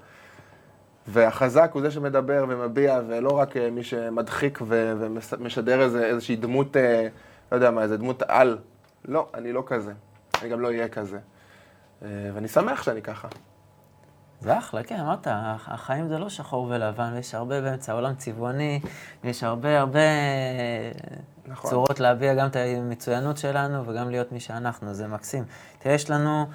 והחזק 1.08 1.72
הוא 1.74 1.82
זה 1.82 1.92
שמדבר 1.92 2.46
ומביע, 2.50 3.02
ולא 3.08 3.30
רק 3.30 3.58
אה, 3.58 3.70
מי 3.72 3.84
שמדחיק 3.84 4.60
ו- 4.62 4.94
ומשדר 5.00 5.82
איזה, 5.82 6.06
איזושהי 6.06 6.36
דמות, 6.36 6.78
אה, 6.78 7.08
לא 7.52 7.58
יודע 7.58 7.72
מה, 7.72 7.82
איזה 7.82 7.98
דמות 7.98 8.24
על. 8.28 8.58
לא, 9.06 9.28
אני 9.34 9.54
לא 9.54 9.64
כזה. 9.66 9.94
אני 10.42 10.50
גם 10.50 10.62
לא 10.62 10.68
אהיה 10.68 10.88
כזה. 10.88 11.20
ואני 12.02 12.48
שמח 12.48 12.84
שאני 12.84 13.02
ככה. 13.02 13.28
זה 14.42 14.58
אחלה, 14.58 14.84
כן, 14.84 15.00
אמרת, 15.00 15.28
החיים 15.68 16.08
זה 16.08 16.18
לא 16.18 16.30
שחור 16.30 16.64
ולבן, 16.64 17.14
יש 17.18 17.36
הרבה 17.36 17.62
באמצע, 17.62 17.92
העולם 17.92 18.16
צבעוני, 18.16 18.80
יש 19.24 19.44
הרבה 19.44 19.80
הרבה 19.80 20.00
נכון. 21.48 21.72
צורות 21.72 22.00
להביע 22.00 22.34
גם 22.34 22.48
את 22.48 22.56
המצוינות 22.56 23.38
שלנו 23.38 23.88
וגם 23.88 24.10
להיות 24.10 24.32
מי 24.32 24.40
שאנחנו, 24.40 24.94
זה 24.94 25.08
מקסים. 25.08 25.44
תראה, 25.80 25.96
יש 25.96 26.10
לנו 26.10 26.46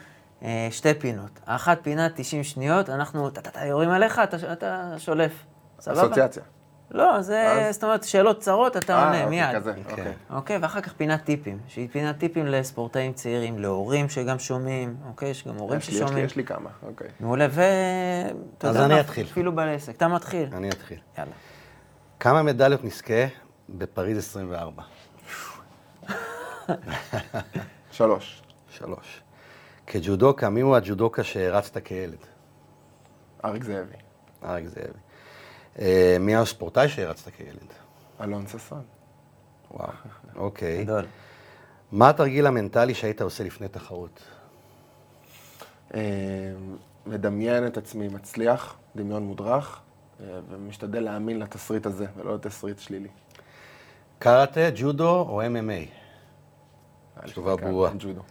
אה, 0.42 0.68
שתי 0.70 0.94
פינות. 0.94 1.40
האחת 1.46 1.78
פינה 1.82 2.08
90 2.14 2.44
שניות, 2.44 2.90
אנחנו 2.90 3.30
טה-טה-טה 3.30 3.64
יורים 3.64 3.90
עליך, 3.90 4.18
אתה, 4.24 4.52
אתה 4.52 4.94
שולף. 4.98 5.32
סבבה? 5.80 6.02
אסוציאציה. 6.02 6.42
לא, 6.90 7.22
זה, 7.22 7.52
אז? 7.52 7.74
זאת 7.74 7.84
אומרת, 7.84 8.04
שאלות 8.04 8.40
צרות, 8.40 8.76
אתה 8.76 8.92
אה, 8.92 9.04
עונה 9.04 9.24
אוקיי, 9.24 9.30
מיד. 9.30 9.56
כזה, 9.56 9.72
כן. 9.72 9.90
אוקיי. 9.90 10.12
אוקיי, 10.30 10.58
ואחר 10.58 10.80
כך 10.80 10.92
פינת 10.92 11.24
טיפים, 11.24 11.58
שהיא 11.66 11.88
פינת 11.92 12.18
טיפים 12.18 12.46
לספורטאים 12.46 13.12
צעירים, 13.12 13.58
להורים 13.58 14.08
שגם 14.08 14.38
שומעים, 14.38 14.96
אוקיי? 15.08 15.28
יש 15.30 15.48
גם 15.48 15.54
הורים 15.56 15.78
יש 15.78 15.88
לי, 15.88 15.94
יש 15.94 16.00
לי, 16.00 16.06
ששומעים. 16.06 16.24
יש 16.24 16.36
לי 16.36 16.44
כמה, 16.44 16.70
אוקיי. 16.82 17.08
מעולה, 17.20 17.46
ו... 17.50 17.62
אז 18.60 18.76
אני? 18.76 19.00
אתחיל. 19.00 19.26
אפילו 19.26 19.52
בעל 19.52 19.68
עסק. 19.68 19.96
אתה 19.96 20.08
מתחיל. 20.08 20.48
אני 20.52 20.68
אתחיל. 20.68 20.98
יאללה. 21.18 21.32
כמה 22.20 22.42
מדליות 22.42 22.84
נזכה 22.84 23.26
בפריז 23.68 24.18
24? 24.18 24.82
שלוש. 27.90 28.42
שלוש. 28.70 29.22
כג'ודוקה, 29.86 30.50
מי 30.50 30.60
הוא 30.60 30.76
הג'ודוקה 30.76 31.24
שהרצת 31.24 31.78
כילד? 31.84 32.18
אריק 33.44 33.64
זאבי. 33.64 33.96
אריק 34.44 34.66
זאבי. 34.66 34.98
אה, 35.78 36.16
מי 36.20 36.36
הספורטאי 36.36 36.88
שהרצת 36.88 37.28
כילד? 37.28 37.72
אלון 38.20 38.46
ששון. 38.46 38.82
וואו, 39.70 39.88
אוקיי. 40.36 40.84
גדול. 40.84 41.06
מה 41.92 42.08
התרגיל 42.08 42.46
המנטלי 42.46 42.94
שהיית 42.94 43.22
עושה 43.22 43.44
לפני 43.44 43.68
תחרות? 43.68 44.22
אה, 45.94 46.00
מדמיין 47.06 47.66
את 47.66 47.76
עצמי 47.76 48.08
מצליח, 48.08 48.76
דמיון 48.96 49.22
מודרך, 49.22 49.80
אה, 50.20 50.40
ומשתדל 50.48 51.00
להאמין 51.00 51.38
לתסריט 51.38 51.86
הזה, 51.86 52.06
ולא 52.16 52.34
לתסריט 52.34 52.78
שלילי. 52.78 53.08
קראטה, 54.18 54.60
ג'ודו 54.74 55.20
או 55.28 55.42
MMA? 55.42 55.88
תשובה 57.24 57.56
ברורה. 57.56 57.90
ג'ודו. 57.98 58.22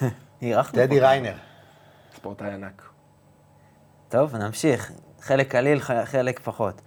טדי. 0.72 1.00
ריינר. 1.00 1.34
ספורטאי 2.14 2.52
ענק. 2.52 2.82
טוב, 4.08 4.36
נמשיך. 4.36 4.92
חלק 5.20 5.50
קליל, 5.50 5.80
חלק 6.04 6.40
פחות. 6.40 6.80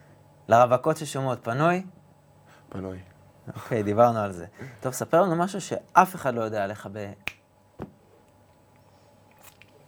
לרווקות 0.47 0.97
ששומעות, 0.97 1.39
פנוי? 1.43 1.83
פנוי. 2.69 2.97
אוקיי, 3.55 3.83
דיברנו 3.83 4.19
על 4.19 4.31
זה. 4.31 4.45
טוב, 4.79 4.93
ספר 4.93 5.21
לנו 5.21 5.35
משהו 5.35 5.61
שאף 5.61 6.15
אחד 6.15 6.35
לא 6.35 6.41
יודע 6.41 6.63
עליך 6.63 6.89
ב... 6.91 7.11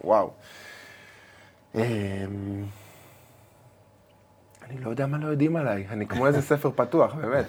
וואו. 0.04 0.30
אמ, 1.74 1.80
אני 4.62 4.80
לא 4.80 4.90
יודע 4.90 5.06
מה 5.06 5.18
לא 5.18 5.26
יודעים 5.26 5.56
עליי, 5.56 5.86
אני 5.90 6.06
כמו 6.06 6.26
איזה 6.26 6.42
ספר 6.50 6.70
פתוח, 6.76 7.14
באמת. 7.14 7.46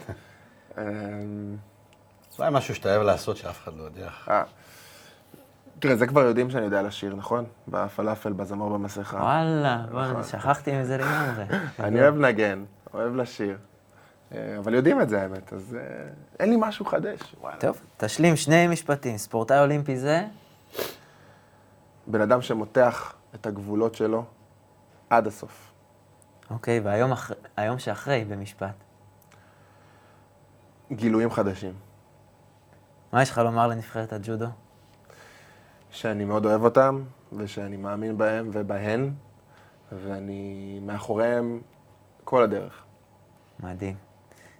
אמ, 0.80 1.58
אולי 2.40 2.50
משהו 2.52 2.76
שאתה 2.76 2.96
אוהב 2.96 3.02
לעשות 3.02 3.38
שאף 3.38 3.64
אחד 3.64 3.78
לא 3.78 3.84
יודע. 3.84 4.10
אה. 4.30 4.44
תראה, 5.80 5.96
זה 5.96 6.08
כבר 6.08 6.22
יודעים 6.22 6.50
שאני 6.50 6.66
יודע 6.66 6.82
לשיר, 6.82 7.16
נכון? 7.16 7.46
בפלאפל, 7.68 8.34
בזמר 8.34 8.68
במסכה. 8.68 9.18
וואלה, 9.18 9.86
בוא, 9.92 10.24
שכחתי 10.24 10.82
מזה 10.82 10.98
לגמרי. 10.98 11.44
אני 11.80 12.02
אוהב 12.02 12.16
לנגן, 12.16 12.64
אוהב 12.94 13.16
לשיר. 13.16 13.58
אה, 14.32 14.58
אבל 14.58 14.74
יודעים 14.74 15.02
את 15.02 15.10
זה, 15.10 15.22
האמת, 15.22 15.54
אז 15.54 15.78
אה, 15.80 16.08
אין 16.40 16.50
לי 16.50 16.56
משהו 16.60 16.86
חדש. 16.86 17.20
וואלה. 17.42 17.58
טוב, 17.58 17.82
תשלים 17.98 18.36
שני 18.36 18.68
משפטים. 18.68 19.18
ספורטאי 19.18 19.60
אולימפי 19.60 19.98
זה? 19.98 20.26
בן 22.08 22.22
אדם 22.22 22.42
שמותח 22.42 23.14
את 23.36 23.46
הגבולות 23.46 23.96
שלו 23.96 24.24
עד 25.10 25.28
הסוף. 25.28 25.72
אוקיי, 26.50 26.80
והיום 26.80 27.12
אח... 27.12 27.32
היום 27.58 27.80
שאחרי, 27.80 28.26
במשפט. 28.26 28.89
גילויים 30.92 31.32
חדשים. 31.32 31.74
מה 33.14 33.22
יש 33.22 33.30
לך 33.30 33.38
לומר 33.38 33.68
לנבחרת 33.68 34.14
הג'ודו? 34.14 34.46
שאני 35.92 36.26
מאוד 36.26 36.46
אוהב 36.46 36.64
אותם, 36.64 37.04
ושאני 37.38 37.78
מאמין 37.78 38.18
בהם 38.18 38.50
ובהן, 38.54 39.12
ואני 39.92 40.80
מאחוריהם 40.82 41.62
כל 42.24 42.44
הדרך. 42.44 42.84
מדהים. 43.60 43.96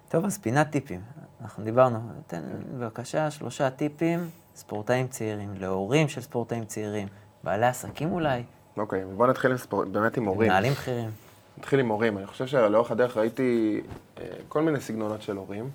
טוב, 0.08 0.24
אז 0.24 0.38
פינת 0.38 0.70
טיפים. 0.70 1.00
אנחנו 1.42 1.64
דיברנו, 1.64 1.98
תן 2.26 2.42
בבקשה 2.78 3.30
שלושה 3.30 3.70
טיפים, 3.70 4.30
ספורטאים 4.54 5.08
צעירים, 5.08 5.54
להורים 5.58 6.08
של 6.08 6.20
ספורטאים 6.20 6.64
צעירים, 6.64 7.08
בעלי 7.44 7.66
עסקים 7.66 8.12
אולי, 8.12 8.42
אוקיי, 8.76 9.04
בוא 9.16 9.26
נתחיל 9.26 9.50
עם 9.50 9.56
ספורט, 9.56 9.88
באמת 9.88 10.16
עם 10.16 10.24
הורים. 10.24 10.50
מנהלים 10.50 10.72
בכירים. 10.72 11.10
נתחיל 11.58 11.80
עם 11.80 11.88
הורים. 11.88 12.18
אני 12.18 12.26
חושב 12.26 12.46
שלאורך 12.46 12.90
הדרך 12.90 13.16
ראיתי 13.16 13.80
אה, 14.18 14.24
כל 14.48 14.62
מיני 14.62 14.80
סגנונות 14.80 15.22
של 15.22 15.36
הורים. 15.36 15.70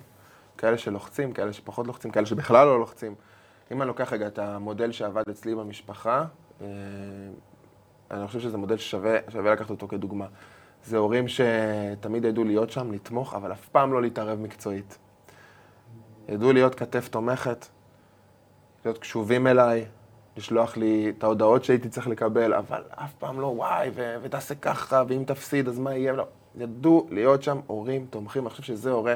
כאלה 0.58 0.78
שלוחצים, 0.78 1.32
כאלה 1.32 1.52
שפחות 1.52 1.86
לוחצים, 1.86 2.10
כאלה 2.10 2.26
שבכלל 2.26 2.66
לא 2.66 2.78
לוחצים. 2.78 3.14
אם 3.72 3.82
אני 3.82 3.88
לוקח 3.88 4.12
רגע 4.12 4.26
את 4.26 4.38
המודל 4.38 4.92
שעבד 4.92 5.22
אצלי 5.30 5.54
במשפחה, 5.54 6.24
אה, 6.60 6.66
אני 8.10 8.26
חושב 8.26 8.40
שזה 8.40 8.56
מודל 8.56 8.76
ששווה 8.76 9.18
שווה 9.28 9.52
לקחת 9.52 9.70
אותו 9.70 9.88
כדוגמה. 9.88 10.26
זה 10.84 10.96
הורים 10.96 11.24
שתמיד 11.28 12.24
ידעו 12.24 12.44
להיות 12.44 12.70
שם, 12.70 12.92
לתמוך, 12.92 13.34
אבל 13.34 13.52
אף 13.52 13.68
פעם 13.68 13.92
לא 13.92 14.02
להתערב 14.02 14.40
מקצועית. 14.40 14.98
ידעו 16.28 16.52
להיות 16.52 16.74
כתף 16.74 17.08
תומכת, 17.08 17.66
להיות 18.84 18.98
קשובים 18.98 19.46
אליי, 19.46 19.86
לשלוח 20.36 20.76
לי 20.76 21.12
את 21.18 21.24
ההודעות 21.24 21.64
שהייתי 21.64 21.88
צריך 21.88 22.08
לקבל, 22.08 22.54
אבל 22.54 22.82
אף 22.90 23.14
פעם 23.14 23.40
לא, 23.40 23.46
וואי, 23.46 23.90
ו- 23.94 24.16
ותעשה 24.22 24.54
ככה, 24.54 25.02
ואם 25.08 25.24
תפסיד, 25.26 25.68
אז 25.68 25.78
מה 25.78 25.94
יהיה? 25.94 26.12
לא. 26.12 26.26
ידעו 26.58 27.06
להיות 27.10 27.42
שם 27.42 27.60
הורים 27.66 28.06
תומכים, 28.10 28.42
אני 28.42 28.50
חושב 28.50 28.62
שזה 28.62 28.90
הורה 28.90 29.14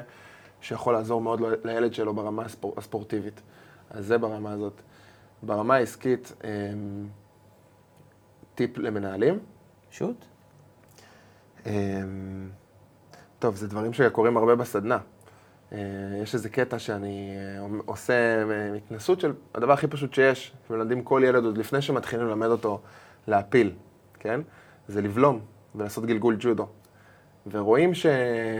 שיכול 0.60 0.94
לעזור 0.94 1.20
מאוד 1.20 1.40
לילד 1.64 1.94
שלו 1.94 2.14
ברמה 2.14 2.42
הספור, 2.44 2.74
הספורטיבית. 2.76 3.40
אז 3.90 4.06
זה 4.06 4.18
ברמה 4.18 4.52
הזאת. 4.52 4.80
ברמה 5.42 5.74
העסקית, 5.74 6.32
אמ, 6.44 7.08
טיפ 8.54 8.78
למנהלים. 8.78 9.38
שוט. 9.90 10.24
אמ, 11.66 11.70
טוב, 13.38 13.56
זה 13.56 13.68
דברים 13.68 13.92
שקורים 13.92 14.36
הרבה 14.36 14.54
בסדנה. 14.54 14.98
אה, 15.72 15.78
יש 16.22 16.34
איזה 16.34 16.48
קטע 16.48 16.78
שאני 16.78 17.30
אה, 17.36 17.66
עושה 17.86 18.42
אה, 18.50 18.74
התנסות 18.74 19.20
של 19.20 19.32
הדבר 19.54 19.72
הכי 19.72 19.86
פשוט 19.86 20.14
שיש, 20.14 20.52
שמלמדים 20.68 21.02
כל 21.02 21.22
ילד 21.24 21.44
עוד 21.44 21.58
לפני 21.58 21.82
שמתחילים 21.82 22.26
ללמד 22.26 22.46
אותו 22.46 22.80
להפיל, 23.28 23.72
כן? 24.18 24.40
זה 24.88 25.02
לבלום 25.02 25.40
ולעשות 25.74 26.06
גלגול 26.06 26.36
ג'ודו. 26.38 26.66
ורואים 27.50 27.94
ש... 27.94 28.06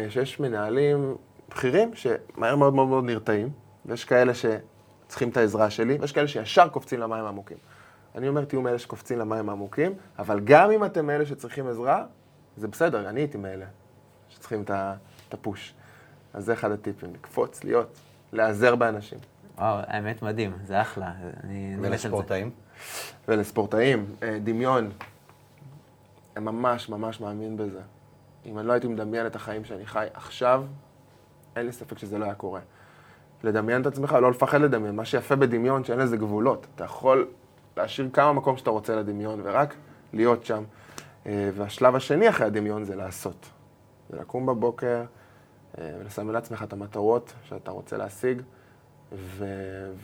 שיש 0.09 0.41
מנהלים 0.41 1.17
בכירים 1.51 1.91
שמהר 1.95 2.57
מאוד 2.57 2.75
מאוד 2.75 2.89
מאוד 2.89 3.05
נרתעים, 3.05 3.51
ויש 3.87 4.05
כאלה 4.05 4.33
שצריכים 4.35 5.29
את 5.29 5.37
העזרה 5.37 5.71
שלי, 5.71 5.99
ויש 6.01 6.13
כאלה 6.13 6.29
שישר 6.29 6.69
קופצים 6.69 7.01
למים 7.01 7.25
העמוקים. 7.25 7.57
אני 8.15 8.29
אומר, 8.29 8.45
תהיו 8.45 8.63
מאלה 8.63 8.79
שקופצים 8.79 9.19
למים 9.19 9.49
העמוקים, 9.49 9.93
אבל 10.19 10.41
גם 10.45 10.71
אם 10.71 10.85
אתם 10.85 11.07
מאלה 11.07 11.27
שצריכים 11.27 11.67
עזרה, 11.67 12.05
זה 12.57 12.69
בסדר, 12.69 13.09
אני 13.09 13.21
הייתי 13.21 13.39
מאלה 13.39 13.67
שצריכים 14.29 14.65
את 14.69 15.35
הפוש. 15.35 15.75
אז 16.35 16.45
זה 16.45 16.53
אחד 16.53 16.71
הטיפים, 16.71 17.15
לקפוץ, 17.15 17.65
להיות, 17.65 17.99
להיעזר 18.33 18.77
באנשים. 18.77 19.19
וואו, 19.59 19.79
האמת 19.87 20.23
מדהים, 20.23 20.53
זה 20.65 20.81
אחלה. 20.81 21.13
אני. 21.45 21.77
ולספורטאים? 21.81 22.51
ולספורטאים, 23.29 24.07
אה, 24.23 24.39
דמיון, 24.43 24.91
אני 26.37 26.45
ממש 26.45 26.89
ממש 26.89 27.21
מאמין 27.21 27.57
בזה. 27.57 27.81
אם 28.47 28.59
אני 28.59 28.67
לא 28.67 28.73
הייתי 28.73 28.89
מדמיין 28.89 29.27
את 29.27 29.37
החיים 29.37 29.65
שאני 29.65 29.87
חי 29.87 30.07
עכשיו, 30.15 30.65
אין 31.57 31.67
לי 31.67 31.73
ספק 31.73 31.99
שזה 31.99 32.19
לא 32.19 32.25
היה 32.25 32.35
קורה. 32.35 32.61
לדמיין 33.45 33.83
את 33.83 33.87
עצמך, 33.87 34.13
לא 34.13 34.31
לפחד 34.31 34.61
לדמיין. 34.61 34.97
מה 34.97 35.05
שיפה 35.05 35.37
בדמיון, 35.37 35.85
שאין 35.85 35.99
לזה 35.99 36.17
גבולות. 36.17 36.67
אתה 36.75 36.85
יכול 36.85 37.29
להשאיר 37.77 38.11
כמה 38.13 38.33
מקום 38.33 38.57
שאתה 38.57 38.71
רוצה 38.71 38.97
לדמיון, 38.97 39.41
ורק 39.45 39.75
להיות 40.13 40.45
שם. 40.45 40.65
אה, 41.27 41.51
והשלב 41.55 41.97
השני 41.97 42.29
אחרי 42.29 42.47
הדמיון 42.47 42.85
זה 42.85 42.97
לעשות. 42.97 43.51
זה 44.11 44.17
לקום 44.17 44.47
בבוקר 44.47 45.05
אה, 45.79 45.97
ולסמן 46.01 46.33
לעצמך 46.33 46.63
את 46.63 46.73
המטרות 46.73 47.33
שאתה 47.43 47.71
רוצה 47.71 47.97
להשיג, 47.97 48.43
ו... 49.13 49.45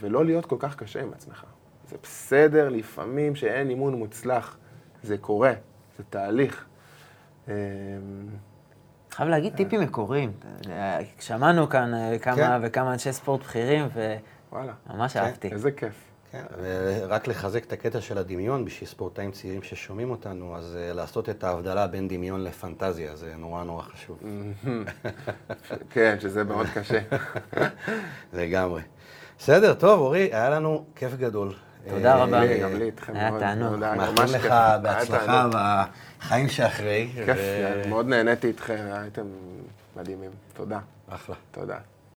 ולא 0.01 0.25
להיות 0.25 0.47
כל 0.47 0.57
כך 0.59 0.77
קשה 0.77 1.03
עם 1.03 1.13
עצמך. 1.13 1.45
זה 1.89 1.97
בסדר 2.03 2.69
לפעמים 2.69 3.35
שאין 3.35 3.71
אימון 3.71 3.95
מוצלח, 3.95 4.57
זה 5.03 5.19
קורה, 5.19 5.53
זה 5.97 6.05
תהליך. 6.11 6.67
אה, 9.17 9.19
חייב 9.19 9.29
להגיד 9.29 9.57
טיפים 9.57 9.81
מקוריים. 9.81 10.33
יודע, 10.65 10.99
שמענו 11.21 11.69
כאן 11.69 11.95
אה, 11.95 12.19
כמה 12.19 12.37
כן. 12.37 12.61
וכמה 12.63 12.93
אנשי 12.93 13.13
ספורט 13.13 13.41
בכירים, 13.41 13.89
וממש 13.95 15.17
אהבתי. 15.17 15.49
איזה 15.53 15.71
כיף. 15.71 15.95
כן, 16.33 16.45
ורק 16.63 17.29
לחזק 17.29 17.65
את 17.65 17.73
הקטע 17.73 18.01
של 18.01 18.19
הדמיון, 18.19 18.65
בשביל 18.65 18.89
ספורטאים 18.89 19.31
צעירים 19.31 19.63
ששומעים 19.63 20.11
אותנו, 20.11 20.57
אז 20.57 20.77
אה, 20.77 20.93
לעשות 20.93 21.29
את 21.29 21.45
ההבדלה 21.45 21.87
בין 21.87 22.09
דמיון 22.09 22.45
לפנטזיה, 22.45 23.17
זה 23.17 23.35
נורא 23.37 23.65
נורא 23.65 23.83
חשוב. 23.83 24.19
כן, 25.93 26.17
שזה 26.21 26.45
מאוד 26.45 26.67
קשה. 26.75 27.01
לגמרי. 28.33 28.83
בסדר, 29.39 29.75
טוב, 29.75 30.01
אורי, 30.01 30.29
היה 30.33 30.51
לנו 30.51 30.85
כיף 30.97 31.15
גדול. 31.15 31.53
תודה 31.89 32.13
אה, 32.15 32.23
רבה. 32.23 32.57
גם 32.57 32.75
לי 32.75 32.85
איתכם 32.85 33.17
היה 33.17 33.31
מאוד. 33.31 33.41
תענוג. 33.41 33.75
תודה, 33.75 33.95
ממש 33.95 34.09
מאחלים 34.09 34.27
כיף. 34.27 34.45
לך 34.45 34.53
היה 34.53 34.79
בהצלחה 34.79 35.27
תענוג. 35.27 35.55
בחיים 36.21 36.49
שאחרי. 36.49 37.09
כיף, 37.27 37.39
מאוד 37.89 38.09
נהניתי 38.09 38.47
איתכם, 38.47 38.87
הייתם 38.93 39.27
מדהימים. 39.97 40.31
תודה. 40.55 40.79
אחלה. 41.09 41.37
תודה. 41.51 41.77